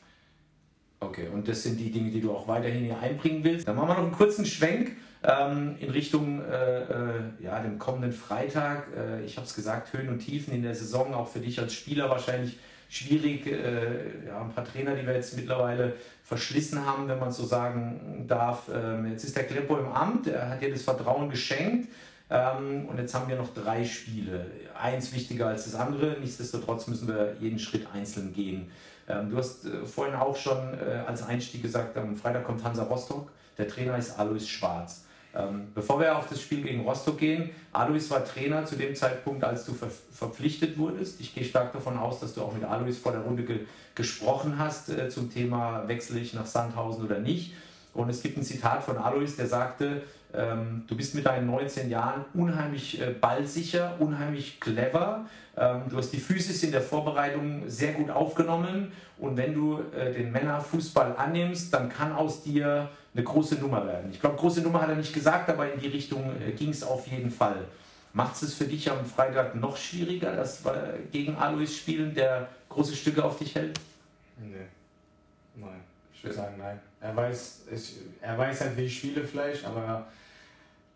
Okay, 1.02 1.28
und 1.32 1.48
das 1.48 1.64
sind 1.64 1.80
die 1.80 1.92
Dinge, 1.92 2.12
die 2.12 2.20
du 2.20 2.32
auch 2.32 2.48
weiterhin 2.48 2.84
hier 2.84 3.00
einbringen 3.00 3.44
willst. 3.44 3.68
Dann 3.68 3.76
machen 3.76 3.88
wir 3.88 3.94
noch 3.94 4.04
einen 4.04 4.12
kurzen 4.12 4.46
Schwenk 4.46 4.98
ähm, 5.24 5.76
in 5.80 5.90
Richtung 5.92 6.42
äh, 6.42 6.84
äh, 6.84 7.22
ja, 7.40 7.62
dem 7.62 7.80
kommenden 7.80 8.12
Freitag. 8.12 8.88
Äh, 8.98 9.24
ich 9.24 9.38
habe 9.38 9.48
es 9.48 9.56
gesagt, 9.56 9.94
Höhen 9.94 10.10
und 10.10 10.20
Tiefen 10.20 10.54
in 10.54 10.62
der 10.62 10.76
Saison, 10.76 11.14
auch 11.14 11.30
für 11.30 11.40
dich 11.40 11.58
als 11.60 11.74
Spieler 11.74 12.10
wahrscheinlich 12.10 12.58
schwierig. 12.90 13.48
Äh, 13.48 14.28
ja, 14.28 14.42
ein 14.42 14.52
paar 14.52 14.66
Trainer, 14.66 14.94
die 14.96 15.06
wir 15.06 15.14
jetzt 15.14 15.38
mittlerweile 15.38 15.94
verschlissen 16.24 16.86
haben, 16.86 17.08
wenn 17.08 17.20
man 17.20 17.32
so 17.32 17.46
sagen 17.46 18.26
darf. 18.28 18.70
Ähm, 18.74 19.10
jetzt 19.10 19.24
ist 19.24 19.38
der 19.38 19.46
Kleppo 19.46 19.78
im 19.78 19.88
Amt, 19.88 20.28
er 20.28 20.50
hat 20.50 20.62
dir 20.62 20.72
das 20.72 20.82
Vertrauen 20.82 21.30
geschenkt. 21.30 21.88
Ähm, 22.30 22.86
und 22.88 22.98
jetzt 22.98 23.14
haben 23.14 23.28
wir 23.28 23.36
noch 23.36 23.54
drei 23.54 23.84
Spiele. 23.84 24.46
Eins 24.80 25.14
wichtiger 25.14 25.48
als 25.48 25.66
das 25.66 25.76
andere. 25.76 26.18
Nichtsdestotrotz 26.20 26.88
müssen 26.88 27.08
wir 27.08 27.36
jeden 27.40 27.60
Schritt 27.60 27.88
einzeln 27.94 28.34
gehen. 28.34 28.72
Ähm, 29.08 29.30
du 29.30 29.38
hast 29.38 29.66
äh, 29.66 29.86
vorhin 29.86 30.16
auch 30.16 30.36
schon 30.36 30.58
äh, 30.58 31.04
als 31.08 31.24
Einstieg 31.24 31.64
gesagt, 31.64 31.98
am 31.98 32.16
Freitag 32.16 32.46
kommt 32.46 32.64
Hansa 32.64 32.84
Rostock. 32.84 33.32
Der 33.58 33.68
Trainer 33.68 33.98
ist 33.98 34.18
Alois 34.18 34.48
Schwarz. 34.48 35.06
Ähm, 35.36 35.68
bevor 35.76 36.00
wir 36.00 36.18
auf 36.18 36.28
das 36.28 36.42
Spiel 36.42 36.64
gegen 36.64 36.82
Rostock 36.82 37.18
gehen, 37.20 37.52
Alois 37.72 38.10
war 38.10 38.26
Trainer 38.26 38.66
zu 38.66 38.76
dem 38.76 38.96
Zeitpunkt, 38.96 39.44
als 39.44 39.66
du 39.66 39.74
ver 39.74 39.90
verpflichtet 40.12 40.78
wurdest. 40.78 41.20
Ich 41.22 41.36
gehe 41.36 41.44
stark 41.44 41.72
davon 41.72 41.98
aus, 41.98 42.20
dass 42.20 42.34
du 42.34 42.42
auch 42.42 42.54
mit 42.54 42.64
Alois 42.64 42.94
vor 42.94 43.12
der 43.12 43.22
Runde 43.22 43.44
ge 43.44 43.62
gesprochen 43.96 44.58
hast 44.58 44.90
äh, 44.90 45.10
zum 45.10 45.32
Thema, 45.32 45.88
wechsle 45.88 46.20
ich 46.20 46.34
nach 46.34 46.46
Sandhausen 46.46 47.04
oder 47.06 47.20
nicht. 47.20 47.54
Und 47.94 48.10
es 48.10 48.22
gibt 48.22 48.38
ein 48.38 48.44
Zitat 48.44 48.84
von 48.84 48.98
Alois, 48.98 49.36
der 49.38 49.48
sagte, 49.48 50.04
ähm, 50.34 50.84
du 50.88 50.96
bist 50.96 51.16
mit 51.16 51.26
deinen 51.26 51.48
19 51.48 51.90
Jahren 51.90 52.24
unheimlich 52.34 53.02
äh, 53.02 53.12
ballsicher, 53.12 53.96
unheimlich 54.00 54.60
clever. 54.60 55.26
Ähm, 55.58 55.84
du 55.90 55.98
hast 55.98 56.12
die 56.12 56.20
Physis 56.20 56.62
in 56.64 56.72
der 56.72 56.82
Vorbereitung 56.82 57.64
sehr 57.68 57.94
gut 57.94 58.12
aufgenommen. 58.12 58.92
Und 59.18 59.38
wenn 59.38 59.54
du 59.54 59.80
äh, 59.98 60.14
den 60.14 60.32
Männerfußball 60.32 61.16
annimmst, 61.18 61.74
dann 61.74 61.90
kann 61.90 62.14
aus 62.14 62.44
dir 62.44 62.90
eine 63.14 63.24
große 63.24 63.56
Nummer 63.56 63.86
werden. 63.88 64.12
Ich 64.12 64.22
glaube, 64.22 64.38
große 64.38 64.62
Nummer 64.62 64.82
hat 64.82 64.90
er 64.90 64.96
nicht 64.96 65.14
gesagt, 65.14 65.50
aber 65.50 65.74
in 65.74 65.80
die 65.80 65.88
Richtung 65.88 66.32
äh, 66.40 66.52
ging 66.52 66.70
es 66.70 66.84
auf 66.84 67.08
jeden 67.08 67.32
Fall. 67.32 67.66
Macht 68.14 68.42
es 68.42 68.54
für 68.54 68.66
dich 68.66 68.90
am 68.90 69.06
Freitag 69.06 69.56
noch 69.56 69.78
schwieriger, 69.78 70.36
wir 70.38 71.00
gegen 71.12 71.36
Alois 71.38 71.68
spielen, 71.68 72.14
der 72.14 72.48
große 72.70 72.96
Stücke 72.96 73.24
auf 73.24 73.38
dich 73.38 73.56
hält? 73.56 73.80
Nee. 74.38 74.66
Nein. 75.56 75.89
Ich 76.20 76.26
würde 76.26 76.36
sagen, 76.36 76.58
nein. 76.58 76.78
Er 77.00 77.16
weiß, 77.16 77.62
ich, 77.72 77.96
er 78.20 78.38
weiß 78.38 78.60
halt, 78.60 78.76
wie 78.76 78.82
ich 78.82 78.98
spiele 78.98 79.26
vielleicht, 79.26 79.64
aber 79.64 80.06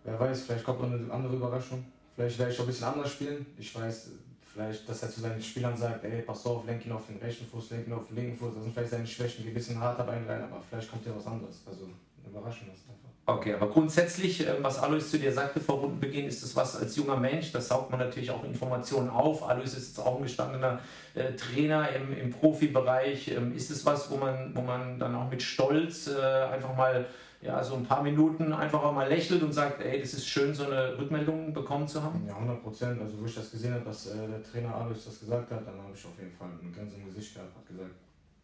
wer 0.04 0.20
weiß, 0.20 0.42
vielleicht 0.42 0.66
kommt 0.66 0.82
noch 0.82 0.92
eine 0.92 1.14
andere 1.14 1.36
Überraschung. 1.36 1.86
Vielleicht 2.14 2.38
werde 2.40 2.52
ich 2.52 2.60
auch 2.60 2.66
ein 2.66 2.68
bisschen 2.68 2.88
anders 2.88 3.10
spielen. 3.10 3.46
Ich 3.58 3.74
weiß, 3.74 4.10
vielleicht, 4.54 4.90
dass 4.90 5.02
er 5.02 5.10
zu 5.10 5.22
seinen 5.22 5.42
Spielern 5.42 5.78
sagt, 5.78 6.04
ey, 6.04 6.24
pass 6.24 6.46
auf, 6.46 6.66
lenk 6.66 6.86
ihn 6.86 6.92
auf 6.92 7.08
den 7.08 7.20
rechten 7.20 7.48
Fuß, 7.48 7.70
lenk 7.70 7.88
ihn 7.88 7.94
auf 7.94 8.06
den 8.08 8.18
linken 8.18 8.38
Fuß. 8.38 8.54
Das 8.54 8.64
sind 8.64 8.74
vielleicht 8.74 8.92
seine 8.92 9.08
Schwächen, 9.08 9.46
die 9.46 9.52
ein 9.52 9.54
bisschen 9.54 9.80
harter 9.80 10.04
bei 10.04 10.18
ihm 10.18 10.28
rein, 10.28 10.44
aber 10.44 10.62
vielleicht 10.70 10.92
kommt 10.92 11.06
ja 11.06 11.16
was 11.16 11.26
anderes. 11.26 11.62
Also 11.66 11.86
eine 11.86 12.30
Überraschung 12.30 12.68
ist 12.68 12.84
einfach. 12.90 13.13
Okay, 13.26 13.54
aber 13.54 13.70
grundsätzlich, 13.70 14.46
äh, 14.46 14.62
was 14.62 14.80
Alois 14.80 15.10
zu 15.10 15.18
dir 15.18 15.32
sagte 15.32 15.62
vor 15.62 15.76
Rundenbeginn, 15.78 16.28
ist 16.28 16.44
das 16.44 16.58
was 16.58 16.76
als 16.76 16.98
junger 16.98 17.16
Mensch, 17.16 17.54
das 17.54 17.70
saugt 17.70 17.90
man 17.90 18.02
natürlich 18.02 18.32
auch 18.32 18.44
Informationen 18.44 19.10
auf. 19.10 19.48
Alois 19.48 19.64
ist 19.64 19.76
jetzt 19.76 20.00
auch 20.00 20.18
ein 20.18 20.24
gestandener 20.24 20.80
äh, 21.16 21.32
Trainer 21.34 21.88
im, 21.96 22.12
im 22.18 22.32
Profibereich. 22.32 23.30
Ähm, 23.30 23.56
ist 23.56 23.72
es 23.72 23.86
was, 23.86 24.12
wo 24.12 24.18
man, 24.18 24.52
wo 24.54 24.62
man 24.62 25.00
dann 25.00 25.16
auch 25.16 25.30
mit 25.30 25.42
Stolz 25.42 26.08
äh, 26.08 26.22
einfach 26.22 26.76
mal 26.76 27.06
ja, 27.42 27.64
so 27.64 27.76
ein 27.76 27.86
paar 27.86 28.04
Minuten 28.04 28.52
einfach 28.52 28.84
auch 28.84 28.94
mal 28.94 29.08
lächelt 29.08 29.42
und 29.42 29.54
sagt, 29.54 29.82
ey, 29.82 30.02
das 30.02 30.14
ist 30.14 30.28
schön, 30.28 30.54
so 30.54 30.66
eine 30.66 30.98
Rückmeldung 30.98 31.54
bekommen 31.54 31.88
zu 31.88 32.04
haben? 32.04 32.26
Ja, 32.28 32.36
100 32.36 32.62
Prozent. 32.62 33.02
Also 33.02 33.22
wo 33.22 33.26
ich 33.26 33.36
das 33.36 33.52
gesehen 33.52 33.74
habe, 33.74 33.86
dass 33.86 34.08
äh, 34.08 34.28
der 34.28 34.44
Trainer 34.44 34.76
Alois 34.76 35.00
das 35.06 35.20
gesagt 35.20 35.50
hat, 35.50 35.66
dann 35.66 35.78
habe 35.78 35.94
ich 35.96 36.06
auf 36.06 36.18
jeden 36.20 36.32
Fall 36.32 36.50
ein 36.50 36.92
im 36.94 37.06
Gesicht 37.06 37.36
gehabt, 37.36 37.56
hat 37.56 37.68
gesagt, 37.68 37.96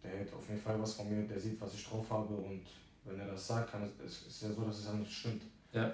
der 0.04 0.12
hält 0.12 0.34
auf 0.34 0.48
jeden 0.48 0.62
Fall 0.62 0.82
was 0.82 0.94
von 0.94 1.10
mir, 1.10 1.28
der 1.28 1.39
sieht, 1.39 1.60
was 1.60 1.74
ich 1.74 1.86
drauf 1.86 2.06
habe 2.10 2.34
und 2.34 2.62
wenn 3.06 3.20
er 3.20 3.28
das 3.28 3.48
sagt, 3.48 3.72
kann 3.72 3.90
es, 4.06 4.22
es 4.22 4.28
ist 4.28 4.42
ja 4.44 4.50
so, 4.52 4.64
dass 4.64 4.80
es 4.80 4.86
dann 4.86 5.00
nicht 5.00 5.12
stimmt. 5.12 5.44
Ja. 5.74 5.94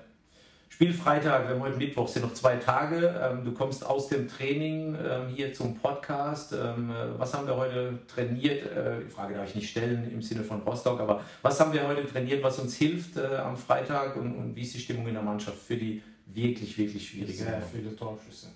Spiel 0.70 0.94
Freitag, 0.94 1.48
wir 1.48 1.56
haben 1.56 1.62
heute 1.62 1.78
Mittwoch, 1.78 2.08
sind 2.08 2.24
noch 2.24 2.34
zwei 2.34 2.58
Tage. 2.58 3.16
Ähm, 3.24 3.46
du 3.46 3.54
kommst 3.54 3.86
aus 3.86 4.10
dem 4.10 4.28
Training 4.28 4.98
ähm, 5.02 5.30
hier 5.34 5.54
zum 5.54 5.78
Podcast. 5.78 6.52
Ähm, 6.52 6.92
was 7.18 7.34
haben 7.34 7.48
wir 7.48 7.56
heute 7.56 7.98
trainiert? 8.14 8.66
Äh, 8.66 9.06
die 9.06 9.10
Frage 9.10 9.36
darf 9.36 9.48
ich 9.48 9.56
nicht 9.56 9.70
stellen 9.70 10.12
im 10.12 10.22
Sinne 10.22 10.44
von 10.44 10.62
Rostock, 10.64 11.00
aber 11.00 11.24
was 11.42 11.60
haben 11.62 11.72
wir 11.72 11.88
heute 11.88 12.06
trainiert, 12.06 12.44
was 12.44 12.60
uns 12.60 12.76
hilft 12.76 13.16
äh, 13.16 13.38
am 13.38 13.56
Freitag 13.56 14.18
und, 14.18 14.36
und 14.36 14.56
wie 14.56 14.64
ist 14.64 14.74
die 14.74 14.80
Stimmung 14.80 15.08
in 15.08 15.14
der 15.14 15.24
Mannschaft 15.24 15.60
für 15.60 15.78
die 15.78 16.02
wirklich, 16.26 16.78
wirklich 16.78 17.08
schwierige 17.08 17.32
Sehr 17.32 17.62
viele 17.62 17.96
Torabschlüsse. 17.96 18.48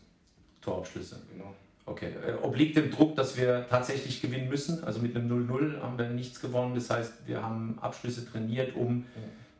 Torabschlüsse. 0.59 1.21
Genau. 1.31 1.55
Okay. 1.89 2.11
Äh, 2.25 2.45
obliegt 2.45 2.77
dem 2.77 2.91
Druck, 2.91 3.15
dass 3.15 3.35
wir 3.35 3.65
tatsächlich 3.69 4.21
gewinnen 4.21 4.47
müssen? 4.47 4.83
Also 4.83 4.99
mit 4.99 5.15
einem 5.15 5.49
0-0 5.49 5.81
haben 5.81 5.97
wir 5.97 6.07
nichts 6.09 6.39
gewonnen. 6.39 6.75
Das 6.75 6.89
heißt, 6.89 7.13
wir 7.25 7.41
haben 7.41 7.77
Abschlüsse 7.81 8.29
trainiert, 8.29 8.75
um 8.75 9.05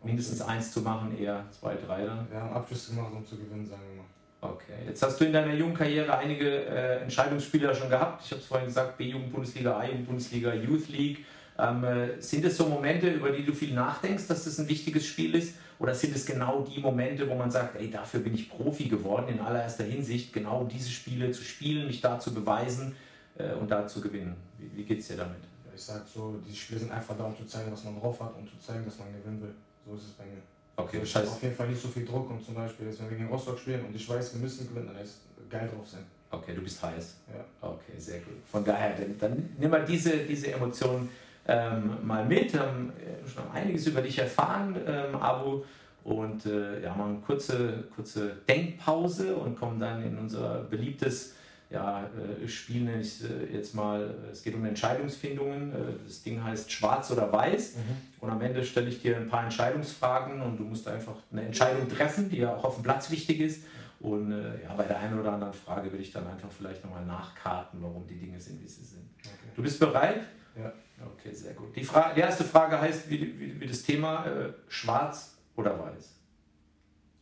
mindestens 0.03 0.41
eins 0.41 0.71
zu 0.71 0.81
machen, 0.81 1.17
eher 1.17 1.45
zwei, 1.51 1.75
drei 1.75 2.05
dann. 2.05 2.27
Wir 2.29 2.39
haben 2.39 2.53
Abschlüsse 2.53 2.93
gemacht, 2.93 3.11
um 3.13 3.25
zu 3.25 3.37
gewinnen, 3.37 3.65
sagen 3.65 3.81
wir 3.89 3.97
mal. 3.97 4.53
Okay. 4.53 4.73
Jetzt 4.87 5.03
hast 5.03 5.19
du 5.19 5.25
in 5.25 5.33
deiner 5.33 5.53
jungen 5.53 5.73
Karriere 5.73 6.17
einige 6.17 6.65
äh, 6.65 7.01
Entscheidungsspiele 7.01 7.75
schon 7.75 7.89
gehabt. 7.89 8.23
Ich 8.23 8.31
habe 8.31 8.41
es 8.41 8.47
vorhin 8.47 8.67
gesagt, 8.67 8.97
B-Jugend-Bundesliga, 8.97 9.77
A-Jugend-Bundesliga, 9.77 10.53
Youth 10.53 10.87
League. 10.87 11.25
Ähm, 11.59 11.83
äh, 11.83 12.21
sind 12.21 12.45
es 12.45 12.57
so 12.57 12.67
Momente, 12.67 13.09
über 13.09 13.31
die 13.31 13.45
du 13.45 13.53
viel 13.53 13.73
nachdenkst, 13.73 14.27
dass 14.27 14.45
das 14.45 14.59
ein 14.59 14.69
wichtiges 14.69 15.05
Spiel 15.05 15.35
ist? 15.35 15.55
Oder 15.79 15.93
sind 15.93 16.15
es 16.15 16.25
genau 16.25 16.61
die 16.61 16.79
Momente, 16.79 17.27
wo 17.29 17.35
man 17.35 17.49
sagt, 17.49 17.75
ey, 17.79 17.89
dafür 17.89 18.19
bin 18.19 18.33
ich 18.33 18.49
Profi 18.49 18.87
geworden 18.87 19.27
in 19.29 19.39
allererster 19.39 19.83
Hinsicht, 19.83 20.33
genau 20.33 20.65
diese 20.65 20.89
Spiele 20.89 21.31
zu 21.31 21.43
spielen, 21.43 21.87
mich 21.87 22.01
da 22.01 22.19
zu 22.19 22.33
beweisen 22.33 22.95
äh, 23.37 23.53
und 23.53 23.69
da 23.71 23.87
zu 23.87 24.01
gewinnen? 24.01 24.35
Wie, 24.57 24.69
wie 24.75 24.83
geht 24.83 24.99
es 24.99 25.07
dir 25.07 25.17
damit? 25.17 25.37
Ich 25.73 25.81
sage 25.81 26.03
so, 26.13 26.39
die 26.45 26.55
Spiele 26.55 26.81
sind 26.81 26.91
einfach 26.91 27.17
da, 27.17 27.23
um 27.25 27.37
zu 27.37 27.45
zeigen, 27.45 27.71
was 27.71 27.83
man 27.85 27.99
drauf 27.99 28.19
hat 28.19 28.35
und 28.37 28.49
zu 28.49 28.57
zeigen, 28.59 28.83
dass 28.85 28.99
man 28.99 29.07
gewinnen 29.13 29.41
will. 29.41 29.53
So 29.85 29.95
ist 29.95 30.03
es 30.03 30.11
bei 30.11 30.25
mir. 30.25 30.41
Okay, 30.75 30.99
also 30.99 31.03
ich 31.03 31.15
habe 31.15 31.27
auf 31.27 31.43
jeden 31.43 31.55
Fall 31.55 31.69
nicht 31.69 31.81
so 31.81 31.87
viel 31.87 32.05
Druck 32.05 32.29
und 32.29 32.43
zum 32.43 32.55
Beispiel, 32.55 32.87
jetzt, 32.87 33.01
wenn 33.01 33.09
wir 33.09 33.17
gegen 33.17 33.29
Rostock 33.29 33.59
spielen 33.59 33.85
und 33.85 33.95
ich 33.95 34.07
weiß, 34.07 34.33
wir 34.33 34.41
müssen 34.41 34.67
gewinnen, 34.67 34.87
dann 34.93 35.03
ist 35.03 35.21
geil 35.49 35.69
drauf 35.73 35.87
sein. 35.87 36.03
Okay, 36.31 36.53
du 36.53 36.61
bist 36.61 36.81
heiß. 36.81 37.15
Ja. 37.33 37.45
Okay, 37.67 37.93
sehr 37.97 38.19
gut. 38.19 38.35
Von 38.51 38.63
daher, 38.63 38.95
dann, 38.95 39.17
dann 39.17 39.49
nimm 39.57 39.71
mal 39.71 39.83
diese, 39.83 40.17
diese 40.25 40.51
Emotionen 40.51 41.09
ähm, 41.49 41.97
mal 42.03 42.25
mit. 42.25 42.53
Wir 42.53 42.61
haben 42.61 42.93
schon 43.25 43.43
einiges 43.51 43.87
über 43.87 44.01
dich 44.01 44.19
erfahren, 44.19 44.75
ähm, 44.85 45.15
Abu. 45.15 45.63
und 46.03 46.45
äh, 46.45 46.81
ja, 46.83 46.93
machen 46.95 47.15
eine 47.15 47.19
kurze, 47.19 47.83
kurze 47.95 48.37
Denkpause 48.47 49.35
und 49.35 49.57
kommen 49.57 49.79
dann 49.79 50.03
in 50.03 50.17
unser 50.17 50.63
beliebtes 50.63 51.35
ja, 51.69 52.03
äh, 52.03 52.47
Spiel, 52.47 52.81
nenne 52.81 53.01
ich 53.01 53.23
äh, 53.23 53.53
jetzt 53.53 53.75
mal, 53.75 54.15
es 54.31 54.41
geht 54.41 54.55
um 54.55 54.65
Entscheidungsfindungen. 54.65 55.71
Äh, 55.71 55.75
das 56.05 56.23
Ding 56.23 56.43
heißt 56.43 56.71
Schwarz 56.71 57.11
oder 57.11 57.31
Weiß. 57.31 57.75
Mhm. 57.75 57.81
Und 58.21 58.29
am 58.31 58.41
Ende 58.41 58.63
stelle 58.63 58.89
ich 58.89 59.01
dir 59.01 59.17
ein 59.17 59.27
paar 59.27 59.43
Entscheidungsfragen 59.43 60.41
und 60.41 60.57
du 60.57 60.63
musst 60.63 60.87
einfach 60.87 61.15
eine 61.31 61.43
Entscheidung 61.43 61.87
treffen, 61.87 62.29
die 62.29 62.37
ja 62.37 62.55
auch 62.55 62.63
auf 62.63 62.75
dem 62.75 62.83
Platz 62.83 63.11
wichtig 63.11 63.39
ist. 63.39 63.63
Und 63.99 64.31
äh, 64.31 64.63
ja, 64.63 64.73
bei 64.75 64.85
der 64.85 64.99
einen 64.99 65.19
oder 65.19 65.33
anderen 65.33 65.53
Frage 65.53 65.91
will 65.91 65.99
ich 65.99 66.11
dann 66.11 66.25
einfach 66.25 66.49
vielleicht 66.49 66.83
nochmal 66.83 67.05
nachkarten, 67.05 67.79
warum 67.83 68.07
die 68.07 68.17
Dinge 68.17 68.39
sind, 68.39 68.63
wie 68.63 68.67
sie 68.67 68.83
sind. 68.83 69.03
Okay. 69.19 69.51
Du 69.55 69.61
bist 69.61 69.79
bereit? 69.79 70.21
Ja. 70.57 70.71
Okay, 71.05 71.33
sehr 71.33 71.53
gut. 71.53 71.75
Die, 71.75 71.83
Fra 71.83 72.13
die 72.13 72.21
erste 72.21 72.43
Frage 72.43 72.79
heißt, 72.79 73.09
wie, 73.09 73.39
wie, 73.39 73.59
wie 73.59 73.67
das 73.67 73.83
Thema 73.83 74.25
äh, 74.25 74.53
Schwarz 74.67 75.37
oder 75.55 75.77
Weiß? 75.79 76.15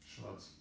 Schwarz. 0.06 0.54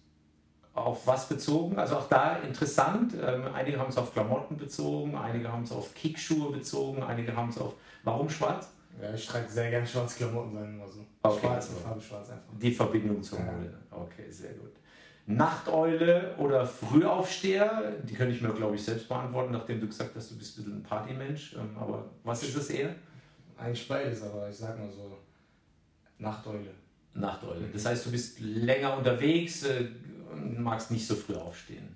Auf 0.73 1.07
was 1.07 1.27
bezogen? 1.27 1.79
Also 1.79 1.97
auch 1.97 2.07
da 2.07 2.37
interessant. 2.37 3.15
Ähm, 3.19 3.45
einige 3.53 3.79
haben 3.79 3.89
es 3.89 3.97
auf 3.97 4.13
Klamotten 4.13 4.57
bezogen, 4.57 5.15
einige 5.15 5.51
haben 5.51 5.63
es 5.63 5.71
auf 5.71 5.93
Kickschuhe 5.95 6.51
bezogen, 6.51 7.01
einige 7.01 7.35
haben 7.35 7.49
es 7.49 7.57
auf. 7.57 7.73
Warum 8.03 8.29
schwarz? 8.29 8.69
Ja, 9.01 9.13
ich 9.13 9.25
trage 9.25 9.47
sehr 9.49 9.69
gerne 9.69 9.85
schwarze 9.85 10.17
Klamotten, 10.17 10.53
sagen 10.53 10.77
wir 10.77 10.87
so. 10.87 11.05
Okay, 11.23 11.39
schwarz, 11.39 11.69
also 11.69 11.79
Farbe 11.81 12.01
schwarz 12.01 12.29
einfach. 12.29 12.53
Die 12.59 12.71
Verbindung 12.71 13.23
zur 13.23 13.39
Mode. 13.39 13.73
Ja. 13.91 13.97
Okay, 13.97 14.29
sehr 14.29 14.53
gut. 14.53 14.71
Nachteule 15.27 16.35
oder 16.37 16.65
Frühaufsteher? 16.65 17.95
Die 18.03 18.13
könnte 18.13 18.33
ich 18.33 18.41
mir, 18.41 18.53
glaube 18.53 18.75
ich, 18.75 18.83
selbst 18.83 19.09
beantworten, 19.09 19.51
nachdem 19.51 19.81
du 19.81 19.87
gesagt 19.87 20.15
hast, 20.15 20.31
du 20.31 20.37
bist 20.37 20.57
ein 20.59 20.81
Partymensch. 20.83 21.53
Ähm, 21.53 21.77
aber 21.77 22.05
was 22.23 22.43
ist 22.43 22.55
das 22.55 22.69
eher? 22.69 22.95
Eigentlich 23.57 23.87
beides, 23.87 24.21
aber 24.21 24.49
ich 24.49 24.55
sag 24.55 24.77
mal 24.77 24.89
so 24.89 25.17
Nachteule. 26.19 26.71
Nachteule. 27.13 27.67
Das 27.73 27.85
heißt, 27.85 28.05
du 28.05 28.11
bist 28.11 28.39
länger 28.39 28.97
unterwegs 28.97 29.63
äh, 29.63 29.87
und 30.31 30.59
magst 30.59 30.91
nicht 30.91 31.05
so 31.05 31.15
früh 31.15 31.35
aufstehen. 31.35 31.95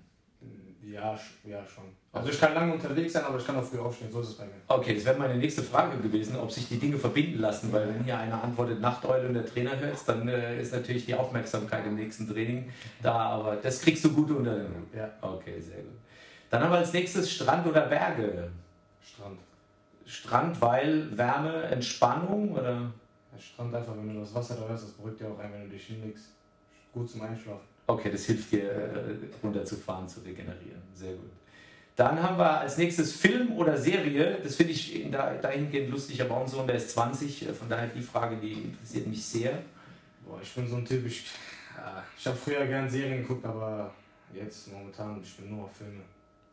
Ja, 0.84 1.18
ja 1.46 1.66
schon. 1.66 1.86
Also 2.12 2.30
ich 2.30 2.40
kann 2.40 2.54
lange 2.54 2.74
unterwegs 2.74 3.14
sein, 3.14 3.24
aber 3.24 3.38
ich 3.38 3.46
kann 3.46 3.56
auch 3.56 3.64
früh 3.64 3.80
aufstehen, 3.80 4.12
so 4.12 4.20
ist 4.20 4.30
es 4.30 4.34
bei 4.36 4.46
mir. 4.46 4.52
Okay, 4.68 4.96
das 4.96 5.06
wäre 5.06 5.18
meine 5.18 5.36
nächste 5.36 5.64
Frage 5.64 5.98
gewesen, 6.00 6.36
ob 6.36 6.52
sich 6.52 6.68
die 6.68 6.78
Dinge 6.78 6.98
verbinden 6.98 7.40
lassen, 7.40 7.72
weil 7.72 7.88
wenn 7.88 8.04
hier 8.04 8.18
einer 8.18 8.44
antwortet 8.44 8.82
Nachteule 8.82 9.28
und 9.28 9.36
der 9.36 9.46
Trainer 9.46 9.80
hört, 9.80 9.98
dann 10.08 10.28
äh, 10.28 10.60
ist 10.60 10.74
natürlich 10.74 11.06
die 11.06 11.16
Aufmerksamkeit 11.16 11.86
im 11.86 11.96
nächsten 11.96 12.28
Training 12.28 12.70
da, 13.02 13.14
aber 13.14 13.56
das 13.56 13.80
kriegst 13.80 14.04
du 14.04 14.12
gut 14.12 14.32
unter 14.32 14.56
den 14.56 14.68
Hut. 14.68 14.94
Ja. 14.94 15.10
Okay, 15.22 15.62
sehr 15.62 15.78
gut. 15.78 15.94
Dann 16.50 16.64
haben 16.64 16.72
wir 16.72 16.80
als 16.80 16.92
nächstes 16.92 17.32
Strand 17.32 17.66
oder 17.66 17.88
Berge? 17.88 18.52
Strand. 19.02 19.40
Strand, 20.06 20.60
weil 20.62 21.18
Wärme, 21.18 21.64
Entspannung 21.64 22.54
oder? 22.54 22.92
Ja, 23.32 23.40
Strand 23.40 23.74
einfach, 23.74 23.96
wenn 23.96 24.14
du 24.14 24.20
das 24.20 24.34
Wasser 24.34 24.56
da 24.56 24.68
hörst, 24.68 24.84
das 24.84 24.92
beruhigt 24.92 25.20
dir 25.20 25.28
auch 25.28 25.40
ein, 25.40 25.52
wenn 25.54 25.64
du 25.64 25.70
dich 25.70 25.86
hinlegst. 25.86 26.26
Gut 26.94 27.10
zum 27.10 27.22
Einschlafen. 27.22 27.66
Okay, 27.88 28.12
das 28.12 28.26
hilft 28.26 28.52
dir 28.52 28.70
äh, 28.72 29.16
runterzufahren, 29.44 30.08
zu 30.08 30.22
regenerieren. 30.22 30.82
Sehr 30.94 31.14
gut. 31.14 31.32
Dann 31.96 32.22
haben 32.22 32.38
wir 32.38 32.62
als 32.62 32.78
nächstes 32.78 33.16
Film 33.16 33.52
oder 33.58 33.78
Serie. 33.78 34.40
Das 34.44 34.56
finde 34.56 34.74
ich 34.74 35.06
dahingehend 35.12 35.90
lustig, 35.90 36.22
aber 36.22 36.38
auch 36.38 36.48
so, 36.48 36.66
der 36.66 36.76
ist 36.76 36.92
20. 36.92 37.50
Von 37.58 37.70
daher 37.70 37.88
die 37.88 38.02
Frage, 38.02 38.38
die 38.38 38.54
interessiert 38.54 39.08
mich 39.08 39.24
sehr. 39.24 39.60
Boah, 40.26 40.40
ich 40.42 40.54
bin 40.54 40.68
so 40.68 40.78
ein 40.78 40.86
Typ, 40.86 41.06
ich, 41.06 41.26
ich 42.18 42.28
habe 42.28 42.38
früher 42.38 42.66
gern 42.66 42.90
Serien 42.90 43.22
geguckt, 43.22 43.46
aber 43.46 43.94
jetzt 44.34 44.72
momentan, 44.72 45.20
ich 45.22 45.36
bin 45.36 45.56
nur 45.56 45.66
auf 45.66 45.76
Filme. 45.76 46.02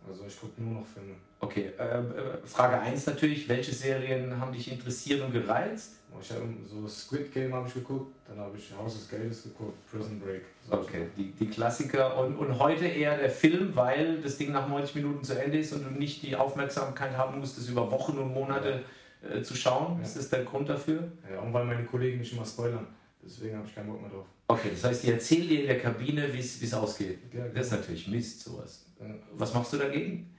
Also 0.06 0.24
ich 0.26 0.38
gucke 0.40 0.62
nur 0.62 0.80
noch 0.80 0.86
Filme. 0.86 1.14
Okay, 1.40 1.72
äh, 1.78 1.82
äh 1.82 2.02
Frage 2.44 2.80
1 2.80 3.06
natürlich, 3.06 3.48
welche 3.48 3.72
Serien 3.72 4.38
haben 4.40 4.52
dich 4.52 4.70
interessiert 4.70 5.22
und 5.22 5.32
gereizt? 5.32 5.98
Ich 6.20 6.30
habe 6.32 6.42
so 6.66 6.88
Squid 6.88 7.32
Game 7.32 7.52
habe 7.52 7.68
ich 7.68 7.74
geguckt, 7.74 8.12
dann 8.26 8.38
habe 8.38 8.56
ich 8.56 8.72
Haus 8.76 8.94
des 8.94 9.08
Geldes 9.08 9.44
geguckt, 9.44 9.78
Prison 9.90 10.18
Break. 10.18 10.42
Okay, 10.70 11.06
die, 11.16 11.30
die 11.32 11.46
Klassiker. 11.46 12.18
Und, 12.18 12.36
und 12.36 12.58
heute 12.58 12.86
eher 12.86 13.16
der 13.16 13.30
Film, 13.30 13.74
weil 13.76 14.20
das 14.20 14.36
Ding 14.36 14.52
nach 14.52 14.68
90 14.68 14.96
Minuten 14.96 15.22
zu 15.22 15.40
Ende 15.40 15.58
ist 15.58 15.72
und 15.72 15.84
du 15.84 15.90
nicht 15.90 16.22
die 16.22 16.34
Aufmerksamkeit 16.34 17.16
haben 17.16 17.38
musst, 17.38 17.58
es 17.58 17.68
über 17.68 17.90
Wochen 17.90 18.18
und 18.18 18.34
Monate 18.34 18.82
äh, 19.22 19.42
zu 19.42 19.54
schauen. 19.54 19.98
Ja. 19.98 20.02
Ist 20.02 20.16
das 20.16 20.28
der 20.30 20.44
Grund 20.44 20.68
dafür? 20.68 21.04
Ja, 21.32 21.40
und 21.40 21.52
weil 21.52 21.64
meine 21.64 21.84
Kollegen 21.84 22.18
mich 22.18 22.32
immer 22.32 22.44
spoilern. 22.44 22.86
Deswegen 23.28 23.58
habe 23.58 23.66
ich 23.66 23.74
keinen 23.74 23.88
Bock 23.88 24.00
mehr 24.00 24.10
drauf. 24.10 24.26
Okay, 24.46 24.70
das 24.70 24.84
heißt, 24.84 25.02
die 25.02 25.10
erzählen 25.10 25.46
dir 25.46 25.60
in 25.60 25.66
der 25.66 25.78
Kabine, 25.78 26.32
wie 26.32 26.38
es 26.38 26.74
ausgeht. 26.74 27.18
Ja, 27.32 27.42
genau. 27.42 27.54
Das 27.54 27.66
ist 27.66 27.72
natürlich 27.72 28.08
Mist, 28.08 28.40
sowas. 28.40 28.86
Was 29.34 29.52
machst 29.52 29.72
du 29.74 29.76
dagegen? 29.76 30.34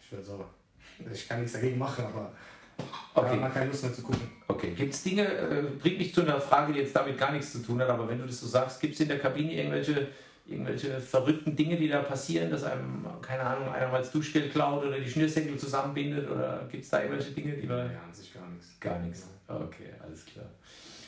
Ich 0.00 0.12
werde 0.12 0.24
sauer. 0.24 0.48
Ich 1.12 1.28
kann 1.28 1.40
nichts 1.40 1.54
dagegen 1.54 1.76
machen, 1.76 2.04
aber 2.04 2.32
okay. 3.14 3.34
man 3.34 3.44
hat 3.44 3.54
keine 3.54 3.66
Lust 3.66 3.82
mehr 3.82 3.92
zu 3.92 4.02
gucken. 4.02 4.30
Okay, 4.46 4.70
gibt 4.70 4.94
es 4.94 5.02
Dinge, 5.02 5.26
äh, 5.26 5.62
bringt 5.80 5.98
mich 5.98 6.14
zu 6.14 6.20
einer 6.20 6.40
Frage, 6.40 6.72
die 6.72 6.78
jetzt 6.78 6.94
damit 6.94 7.18
gar 7.18 7.32
nichts 7.32 7.50
zu 7.50 7.58
tun 7.62 7.80
hat, 7.80 7.88
aber 7.88 8.08
wenn 8.08 8.18
du 8.18 8.26
das 8.26 8.40
so 8.40 8.46
sagst, 8.46 8.80
gibt 8.80 8.94
es 8.94 9.00
in 9.00 9.08
der 9.08 9.18
Kabine 9.18 9.52
irgendwelche, 9.52 10.06
irgendwelche 10.46 11.00
verrückten 11.00 11.56
Dinge, 11.56 11.76
die 11.76 11.88
da 11.88 12.02
passieren, 12.02 12.48
dass 12.48 12.62
einem, 12.62 13.04
keine 13.20 13.42
Ahnung, 13.42 13.72
einer 13.72 13.88
mal 13.88 13.98
das 13.98 14.12
Duschgel 14.12 14.48
klaut 14.50 14.84
oder 14.84 15.00
die 15.00 15.10
Schnürsenkel 15.10 15.58
zusammenbindet 15.58 16.30
oder 16.30 16.68
gibt 16.70 16.84
es 16.84 16.90
da 16.90 17.02
irgendwelche 17.02 17.32
Dinge, 17.32 17.54
die 17.54 17.66
man... 17.66 17.90
Ja, 17.90 18.02
an 18.06 18.14
sich 18.14 18.32
gar 18.32 18.48
nichts. 18.48 18.78
Gar 18.78 19.00
nichts, 19.00 19.28
okay, 19.48 19.90
alles 20.00 20.24
klar. 20.24 20.46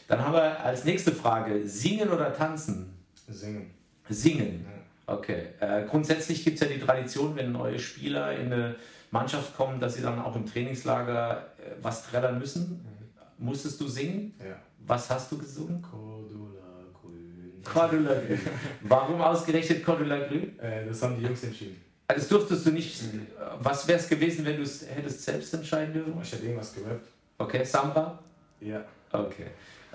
Dann 0.08 0.24
haben 0.24 0.34
wir 0.34 0.60
als 0.64 0.84
nächste 0.84 1.12
Frage, 1.12 1.66
singen 1.66 2.10
oder 2.10 2.32
tanzen? 2.32 2.94
Singen. 3.28 3.70
Singen. 4.08 4.64
Okay. 5.06 5.48
Äh, 5.60 5.84
grundsätzlich 5.86 6.44
gibt 6.44 6.60
es 6.60 6.68
ja 6.68 6.72
die 6.74 6.80
Tradition, 6.80 7.34
wenn 7.36 7.52
neue 7.52 7.78
Spieler 7.78 8.32
in 8.32 8.52
eine 8.52 8.76
Mannschaft 9.10 9.56
kommen, 9.56 9.80
dass 9.80 9.94
sie 9.94 10.02
dann 10.02 10.20
auch 10.20 10.34
im 10.36 10.46
Trainingslager 10.46 11.46
äh, 11.58 11.70
was 11.82 12.08
trällern 12.08 12.38
müssen. 12.38 12.70
Mhm. 12.70 13.46
Musstest 13.46 13.80
du 13.80 13.88
singen? 13.88 14.34
Ja. 14.38 14.56
Was 14.86 15.10
hast 15.10 15.30
du 15.30 15.38
gesungen? 15.38 15.82
Cordula 15.82 16.84
Grün. 17.00 17.62
Cordula 17.64 18.14
Grün. 18.20 18.40
Warum 18.82 19.20
ausgerechnet 19.20 19.84
Cordula 19.84 20.18
Grün? 20.26 20.58
Äh, 20.58 20.86
das 20.86 21.02
haben 21.02 21.16
die 21.18 21.24
Jungs 21.24 21.42
entschieden. 21.42 21.80
Also 22.08 22.20
das 22.20 22.28
durftest 22.28 22.66
du 22.66 22.70
nicht. 22.70 23.02
Mhm. 23.12 23.26
Was 23.60 23.86
wäre 23.86 23.98
es 23.98 24.08
gewesen, 24.08 24.44
wenn 24.44 24.56
du 24.56 24.62
es 24.62 24.86
hättest 24.88 25.22
selbst 25.22 25.52
entscheiden 25.54 25.92
dürfen? 25.92 26.14
Ich 26.22 26.32
hätte 26.32 26.44
irgendwas 26.44 26.74
gerappt. 26.74 27.08
Okay, 27.38 27.64
Samba? 27.64 28.18
Ja. 28.60 28.84
Okay. 29.12 29.46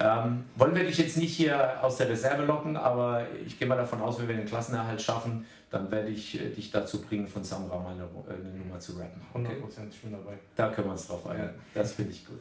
Ähm, 0.04 0.46
wollen 0.56 0.76
wir 0.76 0.84
dich 0.84 0.98
jetzt 0.98 1.18
nicht 1.18 1.36
hier 1.36 1.84
aus 1.84 1.98
der 1.98 2.10
Reserve 2.10 2.44
locken, 2.44 2.76
aber 2.76 3.28
ich 3.46 3.60
gehe 3.60 3.68
mal 3.68 3.76
davon 3.76 4.02
aus, 4.02 4.20
wenn 4.20 4.28
wir 4.28 4.36
den 4.36 4.46
Klassenerhalt 4.48 5.02
schaffen, 5.02 5.46
dann 5.70 5.92
werde 5.92 6.10
ich 6.10 6.40
äh, 6.40 6.50
dich 6.50 6.72
dazu 6.72 7.02
bringen, 7.02 7.28
von 7.28 7.44
Samra 7.44 7.78
mal 7.78 7.94
eine, 7.94 8.04
äh, 8.04 8.34
eine 8.34 8.58
Nummer 8.58 8.80
zu 8.80 8.94
rappen. 8.94 9.22
Okay? 9.34 9.54
100% 9.62 9.90
ich 9.90 10.02
bin 10.02 10.12
dabei. 10.12 10.34
Da 10.56 10.70
können 10.70 10.88
wir 10.88 10.92
uns 10.94 11.08
drauf 11.08 11.26
einigen. 11.28 11.46
Ja. 11.46 11.54
Das 11.76 11.94
finde 11.94 12.12
ich 12.12 12.26
gut. 12.26 12.40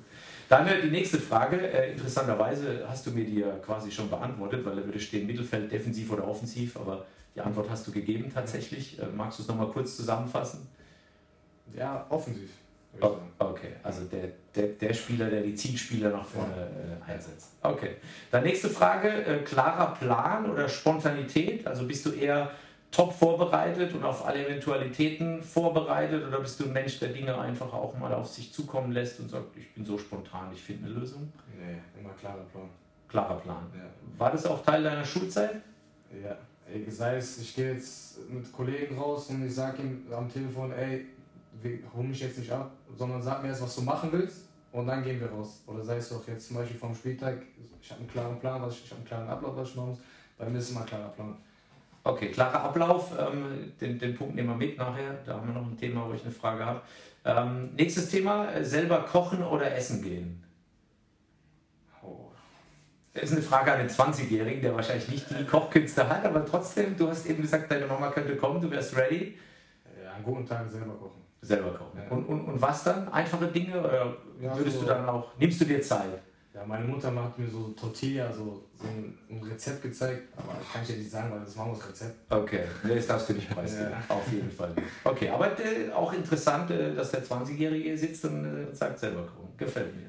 Dann 0.49 0.67
äh, 0.67 0.81
die 0.83 0.91
nächste 0.91 1.19
Frage. 1.19 1.57
Äh, 1.57 1.93
interessanterweise 1.93 2.85
hast 2.89 3.07
du 3.07 3.11
mir 3.11 3.25
die 3.25 3.41
ja 3.41 3.53
quasi 3.65 3.91
schon 3.91 4.09
beantwortet, 4.09 4.65
weil 4.65 4.77
da 4.77 4.85
würde 4.85 4.99
stehen 4.99 5.27
Mittelfeld, 5.27 5.71
defensiv 5.71 6.11
oder 6.11 6.27
offensiv, 6.27 6.77
aber 6.77 7.05
die 7.35 7.41
Antwort 7.41 7.69
hast 7.71 7.87
du 7.87 7.93
gegeben 7.93 8.31
tatsächlich. 8.33 8.99
Äh, 8.99 9.07
magst 9.07 9.39
du 9.39 9.43
es 9.43 9.49
nochmal 9.49 9.69
kurz 9.69 9.97
zusammenfassen? 9.97 10.67
Ja, 11.77 12.07
offensiv. 12.09 12.51
Oh, 13.01 13.17
okay, 13.39 13.75
also 13.83 14.05
der, 14.05 14.29
der, 14.55 14.69
der 14.69 14.93
Spieler, 14.93 15.31
der 15.31 15.43
die 15.43 15.55
Zielspieler 15.55 16.11
nach 16.11 16.25
vorne 16.25 16.69
äh, 17.07 17.11
einsetzt. 17.11 17.53
Okay. 17.63 17.97
Dann 18.31 18.43
nächste 18.43 18.69
Frage: 18.69 19.09
äh, 19.09 19.39
klarer 19.39 19.95
Plan 19.95 20.51
oder 20.51 20.69
Spontanität? 20.69 21.67
Also 21.67 21.87
bist 21.87 22.05
du 22.07 22.11
eher 22.11 22.51
top 22.91 23.13
vorbereitet 23.13 23.95
und 23.95 24.05
auf 24.05 24.27
alle 24.27 24.47
Eventualitäten 24.47 25.43
vorbereitet 25.43 26.27
oder 26.27 26.41
bist 26.41 26.59
du 26.59 26.65
ein 26.65 26.73
Mensch, 26.73 26.99
der 26.99 27.11
Dinge 27.11 27.39
einfach 27.39 27.73
auch 27.73 27.97
mal 27.97 28.13
auf 28.13 28.27
sich 28.27 28.53
zukommen 28.53 28.93
lässt 28.93 29.21
und 29.21 29.31
sagt, 29.31 29.57
ich 29.57 29.73
bin 29.75 29.85
so 29.85 29.97
spontan, 29.97 30.51
ich 30.53 30.61
finde 30.61 30.87
eine 30.87 30.99
Lösung? 30.99 31.33
Nee, 31.57 31.79
immer 32.01 32.13
klarer 32.15 32.45
Plan. 32.53 32.69
Klarer 33.09 33.37
Plan. 33.37 33.67
Ja. 33.75 33.85
War 34.19 34.33
das 34.33 34.45
auch 34.47 34.65
Teil 34.65 34.83
deiner 34.83 35.05
Schulzeit? 35.05 35.57
Ja. 36.23 36.37
Sei 36.89 37.17
es, 37.17 37.39
ich 37.39 37.55
gehe 37.55 37.73
jetzt 37.73 38.29
mit 38.29 38.53
Kollegen 38.53 38.99
raus 38.99 39.29
und 39.31 39.45
ich 39.45 39.55
sage 39.55 39.83
ihm 39.83 40.07
am 40.13 40.33
Telefon, 40.33 40.73
ey, 40.73 41.07
hol 41.95 42.05
mich 42.05 42.21
jetzt 42.21 42.39
nicht 42.39 42.51
ab, 42.51 42.73
sondern 42.97 43.23
sag 43.23 43.43
mir 43.43 43.49
erst, 43.49 43.63
was 43.63 43.75
du 43.75 43.83
machen 43.83 44.11
willst 44.13 44.49
und 44.73 44.87
dann 44.87 45.03
gehen 45.03 45.21
wir 45.21 45.31
raus. 45.31 45.63
Oder 45.67 45.85
sei 45.85 45.97
es 45.97 46.13
auch 46.13 46.27
jetzt 46.27 46.49
zum 46.49 46.57
Beispiel 46.57 46.79
vom 46.79 46.95
Spieltag, 46.95 47.43
ich 47.81 47.91
habe 47.91 48.01
einen 48.01 48.11
klaren 48.11 48.39
Plan, 48.39 48.63
was 48.63 48.75
ich, 48.75 48.85
ich 48.85 48.91
habe 48.91 49.01
einen 49.01 49.09
klaren 49.09 49.29
Ablauf, 49.29 49.57
was 49.57 49.71
ich 49.71 49.77
machen 49.77 49.91
muss. 49.91 49.99
Bei 50.39 50.49
mir 50.49 50.59
ist 50.59 50.71
immer 50.71 50.81
ein 50.81 50.87
klarer 50.87 51.09
Plan. 51.09 51.37
Okay, 52.03 52.31
klarer 52.31 52.63
Ablauf, 52.63 53.13
ähm, 53.19 53.73
den, 53.81 53.99
den 53.99 54.15
Punkt 54.15 54.35
nehmen 54.35 54.49
wir 54.49 54.57
mit 54.57 54.79
nachher. 54.79 55.19
Da 55.25 55.35
haben 55.35 55.49
wir 55.49 55.55
noch 55.55 55.67
ein 55.67 55.77
Thema, 55.77 56.09
wo 56.09 56.15
ich 56.15 56.23
eine 56.23 56.33
Frage 56.33 56.65
habe. 56.65 56.81
Ähm, 57.25 57.75
nächstes 57.75 58.09
Thema, 58.09 58.51
äh, 58.53 58.65
selber 58.65 59.01
kochen 59.03 59.43
oder 59.43 59.75
essen 59.75 60.03
gehen? 60.03 60.43
Oh. 62.03 62.31
Das 63.13 63.25
ist 63.25 63.33
eine 63.33 63.43
Frage 63.43 63.73
an 63.73 63.81
den 63.81 63.91
20-Jährigen, 63.91 64.63
der 64.63 64.75
wahrscheinlich 64.75 65.09
nicht 65.09 65.27
die 65.31 65.45
Kochkünste 65.45 66.09
hat, 66.09 66.25
aber 66.25 66.47
trotzdem, 66.47 66.97
du 66.97 67.09
hast 67.09 67.27
eben 67.27 67.43
gesagt, 67.43 67.71
deine 67.71 67.87
Mama 67.87 68.11
könnte 68.11 68.35
kommen, 68.37 68.63
du 68.63 68.71
wärst 68.71 68.97
ready. 68.97 69.37
Ja, 70.03 70.13
an 70.13 70.23
guten 70.23 70.47
Tagen 70.47 70.71
selber 70.71 70.95
kochen. 70.95 71.21
Selber 71.43 71.71
kochen. 71.71 71.99
Ja. 71.99 72.11
Und, 72.11 72.25
und, 72.27 72.41
und 72.47 72.61
was 72.61 72.85
dann? 72.85 73.09
Einfache 73.09 73.47
Dinge? 73.47 73.81
Oder 73.81 74.17
ja, 74.41 74.57
würdest 74.57 74.77
so, 74.77 74.83
du 74.83 74.89
dann 74.89 75.09
auch, 75.09 75.29
nimmst 75.39 75.61
du 75.61 75.65
dir 75.65 75.81
Zeit? 75.81 76.21
Ja, 76.53 76.65
meine 76.67 76.85
Mutter 76.85 77.15
hat 77.15 77.39
mir 77.39 77.49
so 77.49 77.69
Tortilla, 77.69 78.33
so, 78.33 78.65
so 78.77 78.87
ein, 78.87 79.17
ein 79.31 79.43
Rezept 79.43 79.83
gezeigt, 79.83 80.29
aber 80.37 80.55
das 80.59 80.73
kann 80.73 80.83
ich 80.83 80.89
dir 80.89 80.97
nicht 80.97 81.11
sagen, 81.11 81.31
weil 81.31 81.41
das 81.41 81.55
Mamas 81.55 81.89
Rezept. 81.89 82.17
Okay, 82.29 82.65
nee, 82.83 82.97
das 82.97 83.07
darfst 83.07 83.29
du 83.29 83.35
nicht 83.35 83.49
preisgeben, 83.49 83.93
ja. 83.93 84.15
auf 84.15 84.31
jeden 84.33 84.51
Fall. 84.51 84.75
Okay, 85.05 85.29
aber 85.29 85.47
äh, 85.47 85.93
auch 85.93 86.13
interessant, 86.13 86.71
äh, 86.73 86.93
dass 86.93 87.13
der 87.13 87.25
20-Jährige 87.25 87.85
hier 87.85 87.99
sitzt 87.99 88.25
und 88.25 88.45
äh, 88.45 88.75
sagt 88.75 88.99
selber 88.99 89.23
kochen. 89.23 89.57
Gefällt 89.57 89.95
mir. 89.95 90.09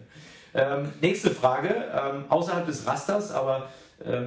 Ähm, 0.54 0.92
nächste 1.00 1.30
Frage, 1.30 1.70
ähm, 1.70 2.26
außerhalb 2.28 2.66
des 2.66 2.86
Rasters, 2.88 3.32
aber 3.32 3.70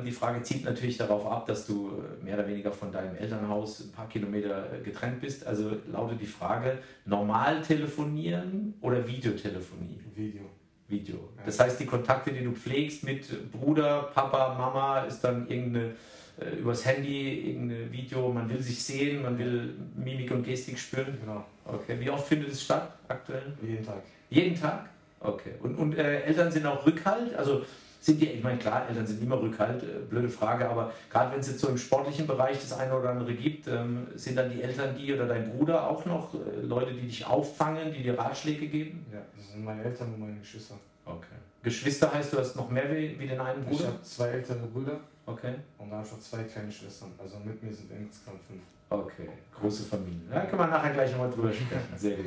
die 0.04 0.12
Frage 0.12 0.42
zielt 0.42 0.64
natürlich 0.64 0.96
darauf 0.96 1.26
ab, 1.26 1.46
dass 1.46 1.66
du 1.66 1.90
äh, 1.90 2.24
mehr 2.24 2.34
oder 2.34 2.46
weniger 2.46 2.72
von 2.72 2.92
deinem 2.92 3.16
Elternhaus 3.16 3.80
ein 3.80 3.92
paar 3.92 4.08
Kilometer 4.08 4.72
äh, 4.72 4.82
getrennt 4.82 5.20
bist. 5.20 5.46
Also 5.46 5.72
lautet 5.90 6.20
die 6.20 6.26
Frage, 6.26 6.78
normal 7.04 7.60
telefonieren 7.62 8.74
oder 8.80 9.06
Videotelefonie? 9.06 10.00
Video. 10.14 10.42
Video. 10.86 11.28
Das 11.44 11.58
heißt, 11.58 11.80
die 11.80 11.86
Kontakte, 11.86 12.30
die 12.32 12.44
du 12.44 12.52
pflegst 12.52 13.04
mit 13.04 13.50
Bruder, 13.50 14.10
Papa, 14.14 14.54
Mama, 14.54 15.04
ist 15.04 15.22
dann 15.22 15.48
irgendeine 15.48 15.94
äh, 16.38 16.56
übers 16.56 16.84
Handy, 16.84 17.50
irgendein 17.50 17.90
Video, 17.90 18.32
man 18.32 18.48
will 18.48 18.60
sich 18.60 18.82
sehen, 18.82 19.22
man 19.22 19.38
will 19.38 19.74
Mimik 19.96 20.30
und 20.30 20.44
Gestik 20.44 20.78
spüren. 20.78 21.16
Genau. 21.20 21.44
Okay. 21.64 21.96
Wie 21.98 22.10
oft 22.10 22.26
findet 22.26 22.50
es 22.52 22.62
statt 22.62 22.92
aktuell? 23.08 23.54
Jeden 23.62 23.84
Tag. 23.84 24.02
Jeden 24.30 24.60
Tag? 24.60 24.88
Okay. 25.20 25.54
Und, 25.62 25.76
und 25.76 25.96
äh, 25.96 26.22
Eltern 26.22 26.52
sind 26.52 26.66
auch 26.66 26.84
Rückhalt? 26.84 27.34
Also 27.34 27.64
sind 28.04 28.20
die, 28.20 28.26
ich 28.26 28.42
meine, 28.42 28.58
klar, 28.58 28.86
Eltern 28.86 29.06
sind 29.06 29.22
immer 29.22 29.40
Rückhalt, 29.40 29.82
äh, 29.82 29.86
blöde 30.10 30.28
Frage, 30.28 30.68
aber 30.68 30.92
gerade 31.10 31.32
wenn 31.32 31.40
es 31.40 31.48
jetzt 31.48 31.60
so 31.60 31.68
im 31.68 31.78
sportlichen 31.78 32.26
Bereich 32.26 32.58
das 32.60 32.74
eine 32.74 32.94
oder 32.94 33.08
andere 33.08 33.32
gibt, 33.32 33.66
ähm, 33.66 34.06
sind 34.14 34.36
dann 34.36 34.50
die 34.50 34.60
Eltern 34.62 34.94
die 34.94 35.14
oder 35.14 35.26
dein 35.26 35.50
Bruder 35.50 35.88
auch 35.88 36.04
noch 36.04 36.34
äh, 36.34 36.60
Leute, 36.60 36.92
die 36.92 37.06
dich 37.06 37.26
auffangen, 37.26 37.94
die 37.94 38.02
dir 38.02 38.18
Ratschläge 38.18 38.66
geben? 38.66 39.06
Ja, 39.10 39.20
das 39.34 39.52
sind 39.52 39.64
meine 39.64 39.82
Eltern 39.84 40.12
und 40.12 40.20
meine 40.20 40.38
Geschwister. 40.38 40.74
Okay. 41.06 41.36
Geschwister 41.62 42.12
heißt, 42.12 42.30
du 42.34 42.38
hast 42.38 42.56
noch 42.56 42.68
mehr 42.68 42.94
wie, 42.94 43.18
wie 43.18 43.26
den 43.26 43.40
einen 43.40 43.62
Ich 43.62 43.68
Bruder? 43.78 43.86
habe 43.88 44.02
zwei 44.02 44.28
ältere 44.28 44.58
Brüder 44.66 45.00
Okay. 45.24 45.54
und 45.78 45.88
dann 45.88 45.98
habe 46.00 46.06
ich 46.06 46.12
noch 46.12 46.20
zwei 46.20 46.42
kleine 46.42 46.70
Schwestern. 46.70 47.12
Also 47.18 47.38
mit 47.42 47.62
mir 47.62 47.72
sind 47.72 47.88
wir 47.88 47.96
insgesamt 47.96 48.40
fünf. 48.46 48.60
Okay, 48.90 49.30
große 49.58 49.82
Familie. 49.84 50.20
Da 50.30 50.42
können 50.44 50.60
wir 50.60 50.66
nachher 50.66 50.92
gleich 50.92 51.10
nochmal 51.12 51.30
drüber 51.30 51.50
sprechen. 51.50 51.80
Sehr 51.96 52.16
gut. 52.16 52.26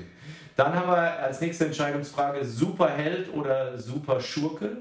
Dann 0.55 0.73
haben 0.73 0.87
wir 0.87 1.19
als 1.19 1.39
nächste 1.39 1.65
Entscheidungsfrage 1.67 2.43
Superheld 2.43 3.31
oder 3.31 3.77
Superschurke? 3.77 4.77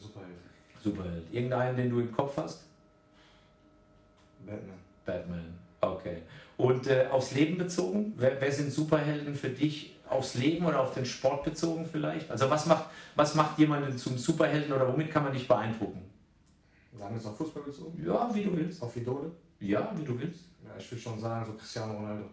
Superheld. 0.00 0.38
Superheld. 0.82 1.24
Irgendeinen, 1.32 1.76
den 1.76 1.90
du 1.90 2.00
im 2.00 2.12
Kopf 2.12 2.36
hast? 2.36 2.64
Batman. 4.46 4.78
Batman. 5.04 5.54
Okay. 5.80 6.22
Und 6.56 6.86
äh, 6.86 7.06
aufs 7.10 7.32
Leben 7.32 7.58
bezogen? 7.58 8.12
Wer, 8.16 8.40
wer 8.40 8.52
sind 8.52 8.72
Superhelden 8.72 9.34
für 9.34 9.50
dich? 9.50 9.96
Aufs 10.08 10.34
Leben 10.34 10.66
oder 10.66 10.80
auf 10.80 10.92
den 10.92 11.06
Sport 11.06 11.44
bezogen 11.44 11.86
vielleicht? 11.86 12.30
Also 12.30 12.50
was 12.50 12.66
macht, 12.66 12.86
was 13.14 13.34
macht 13.34 13.58
jemanden 13.58 13.96
zum 13.96 14.18
Superhelden 14.18 14.72
oder 14.72 14.92
womit 14.92 15.10
kann 15.10 15.22
man 15.22 15.32
dich 15.32 15.46
beeindrucken? 15.46 16.02
Sagen 16.98 17.14
wir 17.14 17.16
jetzt 17.18 17.26
auf 17.26 17.36
Fußball 17.36 17.62
bezogen? 17.62 18.04
Ja, 18.04 18.28
wie 18.34 18.44
du 18.44 18.56
willst. 18.56 18.82
Auf 18.82 18.96
Idole? 18.96 19.30
Ja, 19.60 19.92
wie 19.96 20.04
du 20.04 20.18
willst. 20.18 20.46
Ja, 20.64 20.70
ich 20.76 20.90
würde 20.90 21.02
schon 21.02 21.18
sagen, 21.18 21.46
so 21.46 21.52
Cristiano 21.52 21.94
Ronaldo. 21.94 22.24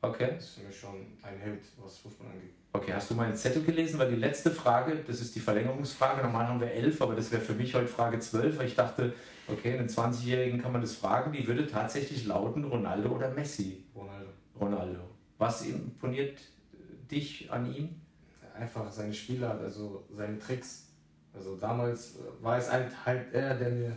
Okay. 0.00 0.32
Das 0.34 0.44
ist 0.44 0.54
für 0.54 0.66
mich 0.66 0.78
schon 0.78 0.94
ein 1.22 1.38
Held, 1.38 1.62
was 1.76 1.98
Fußball 1.98 2.28
angeht. 2.28 2.54
Okay, 2.76 2.92
hast 2.92 3.10
du 3.10 3.14
meinen 3.14 3.34
Zettel 3.34 3.62
gelesen? 3.62 3.98
Weil 3.98 4.10
die 4.10 4.16
letzte 4.16 4.50
Frage, 4.50 4.96
das 5.06 5.22
ist 5.22 5.34
die 5.34 5.40
Verlängerungsfrage, 5.40 6.22
normal 6.22 6.46
haben 6.46 6.60
wir 6.60 6.70
elf, 6.70 7.00
aber 7.00 7.14
das 7.14 7.32
wäre 7.32 7.40
für 7.40 7.54
mich 7.54 7.74
heute 7.74 7.86
Frage 7.86 8.18
zwölf, 8.18 8.58
weil 8.58 8.66
ich 8.66 8.74
dachte, 8.74 9.14
okay, 9.48 9.78
einen 9.78 9.88
20-Jährigen 9.88 10.60
kann 10.60 10.72
man 10.72 10.82
das 10.82 10.94
fragen, 10.94 11.32
die 11.32 11.46
würde 11.46 11.66
tatsächlich 11.66 12.26
lauten 12.26 12.64
Ronaldo 12.64 13.08
oder 13.08 13.30
Messi. 13.30 13.82
Ronaldo. 13.94 14.28
Ronaldo. 14.60 15.00
Was 15.38 15.64
imponiert 15.64 16.38
dich 17.10 17.50
an 17.50 17.74
ihm? 17.74 17.96
Einfach 18.54 18.92
seine 18.92 19.14
Spielart, 19.14 19.62
also 19.62 20.04
seine 20.14 20.38
Tricks. 20.38 20.88
Also 21.34 21.56
damals 21.56 22.16
äh, 22.16 22.44
war 22.44 22.58
es 22.58 22.70
halt, 22.70 22.92
halt 23.06 23.32
er, 23.32 23.54
der 23.54 23.70
mir 23.70 23.96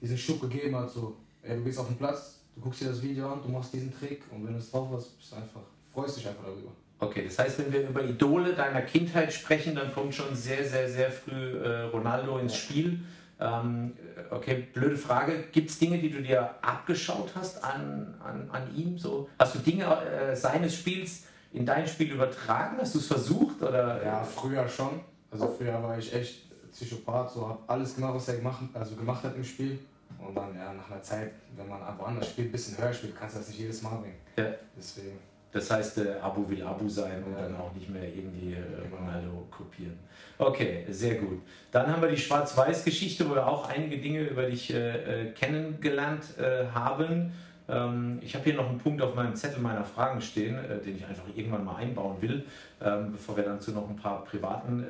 diesen 0.00 0.18
Schub 0.18 0.40
gegeben 0.40 0.76
hat, 0.76 0.88
so, 0.88 1.16
ey, 1.42 1.56
du 1.56 1.64
gehst 1.64 1.78
auf 1.80 1.88
den 1.88 1.96
Platz, 1.96 2.40
du 2.54 2.60
guckst 2.60 2.82
dir 2.82 2.88
das 2.88 3.02
Video 3.02 3.32
an, 3.32 3.42
du 3.42 3.48
machst 3.48 3.72
diesen 3.72 3.92
Trick 3.92 4.22
und 4.30 4.46
wenn 4.46 4.52
du 4.52 4.58
es 4.60 4.70
drauf 4.70 4.90
hast, 4.92 5.16
bist 5.18 5.32
du 5.32 5.36
einfach, 5.36 5.62
freust 5.92 6.18
dich 6.18 6.28
einfach 6.28 6.44
darüber. 6.44 6.70
Okay, 7.02 7.24
das 7.24 7.36
heißt, 7.36 7.58
wenn 7.58 7.72
wir 7.72 7.88
über 7.88 8.04
Idole 8.04 8.54
deiner 8.54 8.82
Kindheit 8.82 9.32
sprechen, 9.32 9.74
dann 9.74 9.92
kommt 9.92 10.14
schon 10.14 10.36
sehr, 10.36 10.64
sehr, 10.64 10.88
sehr 10.88 11.10
früh 11.10 11.58
äh, 11.58 11.80
Ronaldo 11.86 12.38
ins 12.38 12.54
Spiel. 12.54 13.00
Ähm, 13.40 13.94
okay, 14.30 14.68
blöde 14.72 14.96
Frage. 14.96 15.46
Gibt 15.50 15.70
es 15.70 15.80
Dinge, 15.80 15.98
die 15.98 16.10
du 16.10 16.22
dir 16.22 16.54
abgeschaut 16.62 17.32
hast 17.34 17.64
an, 17.64 18.14
an, 18.24 18.48
an 18.52 18.72
ihm? 18.76 18.98
So, 18.98 19.28
hast 19.36 19.56
du 19.56 19.58
Dinge 19.58 19.84
äh, 19.84 20.36
seines 20.36 20.76
Spiels 20.76 21.24
in 21.52 21.66
dein 21.66 21.88
Spiel 21.88 22.12
übertragen? 22.12 22.76
Hast 22.80 22.94
du 22.94 23.00
es 23.00 23.08
versucht? 23.08 23.60
Oder? 23.60 24.00
Ja, 24.04 24.22
früher 24.22 24.68
schon. 24.68 25.00
Also 25.28 25.48
früher 25.58 25.82
war 25.82 25.98
ich 25.98 26.14
echt 26.14 26.52
Psychopath, 26.70 27.32
so 27.32 27.48
habe 27.48 27.58
alles 27.66 27.96
gemacht, 27.96 28.14
was 28.14 28.28
er 28.28 28.36
gemacht, 28.36 28.62
also 28.74 28.94
gemacht 28.94 29.24
hat 29.24 29.34
im 29.34 29.42
Spiel. 29.42 29.76
Und 30.24 30.36
dann, 30.36 30.54
ja, 30.54 30.72
nach 30.72 30.88
einer 30.88 31.02
Zeit, 31.02 31.32
wenn 31.56 31.68
man 31.68 31.80
woanders 31.98 32.28
spielt, 32.28 32.50
ein 32.50 32.52
bisschen 32.52 32.78
höher 32.78 32.92
spielt, 32.92 33.18
kannst 33.18 33.34
du 33.34 33.40
das 33.40 33.48
nicht 33.48 33.58
jedes 33.58 33.82
Mal 33.82 33.96
bringen. 33.96 34.20
Ja. 34.36 34.54
Deswegen. 34.76 35.31
Das 35.52 35.70
heißt, 35.70 35.98
äh, 35.98 36.14
Abu 36.22 36.48
will 36.48 36.62
Abu 36.62 36.88
sein 36.88 37.22
und 37.24 37.32
Ja. 37.34 37.42
dann 37.42 37.56
auch 37.56 37.74
nicht 37.74 37.90
mehr 37.90 38.04
irgendwie 38.04 38.54
äh, 38.54 38.82
Genau. 38.82 38.96
Ronaldo 38.96 39.46
kopieren. 39.50 39.98
Okay, 40.38 40.86
sehr 40.88 41.16
gut. 41.16 41.42
Dann 41.70 41.86
haben 41.92 42.00
wir 42.00 42.08
die 42.08 42.16
Schwarz-Weiß-Geschichte, 42.16 43.28
wo 43.28 43.34
wir 43.34 43.46
auch 43.46 43.68
einige 43.68 43.98
Dinge 43.98 44.22
über 44.22 44.44
dich 44.46 44.72
äh, 44.72 45.26
äh, 45.28 45.32
kennengelernt 45.32 46.38
äh, 46.38 46.66
haben. 46.72 47.32
Ähm, 47.68 48.18
ich 48.22 48.34
habe 48.34 48.44
hier 48.44 48.54
noch 48.54 48.68
einen 48.68 48.78
Punkt 48.78 49.02
auf 49.02 49.14
meinem 49.14 49.36
Zettel 49.36 49.60
meiner 49.60 49.84
Fragen 49.84 50.22
stehen, 50.22 50.56
äh, 50.58 50.78
den 50.80 50.96
ich 50.96 51.04
einfach 51.06 51.24
irgendwann 51.36 51.64
mal 51.64 51.76
einbauen 51.76 52.16
will, 52.22 52.44
ähm, 52.80 53.12
bevor 53.12 53.36
wir 53.36 53.44
dann 53.44 53.60
zu 53.60 53.72
noch 53.72 53.88
ein 53.88 53.96
paar 53.96 54.24
privaten 54.24 54.84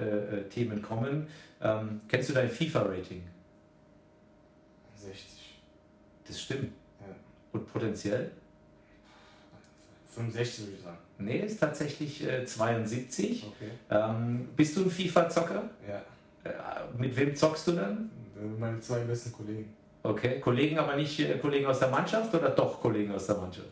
Themen 0.49 0.81
kommen. 0.81 1.27
Ähm, 1.61 2.01
kennst 2.09 2.31
du 2.31 2.35
dein 2.35 2.49
FIFA-Rating? 2.49 3.23
60. 4.97 5.61
Das 6.27 6.41
stimmt. 6.41 6.73
Ja. 7.01 7.07
Und 7.53 7.71
potenziell? 7.73 8.31
65 10.15 10.67
würde 10.67 10.77
ich 10.77 10.83
sagen. 10.83 10.99
Nee, 11.19 11.39
ist 11.39 11.61
tatsächlich 11.61 12.27
äh, 12.27 12.45
72. 12.45 13.47
Okay. 13.47 13.71
Ähm, 13.91 14.49
bist 14.57 14.77
du 14.77 14.85
ein 14.85 14.91
FIFA-Zocker? 14.91 15.63
Ja. 15.89 16.03
Äh, 16.51 16.53
mit 16.97 17.17
wem 17.17 17.35
zockst 17.35 17.67
du 17.69 17.73
dann? 17.73 18.11
Meine 18.59 18.81
zwei 18.81 19.01
besten 19.01 19.33
Kollegen. 19.33 19.73
Okay, 20.03 20.41
Kollegen, 20.41 20.79
aber 20.79 20.97
nicht 20.97 21.21
äh, 21.21 21.39
Kollegen 21.39 21.67
aus 21.67 21.79
der 21.79 21.89
Mannschaft 21.89 22.35
oder 22.35 22.51
doch 22.51 22.81
Kollegen 22.81 23.15
aus 23.15 23.27
der 23.27 23.37
Mannschaft? 23.37 23.69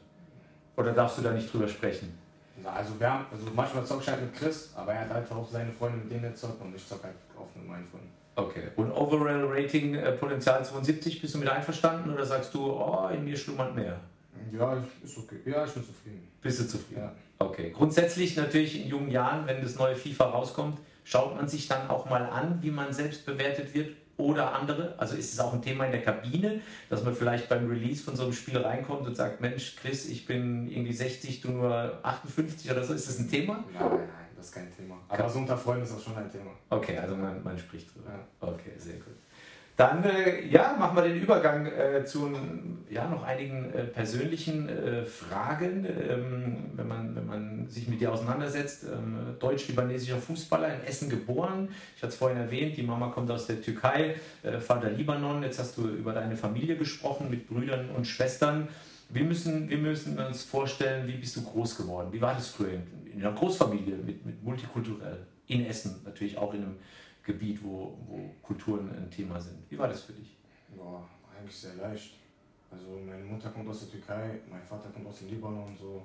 Oder 0.77 0.93
darfst 0.93 1.19
du 1.19 1.23
da 1.23 1.33
nicht 1.33 1.53
drüber 1.53 1.67
sprechen? 1.67 2.17
Na, 2.63 2.71
also 2.71 2.99
wir 2.99 3.11
haben, 3.11 3.27
also 3.33 3.47
manchmal 3.55 3.85
zocke 3.85 4.03
ich 4.03 4.09
halt 4.09 4.21
mit 4.23 4.35
Chris, 4.35 4.73
aber 4.77 4.93
er 4.93 5.01
hat 5.01 5.11
halt 5.11 5.33
auch 5.33 5.49
seine 5.51 5.73
Freunde, 5.73 5.99
mit 5.99 6.11
denen 6.11 6.25
er 6.25 6.35
zockt 6.35 6.61
und 6.63 6.75
ich 6.75 6.87
zocke 6.87 7.05
halt 7.05 7.17
oft 7.37 7.57
mit 7.57 7.67
meinen 7.67 7.87
Freunden. 7.87 8.11
Okay. 8.37 8.69
Und 8.77 8.93
Overall 8.93 9.45
Rating 9.47 9.95
äh, 9.95 10.13
Potenzial 10.13 10.65
72, 10.65 11.21
bist 11.21 11.35
du 11.35 11.39
mit 11.39 11.49
einverstanden 11.49 12.13
oder 12.13 12.25
sagst 12.25 12.55
du, 12.55 12.65
oh, 12.65 13.09
in 13.13 13.25
mir 13.25 13.37
schlummert 13.37 13.75
mehr? 13.75 13.99
Ja, 14.53 14.83
ist 15.03 15.19
okay. 15.19 15.37
Ja, 15.45 15.65
ich 15.65 15.73
bin 15.73 15.85
zufrieden. 15.85 16.29
Bist 16.43 16.61
du 16.61 16.69
zufrieden? 16.69 17.01
Ja. 17.01 17.15
Okay. 17.39 17.71
Grundsätzlich 17.71 18.37
natürlich 18.37 18.83
in 18.83 18.89
jungen 18.89 19.11
Jahren, 19.11 19.47
wenn 19.47 19.63
das 19.63 19.77
neue 19.77 19.97
FIFA 19.97 20.27
rauskommt, 20.27 20.79
schaut 21.05 21.37
man 21.37 21.49
sich 21.49 21.69
dann 21.69 21.89
auch 21.89 22.09
mal 22.09 22.25
an, 22.25 22.59
wie 22.63 22.71
man 22.71 22.93
selbst 22.93 23.25
bewertet 23.27 23.73
wird 23.75 23.97
oder 24.17 24.53
andere. 24.55 24.95
Also 24.99 25.17
ist 25.17 25.33
es 25.33 25.41
auch 25.41 25.53
ein 25.53 25.63
Thema 25.63 25.87
in 25.87 25.93
der 25.93 26.03
Kabine, 26.03 26.61
dass 26.89 27.03
man 27.05 27.15
vielleicht 27.15 27.49
beim 27.49 27.69
Release 27.69 28.03
von 28.03 28.15
so 28.15 28.25
einem 28.25 28.33
Spiel 28.33 28.59
reinkommt 28.59 29.07
und 29.07 29.17
sagt, 29.17 29.41
Mensch, 29.41 29.77
Chris, 29.77 30.09
ich 30.09 30.27
bin 30.27 30.71
irgendwie 30.71 30.93
60, 30.93 31.41
du 31.41 31.51
nur 31.51 31.99
58 32.03 32.71
oder 32.71 32.85
so. 32.85 32.95
Ist 32.95 33.09
das 33.09 33.19
ein 33.19 33.31
Thema? 33.31 33.65
Nein, 33.73 33.89
nein, 33.91 34.01
das 34.37 34.47
ist 34.47 34.53
kein 34.53 34.75
Thema. 34.75 34.99
Aber 35.09 35.29
so 35.29 35.39
unter 35.39 35.57
Freunden 35.57 35.85
ist 35.85 35.95
das 35.95 36.03
schon 36.05 36.17
ein 36.17 36.31
Thema. 36.31 36.51
Okay, 36.69 36.99
also 36.99 37.17
man, 37.17 37.43
man 37.43 37.59
spricht 37.59 37.95
drüber. 37.95 38.11
Ja. 38.11 38.49
Okay, 38.49 38.73
sehr 38.77 38.95
gut. 38.95 39.15
Dann 39.81 40.05
äh, 40.05 40.47
ja, 40.47 40.77
machen 40.79 40.95
wir 40.95 41.05
den 41.05 41.23
Übergang 41.23 41.65
äh, 41.65 42.05
zu 42.05 42.31
ja, 42.91 43.09
noch 43.09 43.23
einigen 43.23 43.73
äh, 43.73 43.85
persönlichen 43.85 44.69
äh, 44.69 45.07
Fragen, 45.07 45.87
ähm, 45.87 46.57
wenn, 46.75 46.87
man, 46.87 47.17
wenn 47.17 47.27
man 47.27 47.67
sich 47.67 47.89
mit 47.89 47.99
dir 47.99 48.13
auseinandersetzt. 48.13 48.85
Ähm, 48.85 49.37
Deutsch-libanesischer 49.39 50.19
Fußballer 50.19 50.75
in 50.75 50.85
Essen 50.85 51.09
geboren. 51.09 51.71
Ich 51.97 52.03
hatte 52.03 52.13
es 52.13 52.19
vorhin 52.19 52.37
erwähnt, 52.37 52.77
die 52.77 52.83
Mama 52.83 53.09
kommt 53.09 53.31
aus 53.31 53.47
der 53.47 53.63
Türkei, 53.63 54.17
äh, 54.43 54.59
Vater 54.59 54.91
Libanon. 54.91 55.43
Jetzt 55.45 55.59
hast 55.59 55.79
du 55.79 55.89
über 55.89 56.13
deine 56.13 56.37
Familie 56.37 56.77
gesprochen 56.77 57.31
mit 57.31 57.49
Brüdern 57.49 57.89
und 57.97 58.07
Schwestern. 58.07 58.69
Wir 59.09 59.25
müssen, 59.25 59.71
wir 59.71 59.79
müssen 59.79 60.19
uns 60.19 60.45
vorstellen, 60.45 61.09
wie 61.09 61.17
bist 61.17 61.37
du 61.37 61.43
groß 61.43 61.79
geworden? 61.79 62.09
Wie 62.11 62.21
war 62.21 62.35
das 62.35 62.49
früher 62.49 62.75
in, 62.75 62.83
in 63.15 63.25
einer 63.25 63.35
Großfamilie 63.35 63.97
mit, 63.97 64.27
mit 64.27 64.45
multikulturell? 64.45 65.21
In 65.47 65.65
Essen, 65.65 66.03
natürlich 66.05 66.37
auch 66.37 66.53
in 66.53 66.65
einem 66.65 66.77
Gebiet, 67.23 67.63
wo, 67.63 67.97
wo 68.07 68.31
Kulturen 68.43 68.91
ein 68.91 69.11
Thema 69.11 69.41
sind. 69.41 69.59
Wie 69.69 69.79
war 69.79 69.89
das 69.89 70.03
für 70.03 70.13
dich? 70.13 70.37
Boah, 70.77 71.09
eigentlich 71.37 71.57
sehr 71.57 71.75
leicht. 71.75 72.15
Also 72.71 72.99
meine 73.05 73.25
Mutter 73.25 73.51
kommt 73.51 73.69
aus 73.69 73.81
der 73.81 73.91
Türkei, 73.91 74.41
mein 74.49 74.63
Vater 74.63 74.89
kommt 74.91 75.07
aus 75.07 75.19
dem 75.19 75.29
Libanon 75.29 75.65
und 75.65 75.79
so. 75.79 76.03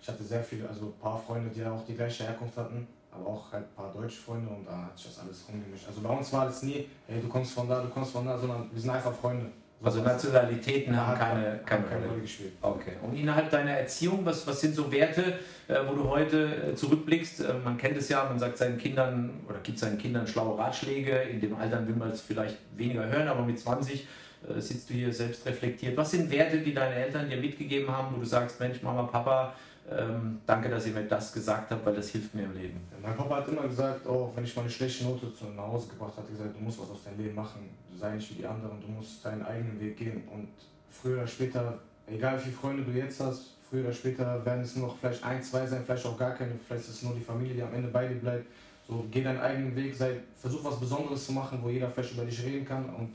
Ich 0.00 0.08
hatte 0.08 0.22
sehr 0.22 0.42
viele, 0.42 0.68
also 0.68 0.86
ein 0.86 0.98
paar 1.00 1.18
Freunde, 1.18 1.50
die 1.50 1.64
auch 1.64 1.84
die 1.86 1.94
gleiche 1.94 2.24
Herkunft 2.24 2.56
hatten, 2.56 2.86
aber 3.10 3.26
auch 3.26 3.52
halt 3.52 3.64
ein 3.64 3.74
paar 3.74 3.92
deutsche 3.92 4.20
Freunde 4.20 4.50
und 4.50 4.66
da 4.66 4.86
hat 4.86 4.98
sich 4.98 5.06
das 5.06 5.20
alles 5.20 5.48
rumgemischt. 5.48 5.86
Also 5.86 6.00
bei 6.00 6.10
uns 6.10 6.32
war 6.32 6.48
es 6.48 6.62
nie, 6.62 6.88
hey, 7.06 7.20
du 7.20 7.28
kommst 7.28 7.52
von 7.52 7.68
da, 7.68 7.80
du 7.80 7.88
kommst 7.88 8.12
von 8.12 8.26
da, 8.26 8.36
sondern 8.36 8.70
wir 8.70 8.80
sind 8.80 8.90
einfach 8.90 9.14
Freunde. 9.14 9.50
Also 9.82 10.00
Nationalitäten 10.02 10.96
haben 10.96 11.18
keine, 11.18 11.60
keine 11.64 11.84
keine 11.84 12.06
Rolle. 12.06 12.20
Gespielt. 12.20 12.52
Okay. 12.60 12.92
Und 13.02 13.16
innerhalb 13.16 13.50
deiner 13.50 13.72
Erziehung, 13.72 14.24
was, 14.24 14.46
was 14.46 14.60
sind 14.60 14.76
so 14.76 14.90
Werte, 14.92 15.34
äh, 15.66 15.76
wo 15.88 15.94
du 15.94 16.08
heute 16.08 16.70
äh, 16.72 16.74
zurückblickst? 16.74 17.40
Äh, 17.40 17.54
man 17.64 17.76
kennt 17.76 17.96
es 17.96 18.08
ja, 18.08 18.24
man 18.24 18.38
sagt 18.38 18.58
seinen 18.58 18.78
Kindern 18.78 19.40
oder 19.48 19.58
gibt 19.60 19.78
seinen 19.78 19.98
Kindern 19.98 20.26
schlaue 20.26 20.56
Ratschläge. 20.56 21.12
In 21.30 21.40
dem 21.40 21.56
Alter 21.56 21.86
will 21.86 21.96
man 21.96 22.10
es 22.10 22.20
vielleicht 22.20 22.58
weniger 22.76 23.06
hören, 23.06 23.26
aber 23.26 23.42
mit 23.42 23.58
20 23.58 24.06
äh, 24.48 24.60
sitzt 24.60 24.90
du 24.90 24.94
hier 24.94 25.12
selbst 25.12 25.44
reflektiert. 25.46 25.96
Was 25.96 26.12
sind 26.12 26.30
Werte, 26.30 26.58
die 26.58 26.74
deine 26.74 26.94
Eltern 26.94 27.28
dir 27.28 27.38
mitgegeben 27.38 27.90
haben, 27.90 28.14
wo 28.14 28.20
du 28.20 28.26
sagst, 28.26 28.60
Mensch, 28.60 28.82
Mama, 28.82 29.04
Papa, 29.04 29.54
ähm, 29.90 30.40
danke, 30.46 30.68
dass 30.68 30.86
ihr 30.86 30.92
mir 30.92 31.04
das 31.04 31.32
gesagt 31.32 31.70
habt, 31.70 31.84
weil 31.84 31.94
das 31.94 32.08
hilft 32.10 32.34
mir 32.34 32.44
im 32.44 32.54
Leben. 32.54 32.80
Mein 33.02 33.16
Papa 33.16 33.36
hat 33.36 33.48
immer 33.48 33.62
gesagt, 33.62 34.06
auch 34.06 34.32
wenn 34.34 34.44
ich 34.44 34.54
mal 34.54 34.62
eine 34.62 34.70
schlechte 34.70 35.04
Note 35.04 35.34
zu 35.34 35.46
nach 35.56 35.66
Hause 35.66 35.88
gebracht 35.88 36.12
habe, 36.16 36.28
gesagt, 36.28 36.54
du 36.56 36.62
musst 36.62 36.80
was 36.80 36.90
aus 36.90 37.04
deinem 37.04 37.18
Leben 37.18 37.34
machen, 37.34 37.68
sei 37.98 38.14
nicht 38.14 38.30
wie 38.30 38.34
die 38.36 38.46
anderen, 38.46 38.80
du 38.80 38.88
musst 38.88 39.24
deinen 39.24 39.42
eigenen 39.44 39.80
Weg 39.80 39.96
gehen 39.96 40.22
und 40.32 40.48
früher 40.90 41.18
oder 41.18 41.26
später, 41.26 41.78
egal 42.06 42.38
wie 42.38 42.42
viele 42.44 42.56
Freunde 42.56 42.84
du 42.84 42.92
jetzt 42.92 43.20
hast, 43.20 43.56
früher 43.68 43.84
oder 43.84 43.92
später 43.92 44.44
werden 44.44 44.62
es 44.62 44.76
nur 44.76 44.88
noch 44.88 44.96
vielleicht 44.98 45.24
ein, 45.24 45.42
zwei 45.42 45.66
sein, 45.66 45.82
vielleicht 45.84 46.06
auch 46.06 46.18
gar 46.18 46.32
keine, 46.32 46.52
vielleicht 46.66 46.84
ist 46.88 46.96
es 46.96 47.02
nur 47.02 47.14
die 47.14 47.20
Familie, 47.20 47.54
die 47.54 47.62
am 47.62 47.74
Ende 47.74 47.88
bei 47.88 48.06
dir 48.06 48.16
bleibt. 48.16 48.46
So, 48.86 49.04
geh 49.10 49.22
deinen 49.22 49.40
eigenen 49.40 49.74
Weg, 49.74 49.94
sei, 49.94 50.20
versuch 50.36 50.64
was 50.64 50.78
Besonderes 50.78 51.26
zu 51.26 51.32
machen, 51.32 51.58
wo 51.62 51.68
jeder 51.68 51.88
vielleicht 51.90 52.14
über 52.14 52.24
dich 52.24 52.42
reden 52.42 52.64
kann 52.64 52.84
und 52.94 53.14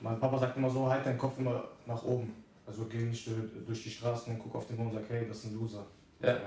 mein 0.00 0.20
Papa 0.20 0.38
sagt 0.38 0.56
immer 0.56 0.70
so, 0.70 0.88
halt 0.88 1.04
deinen 1.06 1.18
Kopf 1.18 1.38
immer 1.38 1.64
nach 1.86 2.02
oben. 2.02 2.32
Also 2.66 2.84
geh 2.84 2.98
nicht 2.98 3.28
durch 3.66 3.82
die 3.82 3.90
Straßen 3.90 4.34
und 4.34 4.38
guck 4.38 4.54
auf 4.56 4.66
den 4.66 4.76
Boden 4.76 4.90
und 4.90 4.94
sag, 4.94 5.04
hey, 5.08 5.26
das 5.28 5.38
ist 5.38 5.46
ein 5.46 5.54
Loser. 5.54 5.86
Ja. 6.22 6.38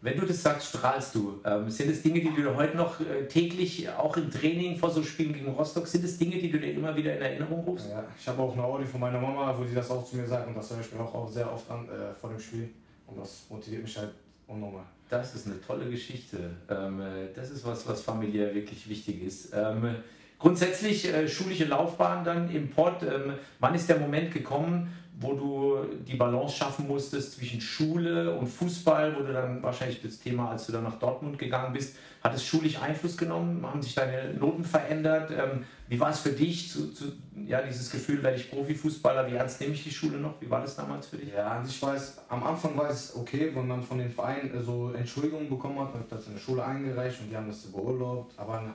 Wenn 0.00 0.20
du 0.20 0.26
das 0.26 0.42
sagst, 0.42 0.68
strahlst 0.68 1.14
du. 1.14 1.40
Ähm, 1.44 1.68
sind 1.68 1.90
es 1.90 2.02
Dinge, 2.02 2.20
die 2.20 2.30
du 2.30 2.54
heute 2.54 2.76
noch 2.76 3.00
äh, 3.00 3.26
täglich, 3.26 3.88
auch 3.90 4.16
im 4.16 4.30
Training 4.30 4.76
vor 4.76 4.90
so 4.90 5.02
Spielen 5.02 5.32
gegen 5.32 5.48
Rostock, 5.48 5.86
sind 5.86 6.04
es 6.04 6.16
Dinge, 6.16 6.36
die 6.38 6.50
du 6.50 6.60
dir 6.60 6.72
immer 6.72 6.94
wieder 6.94 7.16
in 7.16 7.22
Erinnerung 7.22 7.64
rufst? 7.64 7.90
Ja, 7.90 8.04
ich 8.18 8.28
habe 8.28 8.40
auch 8.40 8.52
eine 8.52 8.62
Audio 8.62 8.86
von 8.86 9.00
meiner 9.00 9.20
Mama, 9.20 9.54
wo 9.58 9.64
sie 9.64 9.74
das 9.74 9.90
auch 9.90 10.04
zu 10.04 10.16
mir 10.16 10.26
sagt 10.26 10.46
und 10.46 10.56
das 10.56 10.70
höre 10.70 10.80
ich 10.80 10.92
mir 10.92 11.00
auch, 11.00 11.28
sehr 11.28 11.52
oft 11.52 11.68
an 11.70 11.88
äh, 11.88 12.14
vor 12.14 12.30
dem 12.30 12.38
Spiel 12.38 12.68
und 13.06 13.18
das 13.18 13.46
motiviert 13.50 13.82
mich 13.82 13.98
halt 13.98 14.10
unnormal. 14.46 14.84
Das 15.08 15.34
ist 15.34 15.46
eine 15.46 15.60
tolle 15.60 15.88
Geschichte. 15.88 16.50
Ähm, 16.68 17.00
äh, 17.00 17.32
das 17.34 17.50
ist 17.50 17.64
was, 17.64 17.86
was 17.88 18.02
familiär 18.02 18.54
wirklich 18.54 18.88
wichtig 18.88 19.22
ist. 19.22 19.52
Ähm, 19.54 19.96
grundsätzlich 20.38 21.12
äh, 21.12 21.28
schulische 21.28 21.64
Laufbahn 21.64 22.24
dann 22.24 22.50
im 22.50 22.70
Port. 22.70 23.02
Ähm, 23.02 23.34
wann 23.60 23.74
ist 23.74 23.88
der 23.88 23.98
Moment 23.98 24.32
gekommen, 24.32 24.92
wo 25.18 25.32
du 25.32 25.94
die 26.06 26.16
Balance 26.16 26.56
schaffen 26.56 26.86
musstest 26.86 27.32
zwischen 27.32 27.60
Schule 27.60 28.36
und 28.36 28.46
Fußball, 28.46 29.16
wo 29.16 29.22
du 29.22 29.32
dann 29.32 29.62
wahrscheinlich 29.62 30.02
das 30.02 30.18
Thema, 30.18 30.50
als 30.50 30.66
du 30.66 30.72
dann 30.72 30.84
nach 30.84 30.98
Dortmund 30.98 31.38
gegangen 31.38 31.72
bist, 31.72 31.96
hat 32.22 32.34
es 32.34 32.44
schulisch 32.44 32.80
Einfluss 32.80 33.16
genommen? 33.16 33.64
Haben 33.64 33.80
sich 33.80 33.94
deine 33.94 34.34
Noten 34.34 34.64
verändert? 34.64 35.30
Ähm, 35.30 35.64
wie 35.88 35.98
war 35.98 36.10
es 36.10 36.20
für 36.20 36.32
dich, 36.32 36.70
zu, 36.70 36.92
zu, 36.92 37.12
ja, 37.46 37.62
dieses 37.62 37.90
Gefühl, 37.90 38.22
werde 38.22 38.36
ich 38.36 38.50
Profifußballer, 38.50 39.30
wie 39.30 39.36
ernst 39.36 39.60
nehme 39.60 39.74
ich 39.74 39.84
die 39.84 39.90
Schule 39.90 40.18
noch? 40.18 40.34
Wie 40.40 40.50
war 40.50 40.60
das 40.60 40.76
damals 40.76 41.06
für 41.06 41.16
dich? 41.16 41.32
Ja, 41.32 41.62
war 41.80 41.94
es, 41.94 42.18
am 42.28 42.42
Anfang 42.42 42.76
war 42.76 42.90
es 42.90 43.14
okay, 43.16 43.52
wenn 43.54 43.68
man 43.68 43.82
von 43.82 43.98
den 43.98 44.10
Vereinen 44.10 44.52
äh, 44.54 44.62
so 44.62 44.92
Entschuldigungen 44.92 45.48
bekommen 45.48 45.78
hat, 45.78 45.94
man 45.94 46.02
hat 46.02 46.12
das 46.12 46.26
in 46.26 46.34
der 46.34 46.40
Schule 46.40 46.64
eingereicht 46.64 47.20
und 47.20 47.30
die 47.30 47.36
haben 47.36 47.48
das 47.48 47.60
beurlaubt, 47.60 48.34
aber 48.36 48.74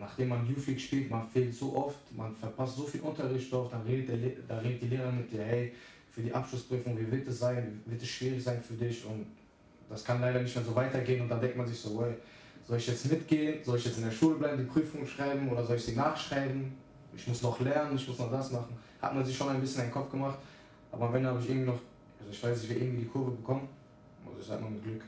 nachdem 0.00 0.28
man 0.28 0.48
League 0.48 0.80
spielt, 0.80 1.10
man 1.10 1.28
fehlt 1.28 1.54
so 1.54 1.76
oft, 1.76 2.16
man 2.16 2.34
verpasst 2.34 2.76
so 2.76 2.84
viel 2.84 3.00
Unterricht 3.02 3.52
oft, 3.52 3.72
dann 3.72 3.82
redet, 3.82 4.08
der, 4.08 4.30
da 4.48 4.58
redet 4.58 4.82
die 4.82 4.88
Lehrer 4.88 5.12
mit 5.12 5.30
dir, 5.30 5.44
hey, 5.44 5.72
für 6.10 6.22
die 6.22 6.32
Abschlussprüfung, 6.32 6.98
wie 6.98 7.10
wird 7.10 7.28
es 7.28 7.38
sein, 7.38 7.80
wird 7.86 8.02
es 8.02 8.08
schwierig 8.08 8.42
sein 8.42 8.60
für 8.62 8.74
dich? 8.74 9.04
Und 9.04 9.26
das 9.88 10.02
kann 10.04 10.20
leider 10.20 10.42
nicht 10.42 10.54
mehr 10.56 10.64
so 10.64 10.74
weitergehen. 10.74 11.22
Und 11.22 11.28
dann 11.28 11.40
denkt 11.40 11.56
man 11.56 11.66
sich 11.66 11.78
so, 11.78 12.02
hey, 12.02 12.14
soll 12.66 12.78
ich 12.78 12.86
jetzt 12.86 13.10
mitgehen, 13.10 13.62
soll 13.62 13.78
ich 13.78 13.84
jetzt 13.84 13.98
in 13.98 14.04
der 14.04 14.10
Schule 14.10 14.36
bleiben, 14.36 14.58
die 14.58 14.64
Prüfung 14.64 15.06
schreiben? 15.06 15.48
Oder 15.50 15.64
soll 15.64 15.76
ich 15.76 15.84
sie 15.84 15.94
nachschreiben, 15.94 16.72
ich 17.14 17.26
muss 17.26 17.42
noch 17.42 17.60
lernen, 17.60 17.96
ich 17.96 18.08
muss 18.08 18.18
noch 18.18 18.30
das 18.30 18.52
machen, 18.52 18.76
hat 19.00 19.14
man 19.14 19.24
sich 19.24 19.36
schon 19.36 19.48
ein 19.48 19.60
bisschen 19.60 19.82
in 19.82 19.88
den 19.88 19.92
Kopf 19.92 20.10
gemacht, 20.10 20.38
aber 20.92 21.08
am 21.08 21.14
Ende 21.14 21.28
habe 21.28 21.40
ich 21.40 21.48
irgendwie 21.48 21.66
noch, 21.66 21.80
also 22.18 22.30
ich 22.30 22.42
weiß 22.42 22.62
nicht, 22.62 22.70
wie 22.70 22.84
irgendwie 22.84 23.02
die 23.02 23.08
Kurve 23.08 23.32
bekommen, 23.32 23.68
also 24.26 24.40
ich 24.40 24.46
sage 24.46 24.62
mal 24.62 24.70
mit 24.70 24.82
Glück. 24.82 25.02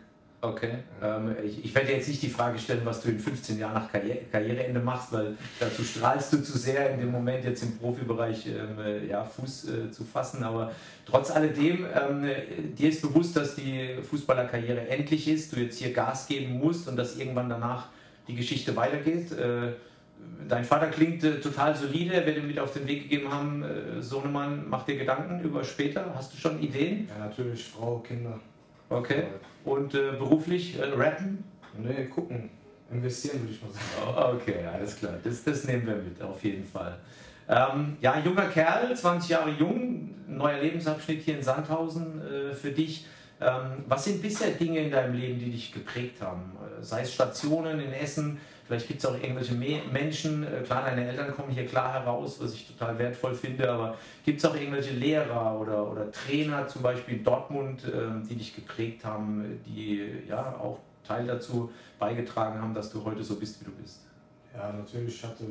Okay. 0.45 0.79
Ähm, 1.01 1.37
ich, 1.45 1.65
ich, 1.65 1.73
werde 1.73 1.93
jetzt 1.93 2.09
nicht 2.09 2.21
die 2.21 2.29
Frage 2.29 2.59
stellen, 2.59 2.81
was 2.83 3.01
du 3.01 3.11
in 3.11 3.21
15 3.21 3.61
Jahren 3.61 3.75
nach 3.75 3.93
Karriere, 3.93 4.19
Karriereende 4.33 4.81
machst, 4.81 5.13
weil 5.13 5.37
dazu 5.61 5.85
strahlst 5.85 6.33
du 6.33 6.43
zu 6.43 6.59
sehr 6.59 6.91
in 6.91 6.99
dem 6.99 7.13
Moment 7.13 7.45
jetzt 7.45 7.63
im 7.63 7.79
Profibereich 7.79 8.49
ähm, 8.49 8.77
äh, 8.85 9.07
ja, 9.07 9.23
Fuß 9.23 9.69
äh, 9.69 9.91
zu 9.93 10.03
fassen. 10.03 10.43
Aber 10.43 10.73
trotz 11.07 11.31
alledem, 11.31 11.87
ähm, 11.95 12.29
dir 12.77 12.89
ist 12.89 13.03
bewusst, 13.03 13.37
dass 13.37 13.55
die 13.55 13.95
Fußballerkarriere 14.03 14.89
endlich 14.89 15.29
ist, 15.29 15.55
du 15.55 15.61
jetzt 15.61 15.79
hier 15.79 15.93
Gas 15.93 16.27
geben 16.27 16.59
musst 16.59 16.89
und 16.89 16.97
dass 16.97 17.17
irgendwann 17.17 17.49
danach 17.49 17.87
die 18.27 18.35
Geschichte 18.35 18.75
weitergeht. 18.75 19.31
Äh, 19.31 19.75
dein 20.49 20.65
Vater 20.65 20.89
klingt 20.89 21.23
äh, 21.23 21.39
total 21.39 21.77
solide, 21.77 22.15
er 22.15 22.27
wird 22.27 22.39
dir 22.39 22.43
mit 22.43 22.59
auf 22.59 22.73
den 22.73 22.89
Weg 22.89 23.05
gegeben 23.05 23.33
haben, 23.33 23.63
äh, 23.63 24.03
Sohnemann, 24.03 24.65
mach 24.69 24.85
dir 24.85 24.99
Gedanken 24.99 25.41
über 25.45 25.63
später. 25.63 26.13
Hast 26.17 26.33
du 26.33 26.37
schon 26.37 26.61
Ideen? 26.61 27.09
Ja, 27.09 27.27
natürlich, 27.27 27.63
Frau, 27.63 27.99
Kinder. 27.99 28.41
Okay. 28.93 29.25
Und 29.65 29.95
äh, 29.95 30.13
beruflich 30.13 30.79
äh, 30.79 30.85
rappen? 30.85 31.45
Nee, 31.77 32.07
gucken. 32.07 32.51
Investieren 32.91 33.41
würde 33.41 33.55
ich 33.55 33.63
mal 33.63 33.71
sagen. 33.71 33.85
Oh, 34.07 34.37
okay, 34.37 34.67
alles 34.67 34.97
klar. 34.97 35.15
Das, 35.23 35.43
das 35.45 35.65
nehmen 35.65 35.87
wir 35.87 35.97
mit, 35.97 36.21
auf 36.21 36.43
jeden 36.45 36.65
Fall. 36.65 36.99
Ähm, 37.49 37.97
ja, 38.01 38.19
junger 38.19 38.49
Kerl, 38.49 38.95
20 38.95 39.31
Jahre 39.31 39.51
jung, 39.51 40.15
neuer 40.29 40.61
Lebensabschnitt 40.61 41.23
hier 41.23 41.37
in 41.37 41.43
Sandhausen 41.43 42.21
äh, 42.21 42.55
für 42.55 42.71
dich. 42.71 43.07
Ähm, 43.41 43.85
was 43.89 44.05
sind 44.05 44.23
bisher 44.23 44.51
Dinge 44.51 44.81
in 44.81 44.91
deinem 44.91 45.15
Leben, 45.15 45.39
die 45.39 45.51
dich 45.51 45.73
geprägt 45.73 46.21
haben? 46.21 46.53
Äh, 46.61 46.83
sei 46.83 47.03
es 47.03 47.13
Stationen 47.13 47.81
in 47.81 47.93
Essen, 47.93 48.39
Vielleicht 48.65 48.89
gibt 48.89 49.01
es 49.01 49.07
auch 49.07 49.15
irgendwelche 49.15 49.55
Menschen, 49.55 50.45
äh, 50.45 50.63
klar, 50.63 50.85
deine 50.85 51.09
Eltern 51.09 51.35
kommen 51.35 51.51
hier 51.51 51.67
klar 51.67 51.93
heraus, 51.93 52.39
was 52.41 52.55
ich 52.55 52.67
total 52.67 52.99
wertvoll 52.99 53.35
finde, 53.35 53.71
aber 53.71 53.97
gibt 54.25 54.39
es 54.39 54.45
auch 54.45 54.55
irgendwelche 54.55 54.95
Lehrer 54.95 55.59
oder, 55.61 55.91
oder 55.91 56.11
Trainer, 56.13 56.67
zum 56.69 56.83
Beispiel 56.83 57.19
in 57.19 57.25
Dortmund, 57.25 57.83
ähm, 57.93 58.27
die 58.29 58.37
dich 58.37 58.55
geprägt 58.55 59.05
haben, 59.05 59.61
die 59.67 60.25
ja 60.29 60.57
auch 60.57 60.79
Teil 61.05 61.27
dazu 61.27 61.71
beigetragen 61.99 62.61
haben, 62.61 62.75
dass 62.75 62.91
du 62.91 63.05
heute 63.05 63.23
so 63.23 63.37
bist, 63.37 63.61
wie 63.61 63.65
du 63.65 63.73
bist? 63.73 64.01
Ja, 64.55 64.73
natürlich. 64.73 65.17
Ich 65.17 65.25
hatte 65.25 65.45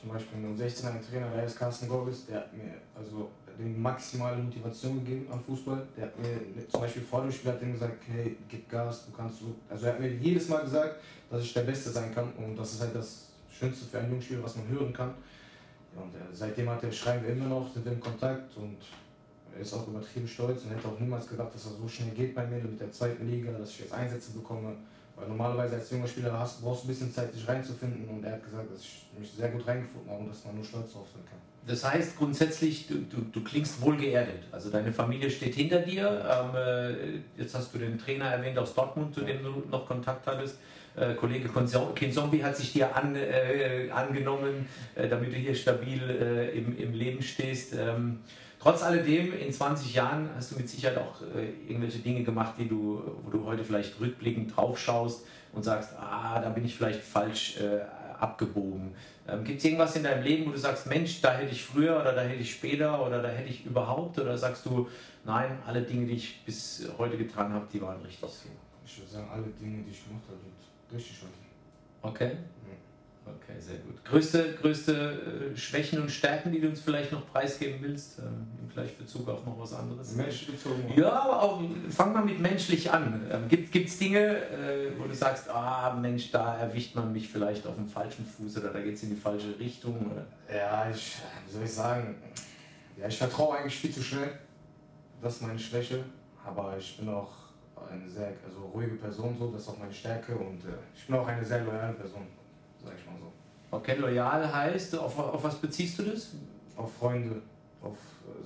zum 0.00 0.10
Beispiel 0.10 0.38
einen 0.38 0.56
16er 0.56 1.08
Trainer, 1.08 1.30
der 1.34 1.44
ist 1.44 1.58
Carsten 1.58 1.88
Gorbis, 1.88 2.26
der 2.26 2.38
hat 2.38 2.52
mir 2.56 2.74
also 2.96 3.30
die 3.58 3.64
maximale 3.64 4.36
Motivation 4.36 5.04
gegeben 5.04 5.26
am 5.30 5.42
Fußball. 5.42 5.86
Der 5.96 6.06
hat 6.06 6.18
mir 6.18 6.68
zum 6.68 6.80
Beispiel 6.80 7.02
vor 7.02 7.22
dem 7.22 7.32
Spiel 7.32 7.52
hat 7.52 7.60
gesagt, 7.60 8.04
hey, 8.06 8.36
gib 8.48 8.68
Gas, 8.68 9.06
du 9.06 9.12
kannst 9.12 9.40
so. 9.40 9.56
Also 9.68 9.86
er 9.86 9.92
hat 9.94 10.00
mir 10.00 10.10
jedes 10.14 10.48
Mal 10.48 10.62
gesagt, 10.62 11.00
dass 11.30 11.42
ich 11.42 11.52
der 11.52 11.62
Beste 11.62 11.90
sein 11.90 12.14
kann 12.14 12.32
und 12.38 12.56
das 12.56 12.74
ist 12.74 12.80
halt 12.80 12.94
das 12.94 13.28
Schönste 13.50 13.86
für 13.86 13.98
einen 13.98 14.12
Jungspieler, 14.12 14.42
was 14.42 14.56
man 14.56 14.68
hören 14.68 14.92
kann. 14.92 15.14
Und 15.94 16.14
äh, 16.14 16.18
seitdem 16.32 16.68
hat 16.70 16.82
er, 16.82 16.92
schreiben 16.92 17.24
wir 17.24 17.32
immer 17.32 17.46
noch, 17.46 17.72
sind 17.72 17.84
wir 17.84 17.92
in 17.92 18.00
Kontakt 18.00 18.56
und 18.56 18.76
er 19.54 19.62
ist 19.62 19.74
auch 19.74 19.88
übertrieben 19.88 20.28
stolz 20.28 20.64
und 20.64 20.70
hätte 20.70 20.86
auch 20.88 20.98
niemals 20.98 21.26
gedacht, 21.28 21.52
dass 21.54 21.66
er 21.66 21.72
so 21.72 21.88
schnell 21.88 22.10
geht 22.10 22.34
bei 22.34 22.46
mir 22.46 22.62
mit 22.62 22.80
der 22.80 22.92
zweiten 22.92 23.28
Liga, 23.28 23.50
dass 23.52 23.70
ich 23.70 23.80
jetzt 23.80 23.92
Einsätze 23.92 24.32
bekomme. 24.32 24.76
Weil 25.16 25.26
normalerweise 25.26 25.74
als 25.74 25.90
junger 25.90 26.06
Spieler 26.06 26.38
hast, 26.38 26.62
brauchst 26.62 26.84
du 26.84 26.86
ein 26.86 26.90
bisschen 26.90 27.12
Zeit, 27.12 27.34
dich 27.34 27.46
reinzufinden 27.48 28.08
und 28.08 28.22
er 28.24 28.34
hat 28.34 28.44
gesagt, 28.44 28.72
dass 28.72 28.80
ich 28.82 29.06
mich 29.18 29.32
sehr 29.32 29.48
gut 29.48 29.66
reingefunden 29.66 30.08
habe 30.08 30.20
und 30.22 30.28
dass 30.28 30.44
man 30.44 30.54
nur 30.54 30.64
stolz 30.64 30.92
drauf 30.92 31.08
sein 31.12 31.24
kann. 31.28 31.38
Das 31.66 31.84
heißt 31.84 32.16
grundsätzlich, 32.16 32.86
du, 32.86 32.94
du, 32.94 33.20
du 33.32 33.42
klingst 33.42 33.80
wohl 33.82 33.96
geerdet. 33.96 34.44
Also 34.52 34.70
deine 34.70 34.92
Familie 34.92 35.28
steht 35.28 35.56
hinter 35.56 35.80
dir. 35.80 36.24
Ähm, 36.24 36.56
äh, 36.56 37.40
jetzt 37.40 37.54
hast 37.54 37.74
du 37.74 37.78
den 37.78 37.98
Trainer 37.98 38.26
erwähnt 38.26 38.56
aus 38.58 38.74
Dortmund, 38.74 39.12
zu 39.12 39.22
dem 39.22 39.42
du 39.42 39.64
noch 39.68 39.86
Kontakt 39.86 40.26
hattest. 40.26 40.56
Äh, 40.98 41.14
Kollege 41.14 41.48
Kinzombie 41.94 42.42
hat 42.42 42.56
sich 42.56 42.72
dir 42.72 42.94
an, 42.96 43.14
äh, 43.14 43.90
angenommen, 43.90 44.68
äh, 44.94 45.08
damit 45.08 45.32
du 45.32 45.36
hier 45.36 45.54
stabil 45.54 46.02
äh, 46.02 46.58
im, 46.58 46.76
im 46.78 46.92
Leben 46.92 47.22
stehst. 47.22 47.74
Ähm, 47.74 48.20
trotz 48.60 48.82
alledem, 48.82 49.32
in 49.38 49.52
20 49.52 49.94
Jahren 49.94 50.30
hast 50.36 50.52
du 50.52 50.56
mit 50.56 50.68
Sicherheit 50.68 50.98
auch 50.98 51.22
äh, 51.22 51.68
irgendwelche 51.68 51.98
Dinge 51.98 52.24
gemacht, 52.24 52.54
die 52.58 52.68
du, 52.68 53.02
wo 53.24 53.30
du 53.30 53.44
heute 53.44 53.64
vielleicht 53.64 54.00
rückblickend 54.00 54.56
drauf 54.56 54.78
schaust 54.78 55.26
und 55.52 55.62
sagst, 55.62 55.92
ah, 55.98 56.40
da 56.40 56.48
bin 56.50 56.64
ich 56.64 56.74
vielleicht 56.74 57.00
falsch 57.00 57.58
abgebogen. 58.20 58.94
Ähm, 59.28 59.44
Gibt 59.44 59.58
es 59.58 59.64
irgendwas 59.64 59.94
in 59.96 60.02
deinem 60.02 60.22
Leben, 60.22 60.46
wo 60.46 60.50
du 60.50 60.58
sagst, 60.58 60.86
Mensch, 60.86 61.20
da 61.20 61.36
hätte 61.36 61.52
ich 61.52 61.62
früher 61.62 62.00
oder 62.00 62.12
da 62.12 62.22
hätte 62.22 62.42
ich 62.42 62.52
später 62.52 63.04
oder 63.06 63.22
da 63.22 63.28
hätte 63.28 63.48
ich 63.48 63.64
überhaupt? 63.64 64.18
Oder 64.18 64.36
sagst 64.36 64.66
du, 64.66 64.88
nein, 65.24 65.58
alle 65.66 65.82
Dinge, 65.82 66.06
die 66.06 66.14
ich 66.14 66.44
bis 66.44 66.88
heute 66.98 67.16
getan 67.16 67.52
habe, 67.52 67.66
die 67.72 67.80
waren 67.80 68.00
richtig 68.02 68.28
so? 68.28 68.48
Ich 68.84 68.98
würde 68.98 69.10
sagen, 69.10 69.28
alle 69.30 69.44
Dinge, 69.60 69.82
die 69.82 69.90
ich 69.90 70.04
gemacht 70.04 70.24
habe, 70.28 70.38
richtig 70.92 71.18
schön. 71.18 71.28
Okay. 72.02 72.36
Okay, 73.36 73.60
sehr 73.60 73.76
gut. 73.78 74.02
Größte, 74.04 74.54
größte 74.60 75.52
äh, 75.52 75.56
Schwächen 75.56 76.00
und 76.00 76.10
Stärken, 76.10 76.52
die 76.52 76.60
du 76.60 76.68
uns 76.68 76.80
vielleicht 76.80 77.12
noch 77.12 77.26
preisgeben 77.30 77.78
willst, 77.80 78.18
ähm, 78.18 78.46
im 78.62 78.68
Gleichbezug 78.68 79.28
auf 79.28 79.44
noch 79.44 79.58
was 79.58 79.74
anderes? 79.74 80.14
Menschlich 80.14 80.52
bezogen. 80.52 80.92
Ja, 80.96 81.12
aber 81.12 81.42
auch, 81.42 81.62
fang 81.90 82.12
mal 82.12 82.24
mit 82.24 82.40
menschlich 82.40 82.90
an. 82.90 83.26
Ähm, 83.30 83.48
gibt 83.48 83.74
es 83.74 83.98
Dinge, 83.98 84.18
äh, 84.18 84.92
wo 84.98 85.04
du 85.04 85.14
sagst, 85.14 85.50
ah 85.50 85.94
Mensch, 86.00 86.30
da 86.30 86.56
erwischt 86.56 86.94
man 86.94 87.12
mich 87.12 87.28
vielleicht 87.28 87.66
auf 87.66 87.74
dem 87.74 87.86
falschen 87.86 88.24
Fuß 88.24 88.58
oder 88.58 88.70
da 88.72 88.80
geht 88.80 88.94
es 88.94 89.02
in 89.02 89.10
die 89.10 89.16
falsche 89.16 89.58
Richtung? 89.58 90.10
Oder? 90.10 90.26
Ja, 90.54 90.90
ich, 90.90 91.16
wie 91.46 91.52
soll 91.52 91.64
ich 91.64 91.72
sagen, 91.72 92.16
ja, 92.96 93.08
ich 93.08 93.18
vertraue 93.18 93.58
eigentlich 93.58 93.76
viel 93.76 93.92
zu 93.92 94.02
schnell. 94.02 94.30
Das 95.20 95.34
ist 95.36 95.42
meine 95.42 95.58
Schwäche, 95.58 96.04
aber 96.44 96.76
ich 96.78 96.96
bin 96.96 97.08
auch 97.08 97.47
eine 97.90 98.08
sehr 98.08 98.32
also 98.44 98.66
ruhige 98.74 98.96
Person, 98.96 99.36
so, 99.38 99.50
das 99.50 99.62
ist 99.62 99.68
auch 99.68 99.78
meine 99.78 99.92
Stärke 99.92 100.34
und 100.34 100.64
äh, 100.64 100.78
ich 100.94 101.06
bin 101.06 101.16
auch 101.16 101.26
eine 101.26 101.44
sehr 101.44 101.64
loyale 101.64 101.94
Person 101.94 102.26
sag 102.84 102.94
ich 102.98 103.06
mal 103.06 103.18
so. 103.18 103.32
Okay, 103.70 103.96
loyal 103.96 104.52
heißt, 104.52 104.96
auf, 104.98 105.18
auf 105.18 105.42
was 105.42 105.56
beziehst 105.56 105.98
du 105.98 106.04
das? 106.04 106.32
Auf 106.76 106.94
Freunde, 106.94 107.42
auf 107.82 107.96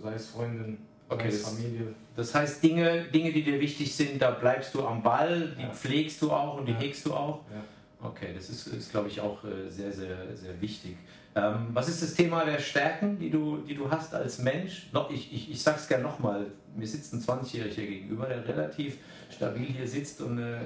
sei 0.03 0.15
es 0.15 0.29
Freundin, 0.29 0.79
okay, 1.09 1.31
sei 1.31 1.37
es 1.37 1.49
Familie. 1.49 1.95
Das 2.17 2.35
heißt, 2.35 2.63
Dinge, 2.63 3.05
Dinge, 3.05 3.33
die 3.33 3.43
dir 3.43 3.61
wichtig 3.61 3.95
sind, 3.95 4.21
da 4.21 4.31
bleibst 4.33 4.75
du 4.75 4.85
am 4.85 5.03
Ball, 5.03 5.55
die 5.57 5.63
ja. 5.63 5.71
pflegst 5.71 6.21
du 6.23 6.33
auch 6.33 6.59
und 6.59 6.67
die 6.67 6.73
ja. 6.73 6.79
hegst 6.79 7.07
du 7.07 7.15
auch. 7.15 7.41
Ja. 7.51 8.09
Okay, 8.09 8.33
das 8.35 8.51
ist, 8.51 8.67
ist 8.67 8.91
glaube 8.91 9.09
ich, 9.09 9.21
auch 9.21 9.45
äh, 9.45 9.69
sehr, 9.69 9.93
sehr, 9.93 10.37
sehr 10.37 10.61
wichtig. 10.61 10.97
Ähm, 11.35 11.69
was 11.73 11.89
ist 11.89 12.03
das 12.03 12.15
Thema 12.15 12.45
der 12.45 12.59
Stärken, 12.59 13.19
die 13.19 13.31
du, 13.31 13.59
die 13.59 13.75
du 13.75 13.91
hast 13.91 14.15
als 14.15 14.39
Mensch? 14.39 14.91
No, 14.93 15.07
ich, 15.11 15.33
ich, 15.33 15.51
ich 15.51 15.63
sag's 15.63 15.89
gerne 15.89 16.05
nochmal, 16.05 16.47
mir 16.77 16.87
sitzt 16.87 17.15
ein 17.15 17.21
20-Jähriger 17.21 17.87
gegenüber, 17.87 18.27
der 18.27 18.47
relativ 18.47 18.99
stabil 19.31 19.67
hier 19.67 19.89
sitzt 19.89 20.21
und 20.21 20.39
äh, 20.39 20.59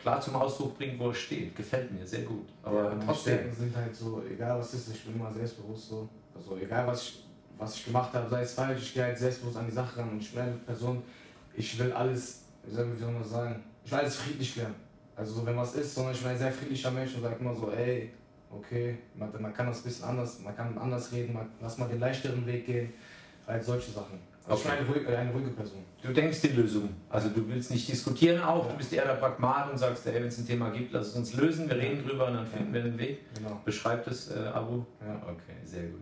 klar 0.00 0.20
zum 0.20 0.34
Ausdruck 0.34 0.76
bringt, 0.76 0.98
wo 0.98 1.08
er 1.08 1.14
steht. 1.14 1.54
Gefällt 1.54 1.92
mir 1.92 2.04
sehr 2.04 2.22
gut. 2.22 2.48
Aber 2.64 2.84
ja, 2.84 2.98
trotzdem. 3.04 3.34
Stärken 3.34 3.54
sind 3.54 3.76
halt 3.76 3.94
so, 3.94 4.22
egal 4.28 4.58
was 4.58 4.74
ist, 4.74 4.92
ich 4.92 5.04
bin 5.04 5.14
immer 5.14 5.32
selbstbewusst 5.32 5.88
so. 5.88 6.08
Also 6.34 6.56
egal 6.56 6.86
was 6.86 7.02
ich, 7.02 7.24
was 7.56 7.76
ich 7.76 7.84
gemacht 7.84 8.12
habe, 8.12 8.28
sei 8.28 8.42
es 8.42 8.54
falsch, 8.54 8.82
ich 8.82 8.94
gehe 8.94 9.04
halt 9.04 9.18
selbstbewusst 9.18 9.56
an 9.56 9.66
die 9.66 9.72
Sache 9.72 9.98
ran 9.98 10.10
und 10.10 10.20
ich 10.20 10.32
bin 10.32 10.42
eine 10.42 10.52
Person, 10.52 11.02
ich 11.54 11.78
will 11.78 11.92
alles, 11.92 12.42
wie 12.64 12.74
soll 12.74 12.86
man 12.86 13.24
sagen, 13.24 13.62
ich 13.84 13.90
will 13.92 13.98
alles 13.98 14.16
friedlich 14.16 14.52
klären. 14.52 14.74
Also 15.14 15.34
so, 15.34 15.46
wenn 15.46 15.56
was 15.56 15.74
ist, 15.74 15.94
sondern 15.94 16.14
ich 16.14 16.20
bin 16.20 16.30
ein 16.30 16.38
sehr 16.38 16.52
friedlicher 16.52 16.90
Mensch 16.90 17.14
und 17.14 17.22
sage 17.22 17.36
immer 17.40 17.54
so, 17.54 17.70
ey, 17.72 18.12
okay, 18.50 18.98
man, 19.14 19.30
man, 19.40 19.52
kann 19.52 19.66
das 19.66 19.78
ein 19.78 19.84
bisschen 19.84 20.04
anders, 20.04 20.40
man 20.40 20.56
kann 20.56 20.76
anders 20.78 21.12
reden, 21.12 21.34
man, 21.34 21.48
lass 21.60 21.78
mal 21.78 21.88
den 21.88 22.00
leichteren 22.00 22.46
Weg 22.46 22.66
gehen, 22.66 22.92
halt 23.46 23.64
solche 23.64 23.90
Sachen. 23.90 24.18
Also 24.46 24.64
okay. 24.64 24.74
ich 24.80 24.86
bin 24.86 24.86
eine 24.86 24.96
ruhige, 24.96 25.18
eine 25.18 25.32
ruhige 25.32 25.50
Person. 25.50 25.84
Du 26.02 26.12
denkst 26.12 26.40
die 26.40 26.48
Lösung. 26.48 26.88
Also 27.10 27.28
du 27.28 27.46
willst 27.48 27.70
nicht 27.70 27.86
diskutieren 27.86 28.42
auch, 28.42 28.64
ja. 28.64 28.72
du 28.72 28.78
bist 28.78 28.92
eher 28.92 29.04
der 29.04 29.14
Pragmat 29.14 29.70
und 29.70 29.78
sagst, 29.78 30.06
ey, 30.06 30.14
wenn 30.14 30.24
es 30.24 30.38
ein 30.38 30.46
Thema 30.46 30.70
gibt, 30.70 30.92
lass 30.92 31.08
es 31.08 31.16
uns 31.16 31.34
lösen, 31.34 31.68
wir 31.68 31.76
reden 31.76 32.06
drüber 32.06 32.28
und 32.28 32.34
dann 32.34 32.46
finden 32.46 32.72
wir 32.72 32.82
den 32.82 32.98
Weg. 32.98 33.20
Genau. 33.34 33.60
Beschreib 33.64 34.04
das, 34.06 34.30
äh, 34.30 34.38
Abu. 34.54 34.84
Ja. 35.06 35.16
Okay, 35.22 35.56
sehr 35.64 35.82
gut. 35.84 36.00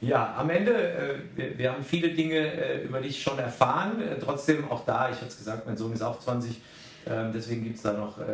Ja, 0.00 0.34
am 0.36 0.50
Ende, 0.50 0.72
äh, 0.72 1.14
wir, 1.34 1.58
wir, 1.58 1.72
haben 1.72 1.82
viele 1.82 2.10
Dinge 2.10 2.36
äh, 2.36 2.84
über 2.84 3.00
dich 3.00 3.22
schon 3.22 3.38
erfahren. 3.38 4.00
Äh, 4.00 4.18
trotzdem 4.18 4.70
auch 4.70 4.84
da, 4.84 5.10
ich 5.10 5.16
hatte 5.16 5.28
es 5.28 5.38
gesagt, 5.38 5.66
mein 5.66 5.76
Sohn 5.76 5.92
ist 5.92 6.02
auch 6.02 6.20
20. 6.20 6.60
Ähm, 7.08 7.30
deswegen 7.32 7.62
gibt 7.62 7.76
es 7.76 7.82
da 7.82 7.92
noch 7.92 8.18
äh, 8.18 8.24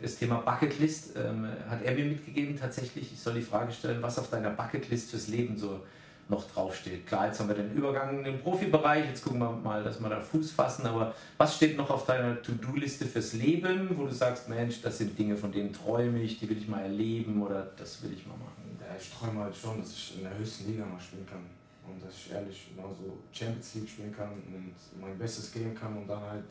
das 0.00 0.16
Thema 0.16 0.36
Bucketlist. 0.36 1.16
Ähm, 1.16 1.46
hat 1.68 1.82
er 1.82 1.94
mir 1.94 2.06
mitgegeben 2.06 2.58
tatsächlich. 2.58 3.12
Ich 3.12 3.20
soll 3.20 3.34
die 3.34 3.42
Frage 3.42 3.70
stellen, 3.70 4.02
was 4.02 4.18
auf 4.18 4.30
deiner 4.30 4.50
Bucketlist 4.50 5.10
fürs 5.10 5.28
Leben 5.28 5.58
so 5.58 5.80
noch 6.28 6.50
draufsteht. 6.50 7.06
Klar, 7.06 7.26
jetzt 7.26 7.40
haben 7.40 7.48
wir 7.48 7.54
den 7.54 7.72
Übergang 7.72 8.18
in 8.18 8.24
den 8.24 8.38
Profibereich. 8.40 9.06
Jetzt 9.06 9.24
gucken 9.24 9.40
wir 9.40 9.50
mal, 9.50 9.82
dass 9.82 10.00
wir 10.00 10.08
da 10.08 10.20
Fuß 10.20 10.52
fassen. 10.52 10.86
Aber 10.86 11.14
was 11.36 11.56
steht 11.56 11.76
noch 11.76 11.90
auf 11.90 12.06
deiner 12.06 12.40
To-Do-Liste 12.42 13.06
fürs 13.06 13.32
Leben, 13.34 13.90
wo 13.96 14.04
du 14.04 14.12
sagst, 14.12 14.48
Mensch, 14.48 14.82
das 14.82 14.98
sind 14.98 15.18
Dinge, 15.18 15.36
von 15.36 15.52
denen 15.52 15.72
träume 15.72 16.20
ich, 16.22 16.38
die 16.38 16.48
will 16.48 16.58
ich 16.58 16.68
mal 16.68 16.82
erleben 16.82 17.42
oder 17.42 17.70
das 17.76 18.02
will 18.02 18.12
ich 18.12 18.26
mal 18.26 18.36
machen? 18.36 18.78
Ja, 18.80 18.94
ich 18.98 19.10
träume 19.10 19.44
halt 19.44 19.56
schon, 19.56 19.80
dass 19.80 19.92
ich 19.92 20.18
in 20.18 20.24
der 20.24 20.36
höchsten 20.36 20.70
Liga 20.70 20.84
mal 20.84 21.00
spielen 21.00 21.26
kann. 21.26 21.44
Und 21.86 22.04
dass 22.04 22.14
ich 22.14 22.32
ehrlich 22.32 22.68
genauso 22.74 23.18
Champions 23.32 23.74
League 23.74 23.88
spielen 23.88 24.14
kann 24.14 24.30
und 24.30 25.00
mein 25.00 25.16
Bestes 25.18 25.50
geben 25.50 25.74
kann 25.74 25.96
und 25.96 26.06
dann 26.06 26.20
halt 26.20 26.44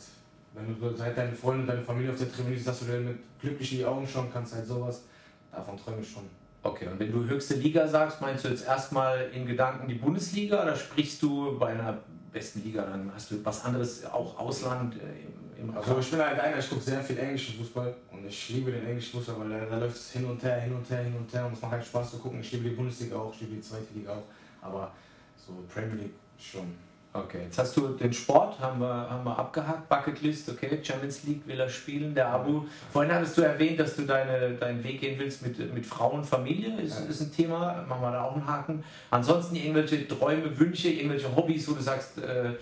wenn 0.57 0.79
du 0.79 1.03
halt 1.03 1.17
deine 1.17 1.33
Freunde 1.33 1.61
und 1.61 1.67
deine 1.67 1.81
Familie 1.81 2.11
auf 2.11 2.17
der 2.17 2.31
Tribüne 2.31 2.55
siehst, 2.55 2.67
dass 2.67 2.79
du 2.79 2.85
dir 2.85 2.99
mit 2.99 3.17
glücklich 3.39 3.71
in 3.73 3.77
die 3.79 3.85
Augen 3.85 4.07
schauen 4.07 4.29
kannst, 4.31 4.55
halt 4.55 4.65
sowas, 4.65 5.03
davon 5.51 5.77
träume 5.77 6.01
ich 6.01 6.11
schon. 6.11 6.23
Okay, 6.63 6.87
und 6.87 6.99
wenn 6.99 7.11
du 7.11 7.23
höchste 7.23 7.55
Liga 7.55 7.87
sagst, 7.87 8.19
meinst 8.19 8.43
du 8.43 8.49
jetzt 8.49 8.65
erstmal 8.65 9.29
in 9.33 9.45
Gedanken 9.45 9.87
die 9.87 9.95
Bundesliga 9.95 10.63
oder 10.63 10.75
sprichst 10.75 11.21
du 11.21 11.57
bei 11.57 11.67
einer 11.67 11.97
besten 12.31 12.63
Liga, 12.63 12.83
dann 12.83 13.11
hast 13.13 13.31
du 13.31 13.45
was 13.45 13.63
anderes, 13.63 14.05
auch 14.05 14.37
Ausland 14.37 14.95
äh, 14.95 15.59
im, 15.59 15.69
im 15.69 15.77
Also 15.77 15.97
ich 15.99 16.11
bin 16.11 16.19
halt 16.19 16.39
einer, 16.39 16.57
ich 16.57 16.69
gucke 16.69 16.81
sehr 16.81 17.01
viel 17.01 17.17
englischen 17.17 17.55
Fußball 17.55 17.95
und 18.11 18.25
ich 18.25 18.49
liebe 18.49 18.71
den 18.71 18.85
englischen 18.85 19.17
Fußball, 19.17 19.39
weil 19.39 19.49
da, 19.49 19.65
da 19.65 19.77
läuft 19.77 19.95
es 19.95 20.11
hin 20.11 20.25
und 20.25 20.41
her, 20.43 20.59
hin 20.61 20.73
und 20.73 20.89
her, 20.89 21.03
hin 21.03 21.15
und 21.15 21.31
her 21.33 21.45
und 21.45 21.53
es 21.53 21.61
macht 21.61 21.71
halt 21.71 21.85
Spaß 21.85 22.11
zu 22.11 22.17
gucken. 22.17 22.41
Ich 22.41 22.51
liebe 22.51 22.69
die 22.69 22.75
Bundesliga 22.75 23.15
auch, 23.15 23.33
ich 23.33 23.41
liebe 23.41 23.55
die 23.55 23.61
zweite 23.61 23.93
Liga 23.93 24.13
auch, 24.13 24.67
aber 24.67 24.91
so 25.35 25.63
Premier 25.73 25.95
League 25.95 26.15
schon. 26.37 26.86
Okay, 27.13 27.39
jetzt 27.45 27.57
hast 27.57 27.75
du 27.75 27.87
den 27.89 28.13
Sport, 28.13 28.59
haben 28.59 28.79
wir, 28.79 29.09
haben 29.09 29.23
wir 29.23 29.37
abgehakt, 29.37 29.89
Bucketlist, 29.89 30.49
okay, 30.49 30.79
Champions 30.83 31.23
League 31.23 31.47
will 31.47 31.59
er 31.59 31.69
spielen, 31.69 32.13
der 32.13 32.27
Abu. 32.27 32.65
Vorhin 32.91 33.11
hattest 33.11 33.37
du 33.37 33.41
erwähnt, 33.41 33.79
dass 33.79 33.95
du 33.95 34.03
deine, 34.03 34.51
deinen 34.55 34.83
Weg 34.83 34.99
gehen 34.99 35.17
willst 35.17 35.41
mit, 35.41 35.73
mit 35.73 35.85
Frau 35.85 36.11
und 36.11 36.25
Familie, 36.25 36.79
ist, 36.79 36.99
ist 37.09 37.21
ein 37.21 37.31
Thema, 37.31 37.83
machen 37.87 38.01
wir 38.01 38.11
da 38.11 38.23
auch 38.23 38.35
einen 38.35 38.45
Haken. 38.45 38.83
Ansonsten 39.09 39.55
irgendwelche 39.55 40.07
Träume, 40.07 40.57
Wünsche, 40.59 40.89
irgendwelche 40.89 41.33
Hobbys, 41.35 41.67
wo 41.67 41.73
du 41.73 41.81
sagst, 41.81 42.19
äh, 42.19 42.49
äh, 42.49 42.53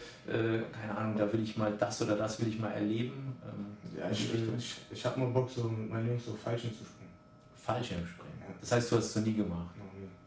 keine 0.71 0.97
Ahnung, 0.97 1.17
da 1.17 1.31
will 1.33 1.43
ich 1.43 1.57
mal 1.57 1.73
das 1.77 2.01
oder 2.01 2.15
das 2.15 2.39
will 2.39 2.47
ich 2.47 2.59
mal 2.59 2.71
erleben. 2.71 3.35
Ähm, 3.43 3.99
ja, 3.99 4.09
ich, 4.09 4.29
ich, 4.57 4.75
ich 4.91 5.05
habe 5.05 5.19
mal 5.19 5.29
Bock, 5.29 5.49
so 5.49 5.63
mit 5.63 5.89
meinen 5.89 6.07
Jungs 6.07 6.25
so 6.25 6.33
Fallschirm 6.33 6.71
zu 6.71 6.85
springen. 6.85 7.11
Fallschirm 7.55 8.05
springen? 8.05 8.39
Ja. 8.39 8.53
Das 8.61 8.71
heißt, 8.71 8.91
du 8.91 8.97
hast 8.97 9.05
es 9.05 9.15
noch 9.17 9.25
nie 9.25 9.33
gemacht? 9.33 9.75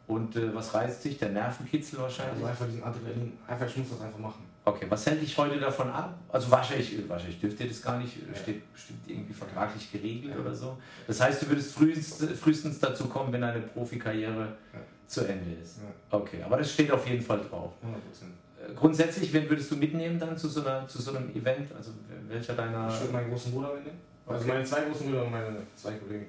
Und 0.08 0.34
äh, 0.36 0.54
was 0.54 0.72
reizt 0.72 1.04
dich? 1.04 1.18
Der 1.18 1.28
Nervenkitzel 1.28 1.98
wahrscheinlich? 2.00 2.36
Also 2.36 2.46
einfach 2.46 2.66
diesen 2.66 2.82
Adrenalin. 2.82 3.32
Einfach, 3.46 3.66
ich 3.66 3.76
muss 3.76 3.90
das 3.90 4.00
einfach 4.00 4.18
machen. 4.18 4.42
Okay, 4.64 4.86
was 4.88 5.06
hält 5.06 5.20
dich 5.20 5.36
heute 5.36 5.60
davon 5.60 5.90
ab? 5.90 6.18
Also 6.30 6.50
wahrscheinlich, 6.50 7.08
wahrscheinlich 7.08 7.40
dürft 7.40 7.60
ihr 7.60 7.68
das 7.68 7.82
gar 7.82 7.98
nicht, 7.98 8.16
ja. 8.16 8.34
steht 8.34 8.72
bestimmt 8.72 9.00
irgendwie 9.06 9.32
vertraglich 9.32 9.92
geregelt 9.92 10.34
ja. 10.34 10.40
oder 10.40 10.54
so. 10.54 10.78
Das 11.06 11.20
heißt, 11.20 11.42
du 11.42 11.48
würdest 11.48 11.74
frühestens, 11.74 12.38
frühestens 12.38 12.78
dazu 12.78 13.06
kommen, 13.06 13.32
wenn 13.32 13.42
deine 13.42 13.60
Profikarriere 13.60 14.56
ja. 14.72 14.80
zu 15.06 15.26
Ende 15.26 15.52
ist. 15.62 15.80
Okay, 16.10 16.42
aber 16.42 16.56
das 16.56 16.72
steht 16.72 16.90
auf 16.90 17.06
jeden 17.06 17.22
Fall 17.22 17.40
drauf. 17.48 17.72
100%. 17.82 18.70
Äh, 18.70 18.74
grundsätzlich, 18.74 19.32
wen 19.32 19.48
würdest 19.48 19.70
du 19.70 19.76
mitnehmen 19.76 20.18
dann 20.18 20.36
zu 20.36 20.48
so, 20.48 20.62
einer, 20.62 20.88
zu 20.88 21.00
so 21.00 21.14
einem 21.14 21.30
Event? 21.34 21.70
Also 21.74 21.92
welcher 22.28 22.54
deiner... 22.54 22.88
Ich 22.88 23.00
würde 23.00 23.12
meinen 23.12 23.30
großen 23.30 23.52
Bruder 23.52 23.74
mitnehmen. 23.74 23.98
Also 24.26 24.40
okay. 24.40 24.52
meine 24.52 24.64
zwei 24.64 24.80
großen 24.82 25.06
Brüder 25.06 25.24
und 25.24 25.30
meine 25.30 25.56
zwei 25.76 25.92
Kollegen. 25.92 26.26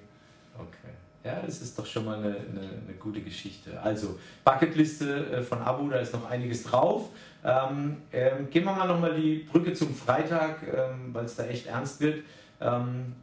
Okay. 0.58 0.94
Ja, 1.24 1.42
das 1.46 1.62
ist 1.62 1.78
doch 1.78 1.86
schon 1.86 2.06
mal 2.06 2.18
eine, 2.18 2.38
eine, 2.38 2.62
eine 2.62 2.94
gute 2.98 3.22
Geschichte. 3.22 3.80
Also, 3.82 4.18
Bucketliste 4.46 5.32
äh, 5.32 5.42
von 5.42 5.60
Abu, 5.62 5.90
da 5.90 5.98
ist 5.98 6.14
noch 6.14 6.30
einiges 6.30 6.64
drauf. 6.64 7.10
Ähm, 7.44 7.98
ähm, 8.14 8.50
gehen 8.50 8.64
wir 8.64 8.74
mal 8.74 8.88
nochmal 8.88 9.20
die 9.20 9.40
Brücke 9.40 9.74
zum 9.74 9.94
Freitag, 9.94 10.62
ähm, 10.64 11.14
weil 11.14 11.26
es 11.26 11.36
da 11.36 11.46
echt 11.46 11.68
ernst 11.68 12.00
wird. 12.00 12.24
Ähm, 12.62 13.14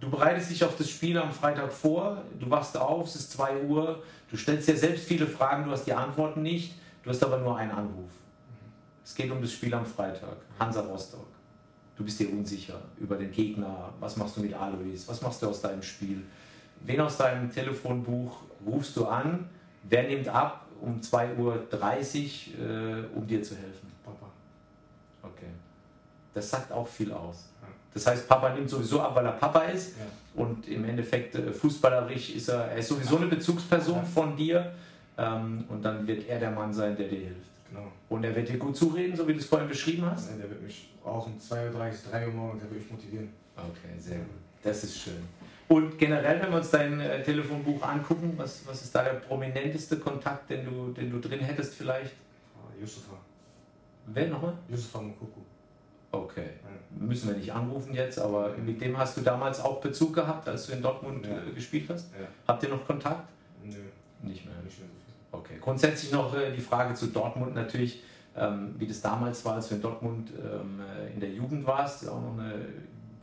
du 0.00 0.10
bereitest 0.10 0.50
dich 0.50 0.64
auf 0.64 0.76
das 0.76 0.90
Spiel 0.90 1.16
am 1.18 1.32
Freitag 1.32 1.72
vor, 1.72 2.22
du 2.38 2.50
wachst 2.50 2.76
auf, 2.76 3.08
es 3.08 3.16
ist 3.16 3.32
2 3.32 3.62
Uhr, 3.62 4.02
du 4.30 4.36
stellst 4.36 4.68
dir 4.68 4.76
selbst 4.76 5.04
viele 5.06 5.26
Fragen, 5.26 5.64
du 5.64 5.70
hast 5.70 5.84
die 5.84 5.92
Antworten 5.92 6.42
nicht, 6.42 6.74
du 7.02 7.10
hast 7.10 7.22
aber 7.24 7.38
nur 7.38 7.56
einen 7.56 7.72
Anruf. 7.72 8.10
Es 9.04 9.14
geht 9.14 9.30
um 9.30 9.40
das 9.40 9.52
Spiel 9.52 9.72
am 9.74 9.86
Freitag, 9.86 10.36
Hansa 10.58 10.80
Rostock. 10.82 11.26
Du 11.96 12.04
bist 12.04 12.20
dir 12.20 12.30
unsicher 12.30 12.80
über 12.98 13.16
den 13.16 13.32
Gegner, 13.32 13.92
was 13.98 14.16
machst 14.16 14.36
du 14.36 14.40
mit 14.40 14.54
Alois, 14.54 15.06
was 15.06 15.20
machst 15.20 15.42
du 15.42 15.48
aus 15.48 15.60
deinem 15.60 15.82
Spiel? 15.82 16.22
Wen 16.80 17.00
aus 17.00 17.16
deinem 17.16 17.52
Telefonbuch 17.52 18.42
rufst 18.66 18.96
du 18.96 19.06
an? 19.06 19.48
Wer 19.84 20.04
nimmt 20.04 20.28
ab 20.28 20.66
um 20.80 21.00
2.30 21.00 21.36
Uhr, 21.38 21.54
äh, 21.66 23.16
um 23.16 23.26
dir 23.26 23.42
zu 23.42 23.56
helfen? 23.56 23.92
Papa. 24.04 24.26
Okay. 25.22 25.50
Das 26.34 26.50
sagt 26.50 26.72
auch 26.72 26.86
viel 26.86 27.12
aus. 27.12 27.48
Das 27.94 28.06
heißt, 28.06 28.28
Papa 28.28 28.54
nimmt 28.54 28.68
sowieso 28.68 29.00
ab, 29.00 29.14
weil 29.16 29.26
er 29.26 29.32
Papa 29.32 29.62
ist. 29.62 29.96
Ja. 29.96 30.04
Und 30.42 30.68
im 30.68 30.84
Endeffekt, 30.84 31.34
äh, 31.34 31.52
fußballerisch 31.52 32.30
ist 32.36 32.48
er, 32.48 32.66
er 32.66 32.76
ist 32.76 32.88
sowieso 32.88 33.16
eine 33.16 33.26
Bezugsperson 33.26 34.04
von 34.04 34.36
dir. 34.36 34.72
Ähm, 35.16 35.64
und 35.68 35.84
dann 35.84 36.06
wird 36.06 36.28
er 36.28 36.38
der 36.38 36.50
Mann 36.50 36.72
sein, 36.72 36.96
der 36.96 37.08
dir 37.08 37.18
hilft. 37.18 37.50
Genau. 37.68 37.90
Und 38.08 38.24
er 38.24 38.34
wird 38.34 38.48
dir 38.48 38.56
gut 38.56 38.76
zureden, 38.76 39.16
so 39.16 39.26
wie 39.26 39.32
du 39.32 39.40
es 39.40 39.46
vorhin 39.46 39.68
beschrieben 39.68 40.04
hast? 40.08 40.30
Nein, 40.30 40.40
der 40.40 40.50
wird 40.50 40.62
mich 40.62 40.90
auch 41.04 41.26
um 41.26 41.36
2.30 41.36 41.74
Uhr, 41.74 42.10
3 42.10 42.26
Uhr 42.28 42.32
morgens, 42.32 42.62
der 42.62 42.70
wird 42.70 42.82
mich 42.82 42.90
motivieren. 42.90 43.28
Okay, 43.56 43.98
sehr 43.98 44.18
gut. 44.18 44.26
Das 44.62 44.84
ist 44.84 44.96
schön. 44.96 45.22
Und 45.68 45.98
generell, 45.98 46.40
wenn 46.40 46.50
wir 46.50 46.56
uns 46.58 46.70
dein 46.70 46.98
äh, 46.98 47.22
Telefonbuch 47.22 47.82
angucken, 47.82 48.32
was, 48.36 48.66
was 48.66 48.82
ist 48.82 48.94
da 48.94 49.02
der 49.02 49.14
prominenteste 49.14 49.98
Kontakt, 49.98 50.48
den 50.48 50.64
du, 50.64 50.92
den 50.92 51.10
du 51.10 51.18
drin 51.20 51.40
hättest 51.40 51.74
vielleicht? 51.74 52.14
Ah, 52.56 52.80
Yusufa. 52.80 53.16
Wer 54.06 54.28
nochmal? 54.28 54.54
Yusufa 54.68 55.02
Mukuku. 55.02 55.40
Okay. 56.10 56.46
Ja. 56.62 57.06
Müssen 57.06 57.28
wir 57.28 57.36
nicht 57.36 57.52
anrufen 57.52 57.92
jetzt, 57.92 58.18
aber 58.18 58.56
mit 58.56 58.80
dem 58.80 58.96
hast 58.96 59.18
du 59.18 59.20
damals 59.20 59.60
auch 59.60 59.80
Bezug 59.80 60.14
gehabt, 60.14 60.48
als 60.48 60.66
du 60.66 60.72
in 60.72 60.80
Dortmund 60.80 61.26
ja. 61.26 61.36
äh, 61.36 61.52
gespielt 61.54 61.90
hast? 61.90 62.10
Ja. 62.14 62.26
Habt 62.46 62.62
ihr 62.62 62.70
noch 62.70 62.86
Kontakt? 62.86 63.28
Nö. 63.62 63.74
Nicht 64.22 64.46
mehr. 64.46 64.54
Nicht 64.64 64.78
mehr 64.78 64.88
so 64.88 64.94
viel. 64.96 65.14
Okay. 65.32 65.58
Grundsätzlich 65.60 66.10
noch 66.12 66.34
äh, 66.34 66.50
die 66.50 66.62
Frage 66.62 66.94
zu 66.94 67.08
Dortmund 67.08 67.54
natürlich, 67.54 68.02
ähm, 68.34 68.74
wie 68.78 68.86
das 68.86 69.02
damals 69.02 69.44
war, 69.44 69.56
als 69.56 69.68
du 69.68 69.74
in 69.74 69.82
Dortmund 69.82 70.30
ähm, 70.30 70.80
äh, 70.80 71.12
in 71.12 71.20
der 71.20 71.30
Jugend 71.30 71.66
warst. 71.66 72.08
Auch 72.08 72.22
noch 72.22 72.38
eine 72.38 72.54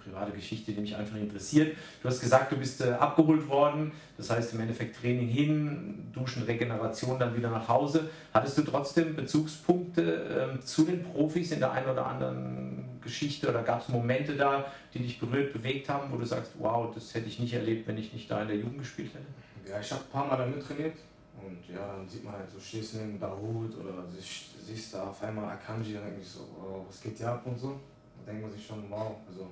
private 0.06 0.32
Geschichte, 0.32 0.72
die 0.72 0.82
mich 0.82 0.96
einfach 0.96 1.18
interessiert. 1.18 1.76
Du 2.02 2.10
hast 2.10 2.22
gesagt, 2.22 2.52
du 2.52 2.58
bist 2.58 2.82
äh, 2.82 2.92
abgeholt 2.92 3.48
worden, 3.48 3.92
das 4.18 4.30
heißt 4.30 4.54
im 4.54 4.62
Endeffekt 4.62 5.00
Training 5.00 5.28
hin, 5.28 6.08
Duschen, 6.14 6.44
Regeneration, 6.44 7.20
dann 7.20 7.36
wieder 7.36 7.50
nach 7.50 7.68
Hause. 7.68 8.10
Hattest 8.34 8.58
du 8.58 8.62
trotzdem 8.64 9.16
Bezugspunkte 9.16 10.58
äh, 10.58 10.60
zu 10.64 10.84
den 10.84 11.04
Profis 11.04 11.52
in 11.52 11.60
der 11.60 11.72
einen 11.72 11.90
oder 11.90 12.06
anderen 12.06 13.00
Geschichte 13.02 13.50
oder 13.50 13.64
gab 13.64 13.82
es 13.82 13.90
Momente 13.90 14.36
da, 14.36 14.66
die 14.94 15.00
dich 15.00 15.20
berührt, 15.20 15.54
bewegt 15.54 15.90
haben, 15.90 16.12
wo 16.12 16.18
du 16.18 16.26
sagst, 16.26 16.54
wow, 16.60 16.94
das 16.94 17.14
hätte 17.14 17.28
ich 17.28 17.40
nicht 17.40 17.54
erlebt, 17.54 17.88
wenn 17.88 17.98
ich 17.98 18.14
nicht 18.14 18.30
da 18.30 18.42
in 18.42 18.48
der 18.48 18.58
Jugend 18.58 18.80
gespielt 18.80 19.12
hätte? 19.14 19.72
Ja, 19.72 19.80
ich 19.80 19.92
habe 19.92 20.02
ein 20.04 20.12
paar 20.12 20.28
Mal 20.28 20.38
da 20.38 20.46
mittrainiert 20.46 20.96
und 21.46 21.74
ja, 21.74 21.96
dann 21.96 22.08
sieht 22.08 22.24
man 22.24 22.34
halt 22.34 22.50
so, 22.50 22.60
stehst 22.60 22.96
neben 22.96 23.20
Dahut 23.20 23.76
oder 23.78 24.06
siehst 24.10 24.94
da 24.94 25.10
auf 25.10 25.22
einmal 25.24 25.52
Akanji, 25.52 25.94
dann 25.94 26.06
denke 26.06 26.24
so, 26.24 26.42
oh, 26.60 26.86
was 26.88 27.02
geht 27.02 27.18
hier 27.18 27.30
ab 27.30 27.46
und 27.46 27.58
so. 27.58 27.80
Da 28.18 28.32
denkt 28.32 28.44
man 28.44 28.52
sich 28.52 28.66
schon, 28.66 28.84
wow, 28.90 29.16
also 29.28 29.48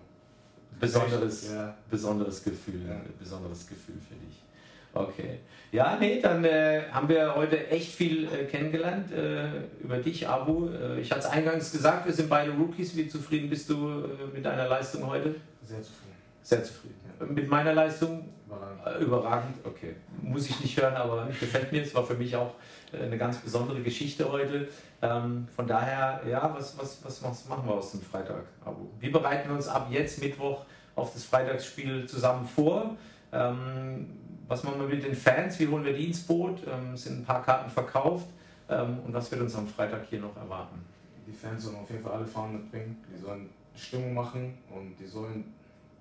besonderes, 0.80 1.52
ja. 1.52 1.76
besonderes 1.90 2.44
Gefühl, 2.44 2.82
ja. 2.88 3.02
besonderes 3.20 3.68
Gefühl 3.68 3.96
für 4.08 4.16
dich. 4.16 4.44
Okay. 4.94 5.40
Ja, 5.72 5.98
nee, 6.00 6.22
dann 6.22 6.46
äh, 6.46 6.84
haben 6.92 7.10
wir 7.10 7.34
heute 7.36 7.68
echt 7.70 7.96
viel 7.96 8.26
äh, 8.26 8.46
kennengelernt 8.46 9.12
äh, 9.12 9.48
über 9.82 9.98
dich, 9.98 10.28
Abu. 10.28 10.70
Äh, 10.70 11.02
ich 11.02 11.10
hatte 11.10 11.22
es 11.22 11.26
eingangs 11.26 11.72
gesagt, 11.72 12.06
wir 12.06 12.14
sind 12.14 12.30
beide 12.30 12.52
Rookies. 12.52 12.96
Wie 12.96 13.08
zufrieden 13.08 13.50
bist 13.50 13.70
du 13.70 13.76
äh, 13.88 14.36
mit 14.36 14.46
deiner 14.46 14.68
Leistung 14.68 15.08
heute? 15.08 15.36
Sehr 15.64 15.82
zufrieden. 15.82 16.14
Sehr 16.44 16.64
zufrieden. 16.64 16.96
Ja. 17.20 17.26
mit 17.26 17.50
meiner 17.50 17.74
Leistung? 17.74 18.30
Überragend. 18.56 18.86
Äh, 18.86 19.04
Überragend, 19.04 19.56
okay. 19.64 19.96
Muss 20.22 20.50
ich 20.50 20.60
nicht 20.60 20.80
hören, 20.80 20.96
aber 20.96 21.26
gefällt 21.28 21.72
mir. 21.72 21.82
Es 21.82 21.94
war 21.96 22.06
für 22.06 22.16
mich 22.16 22.36
auch 22.36 22.54
äh, 22.92 23.04
eine 23.04 23.18
ganz 23.18 23.38
besondere 23.38 23.82
Geschichte 23.82 24.30
heute. 24.32 24.68
Ähm, 25.02 25.48
von 25.56 25.68
daher, 25.68 26.22
ja, 26.30 26.54
was, 26.56 26.78
was, 26.78 27.04
was, 27.04 27.48
machen 27.48 27.68
wir 27.68 27.74
aus 27.76 27.92
dem 27.92 28.02
Freitag? 28.02 28.44
Wir 29.00 29.12
bereiten 29.12 29.52
uns 29.52 29.68
ab 29.68 29.88
jetzt 29.90 30.22
Mittwoch 30.22 30.66
auf 30.96 31.14
das 31.14 31.26
Freitagsspiel 31.26 32.08
zusammen 32.08 32.48
vor. 32.48 32.96
Ähm, 33.32 34.18
was 34.48 34.64
machen 34.64 34.80
wir 34.82 34.88
mit 34.88 35.04
den 35.04 35.16
Fans? 35.16 35.60
Wie 35.60 35.68
holen 35.68 35.84
wir 35.84 35.94
die 35.94 36.08
ins 36.08 36.22
Boot? 36.22 36.62
Ähm, 36.68 36.94
es 36.94 37.04
sind 37.04 37.22
ein 37.22 37.26
paar 37.26 37.42
Karten 37.42 37.70
verkauft. 37.70 38.28
Ähm, 38.70 39.00
und 39.06 39.14
was 39.14 39.32
wird 39.32 39.42
uns 39.42 39.56
am 39.56 39.68
Freitag 39.68 40.06
hier 40.10 40.20
noch 40.20 40.36
erwarten? 40.38 40.80
Die 41.28 41.32
Fans 41.32 41.64
sollen 41.64 41.78
auf 41.78 41.90
jeden 41.90 42.04
Fall 42.04 42.14
alle 42.14 42.26
Fahnen 42.26 42.54
mitbringen. 42.54 43.04
Die 43.12 43.20
sollen 43.20 43.50
Stimmung 43.76 44.14
machen 44.14 44.58
und 44.70 44.96
die 45.00 45.08
sollen 45.08 45.54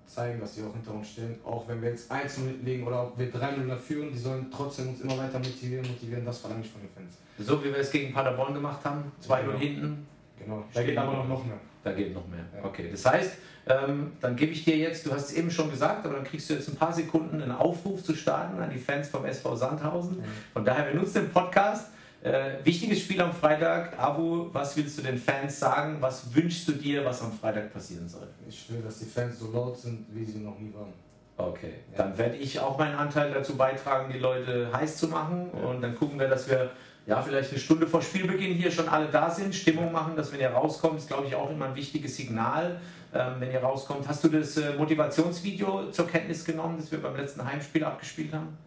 zeigen, 0.07 0.39
dass 0.39 0.55
sie 0.55 0.63
auch 0.63 0.73
hinter 0.73 0.93
uns 0.93 1.09
stehen. 1.09 1.35
Auch 1.43 1.67
wenn 1.67 1.81
wir 1.81 1.89
jetzt 1.89 2.11
einzeln 2.11 2.63
liegen 2.63 2.85
oder 2.85 3.03
ob 3.03 3.17
wir 3.17 3.31
3-0 3.33 3.75
führen, 3.77 4.11
die 4.11 4.17
sollen 4.17 4.47
trotzdem 4.55 4.89
uns 4.89 5.01
immer 5.01 5.17
weiter 5.17 5.39
motivieren, 5.39 5.85
motivieren. 5.87 6.25
Das 6.25 6.39
verlange 6.39 6.61
ich 6.63 6.71
von 6.71 6.81
den 6.81 6.89
Fans. 6.89 7.17
So 7.39 7.59
wie 7.63 7.69
wir 7.69 7.77
es 7.77 7.91
gegen 7.91 8.13
Paderborn 8.13 8.53
gemacht 8.53 8.83
haben, 8.85 9.11
2-0 9.25 9.41
Genau. 9.45 9.57
hinten, 9.57 10.07
Genau. 10.39 10.63
Da 10.73 10.83
geht 10.83 10.97
aber 10.97 11.13
noch, 11.13 11.27
noch 11.27 11.45
mehr. 11.45 11.57
Da 11.83 11.91
geht 11.93 12.13
noch 12.13 12.27
mehr. 12.27 12.43
Ja. 12.55 12.65
Okay, 12.65 12.89
das 12.91 13.05
heißt, 13.05 13.33
ähm, 13.67 14.11
dann 14.19 14.35
gebe 14.35 14.51
ich 14.51 14.65
dir 14.65 14.75
jetzt, 14.77 15.05
du 15.05 15.11
hast 15.13 15.29
es 15.31 15.33
eben 15.33 15.49
schon 15.51 15.69
gesagt, 15.69 16.05
aber 16.05 16.15
dann 16.15 16.23
kriegst 16.25 16.49
du 16.49 16.53
jetzt 16.53 16.67
ein 16.69 16.75
paar 16.75 16.91
Sekunden 16.91 17.41
einen 17.41 17.51
Aufruf 17.51 18.03
zu 18.03 18.13
starten 18.15 18.61
an 18.61 18.69
die 18.69 18.77
Fans 18.79 19.07
vom 19.09 19.23
SV 19.25 19.55
Sandhausen. 19.55 20.21
Von 20.51 20.65
daher, 20.65 20.87
wir 20.93 20.99
nutzen 20.99 21.23
den 21.23 21.29
Podcast. 21.31 21.87
Äh, 22.23 22.63
wichtiges 22.63 23.01
Spiel 23.01 23.21
am 23.21 23.33
Freitag. 23.33 23.99
Abu, 23.99 24.47
was 24.53 24.77
willst 24.77 24.97
du 24.97 25.01
den 25.01 25.17
Fans 25.17 25.59
sagen? 25.59 25.97
Was 25.99 26.33
wünschst 26.33 26.65
du 26.69 26.71
dir, 26.71 27.03
was 27.03 27.21
am 27.21 27.33
Freitag 27.33 27.73
passieren 27.73 28.07
soll? 28.07 28.27
Ich 28.47 28.69
will, 28.71 28.81
dass 28.81 28.99
die 28.99 29.05
Fans 29.05 29.39
so 29.39 29.51
laut 29.51 29.77
sind, 29.77 30.05
wie 30.13 30.23
sie 30.23 30.39
noch 30.39 30.57
nie 30.57 30.73
waren. 30.73 30.93
Okay, 31.35 31.73
Ja. 31.91 31.97
dann 31.97 32.17
werde 32.17 32.37
ich 32.37 32.59
auch 32.59 32.77
meinen 32.77 32.95
Anteil 32.95 33.33
dazu 33.33 33.57
beitragen, 33.57 34.09
die 34.13 34.19
Leute 34.19 34.69
heiß 34.71 34.97
zu 34.97 35.09
machen. 35.09 35.49
Und 35.49 35.81
dann 35.81 35.95
gucken 35.95 36.17
wir, 36.17 36.29
dass 36.29 36.49
wir 36.49 36.69
ja 37.05 37.21
vielleicht 37.21 37.49
eine 37.51 37.59
Stunde 37.59 37.87
vor 37.87 38.01
Spielbeginn 38.01 38.53
hier 38.53 38.71
schon 38.71 38.87
alle 38.87 39.07
da 39.07 39.29
sind, 39.29 39.53
Stimmung 39.53 39.91
machen, 39.91 40.15
dass 40.15 40.31
wenn 40.31 40.39
ihr 40.39 40.49
rauskommt, 40.51 40.99
ist 40.99 41.09
glaube 41.09 41.25
ich 41.27 41.35
auch 41.35 41.49
immer 41.49 41.65
ein 41.65 41.75
wichtiges 41.75 42.15
Signal, 42.15 42.79
ähm, 43.13 43.33
wenn 43.39 43.51
ihr 43.51 43.61
rauskommt. 43.61 44.07
Hast 44.07 44.23
du 44.23 44.29
das 44.29 44.55
äh, 44.55 44.73
Motivationsvideo 44.77 45.91
zur 45.91 46.07
Kenntnis 46.07 46.45
genommen, 46.45 46.77
das 46.79 46.89
wir 46.89 47.01
beim 47.01 47.17
letzten 47.17 47.43
Heimspiel 47.43 47.83
abgespielt 47.83 48.31
haben? 48.33 48.57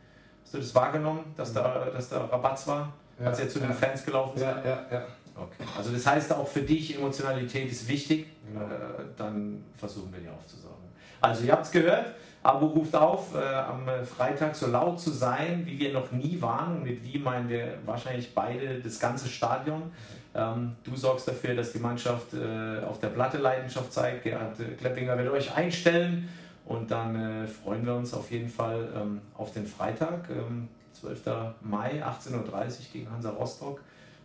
Hast 0.44 0.52
du 0.52 0.58
das 0.58 0.74
wahrgenommen, 0.74 1.20
dass 1.36 1.54
da, 1.54 1.86
dass 1.86 2.10
da 2.10 2.26
Rabatz 2.26 2.66
war, 2.66 2.92
als 3.24 3.40
ihr 3.40 3.48
zu 3.48 3.58
den 3.58 3.70
ja. 3.70 3.74
Fans 3.74 4.04
gelaufen 4.04 4.38
seid? 4.38 4.64
Ja, 4.64 4.70
ja, 4.70 4.86
ja. 4.90 5.06
Okay. 5.34 5.68
Also 5.76 5.92
das 5.92 6.06
heißt 6.06 6.32
auch 6.32 6.48
für 6.48 6.62
dich, 6.62 6.96
Emotionalität 6.96 7.70
ist 7.70 7.88
wichtig. 7.88 8.26
Genau. 8.46 8.64
Äh, 8.64 9.04
dann 9.16 9.64
versuchen 9.76 10.12
wir 10.12 10.20
die 10.20 10.28
aufzusaugen. 10.28 10.76
Also 11.20 11.44
ihr 11.44 11.52
habt 11.52 11.66
es 11.66 11.70
gehört, 11.70 12.14
Abo 12.42 12.66
ruft 12.66 12.94
auf, 12.94 13.34
äh, 13.34 13.38
am 13.38 13.88
äh, 13.88 14.04
Freitag 14.04 14.54
so 14.54 14.68
laut 14.68 15.00
zu 15.00 15.10
sein, 15.10 15.62
wie 15.66 15.78
wir 15.78 15.92
noch 15.92 16.12
nie 16.12 16.40
waren. 16.40 16.76
Und 16.76 16.84
mit 16.84 17.02
wie 17.04 17.18
meinen 17.18 17.48
wir 17.48 17.78
wahrscheinlich 17.84 18.34
beide 18.34 18.80
das 18.80 18.98
ganze 18.98 19.28
Stadion. 19.28 19.90
Ähm, 20.34 20.76
du 20.84 20.94
sorgst 20.94 21.26
dafür, 21.26 21.54
dass 21.54 21.72
die 21.72 21.78
Mannschaft 21.80 22.34
äh, 22.34 22.84
auf 22.84 23.00
der 23.00 23.08
Platte 23.08 23.38
Leidenschaft 23.38 23.92
zeigt. 23.92 24.24
Gerhard 24.24 24.60
äh, 24.60 24.74
Kleppinger 24.78 25.18
wird 25.18 25.30
euch 25.30 25.54
einstellen. 25.54 26.28
Und 26.66 26.90
dann 26.90 27.44
äh, 27.44 27.46
freuen 27.46 27.84
wir 27.86 27.94
uns 27.94 28.12
auf 28.12 28.30
jeden 28.30 28.48
Fall 28.48 28.88
ähm, 28.94 29.20
auf 29.36 29.52
den 29.52 29.66
Freitag, 29.66 30.28
ähm, 30.30 30.68
12. 31.00 31.20
Mai, 31.62 32.02
18.30 32.04 32.32
Uhr 32.34 32.70
gegen 32.92 33.10
Hansa 33.10 33.30
Rostock. 33.30 33.80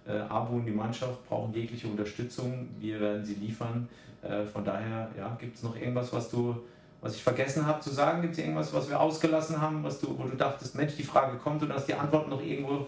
Äh, 0.07 0.17
Abu 0.29 0.55
und 0.55 0.65
die 0.65 0.71
Mannschaft 0.71 1.27
brauchen 1.27 1.53
jegliche 1.53 1.87
Unterstützung. 1.87 2.69
Wir 2.79 2.99
werden 2.99 3.23
sie 3.23 3.35
liefern. 3.35 3.87
Äh, 4.21 4.45
von 4.45 4.63
daher, 4.63 5.09
ja, 5.17 5.35
gibt 5.39 5.55
es 5.55 5.63
noch 5.63 5.75
irgendwas, 5.75 6.11
was 6.11 6.29
du, 6.29 6.55
was 7.01 7.15
ich 7.15 7.23
vergessen 7.23 7.65
habe 7.65 7.79
zu 7.81 7.91
sagen? 7.91 8.21
Gibt 8.21 8.33
es 8.33 8.39
irgendwas, 8.39 8.73
was 8.73 8.89
wir 8.89 8.99
ausgelassen 8.99 9.61
haben, 9.61 9.83
was 9.83 9.99
du, 9.99 10.17
wo 10.17 10.23
du 10.23 10.35
dachtest, 10.35 10.75
Mensch, 10.75 10.95
die 10.95 11.03
Frage 11.03 11.37
kommt 11.37 11.61
und 11.63 11.73
hast 11.73 11.87
die 11.87 11.93
Antwort 11.93 12.29
noch 12.29 12.41
irgendwo? 12.41 12.73
Ja, 12.73 12.87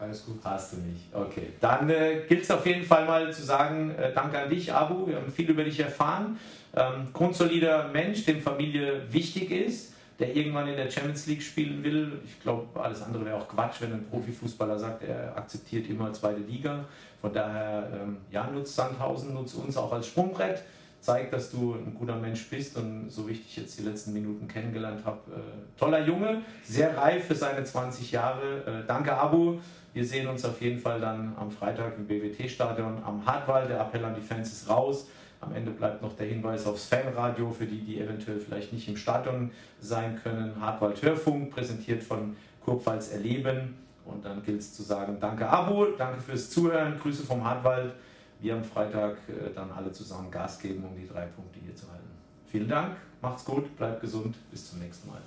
Alles 0.00 0.24
gut. 0.24 0.38
Hast 0.42 0.72
du 0.72 0.76
nicht. 0.78 1.12
Okay. 1.12 1.48
Dann 1.60 1.88
äh, 1.90 2.22
gilt 2.28 2.42
es 2.42 2.50
auf 2.50 2.66
jeden 2.66 2.84
Fall 2.84 3.06
mal 3.06 3.32
zu 3.32 3.42
sagen, 3.42 3.90
äh, 3.92 4.12
danke 4.12 4.38
an 4.38 4.48
dich, 4.48 4.72
Abu. 4.72 5.06
Wir 5.06 5.16
haben 5.16 5.30
viel 5.30 5.50
über 5.50 5.64
dich 5.64 5.78
erfahren. 5.78 6.38
Ähm, 6.74 7.08
grundsolider 7.12 7.88
Mensch, 7.88 8.24
dem 8.24 8.40
Familie 8.40 9.02
wichtig 9.10 9.50
ist, 9.50 9.94
der 10.18 10.34
irgendwann 10.34 10.68
in 10.68 10.76
der 10.76 10.90
Champions 10.90 11.26
League 11.26 11.42
spielen 11.42 11.82
will. 11.84 12.20
Ich 12.24 12.40
glaube, 12.40 12.80
alles 12.80 13.02
andere 13.02 13.24
wäre 13.24 13.36
auch 13.36 13.48
Quatsch, 13.48 13.80
wenn 13.80 13.92
ein 13.92 14.06
Profifußballer 14.10 14.78
sagt, 14.78 15.04
er 15.04 15.36
akzeptiert 15.36 15.88
immer 15.88 16.12
zweite 16.12 16.40
Liga. 16.40 16.84
Von 17.20 17.32
daher, 17.32 17.88
ähm, 17.92 18.16
ja, 18.30 18.48
nutzt 18.50 18.74
Sandhausen, 18.74 19.34
nutzt 19.34 19.54
uns 19.56 19.76
auch 19.76 19.92
als 19.92 20.08
Sprungbrett. 20.08 20.62
Zeigt, 21.00 21.32
dass 21.32 21.52
du 21.52 21.74
ein 21.74 21.94
guter 21.94 22.16
Mensch 22.16 22.50
bist 22.50 22.76
und 22.76 23.08
so 23.08 23.28
wie 23.28 23.32
ich 23.32 23.44
dich 23.44 23.56
jetzt 23.56 23.78
die 23.78 23.84
letzten 23.84 24.12
Minuten 24.12 24.48
kennengelernt 24.48 25.04
habe, 25.04 25.18
äh, 25.30 25.78
toller 25.78 26.04
Junge, 26.04 26.42
sehr 26.64 26.96
reif 26.96 27.26
für 27.26 27.36
seine 27.36 27.62
20 27.62 28.10
Jahre. 28.10 28.64
Äh, 28.66 28.86
danke, 28.86 29.16
Abu. 29.16 29.58
Wir 29.94 30.04
sehen 30.04 30.26
uns 30.26 30.44
auf 30.44 30.60
jeden 30.60 30.80
Fall 30.80 31.00
dann 31.00 31.34
am 31.38 31.52
Freitag 31.52 31.96
im 31.96 32.08
BWT-Stadion 32.08 33.04
am 33.04 33.24
Hartwall. 33.24 33.68
Der 33.68 33.80
Appell 33.80 34.04
an 34.04 34.16
die 34.16 34.20
Fans 34.20 34.50
ist 34.50 34.68
raus. 34.68 35.06
Am 35.40 35.54
Ende 35.54 35.70
bleibt 35.70 36.02
noch 36.02 36.16
der 36.16 36.26
Hinweis 36.26 36.66
aufs 36.66 36.86
Fanradio 36.86 37.50
für 37.50 37.66
die, 37.66 37.80
die 37.80 38.00
eventuell 38.00 38.40
vielleicht 38.40 38.72
nicht 38.72 38.88
im 38.88 38.96
Stadion 38.96 39.50
sein 39.80 40.20
können. 40.22 40.60
Hartwald 40.60 41.00
Hörfunk, 41.02 41.50
präsentiert 41.50 42.02
von 42.02 42.36
Kurpfalz 42.64 43.12
Erleben. 43.12 43.76
Und 44.04 44.24
dann 44.24 44.42
gilt 44.42 44.60
es 44.60 44.74
zu 44.74 44.82
sagen, 44.82 45.18
danke 45.20 45.48
Abo, 45.48 45.86
danke 45.96 46.20
fürs 46.20 46.50
Zuhören, 46.50 46.98
Grüße 46.98 47.24
vom 47.24 47.44
Hartwald. 47.44 47.92
Wir 48.40 48.54
am 48.54 48.64
Freitag 48.64 49.16
äh, 49.28 49.52
dann 49.54 49.70
alle 49.70 49.92
zusammen 49.92 50.30
Gas 50.30 50.58
geben, 50.58 50.84
um 50.84 50.96
die 50.96 51.06
drei 51.06 51.26
Punkte 51.26 51.58
hier 51.64 51.74
zu 51.74 51.90
halten. 51.90 52.08
Vielen 52.46 52.68
Dank, 52.68 52.96
macht's 53.20 53.44
gut, 53.44 53.76
bleibt 53.76 54.00
gesund, 54.00 54.36
bis 54.50 54.70
zum 54.70 54.78
nächsten 54.78 55.08
Mal. 55.08 55.20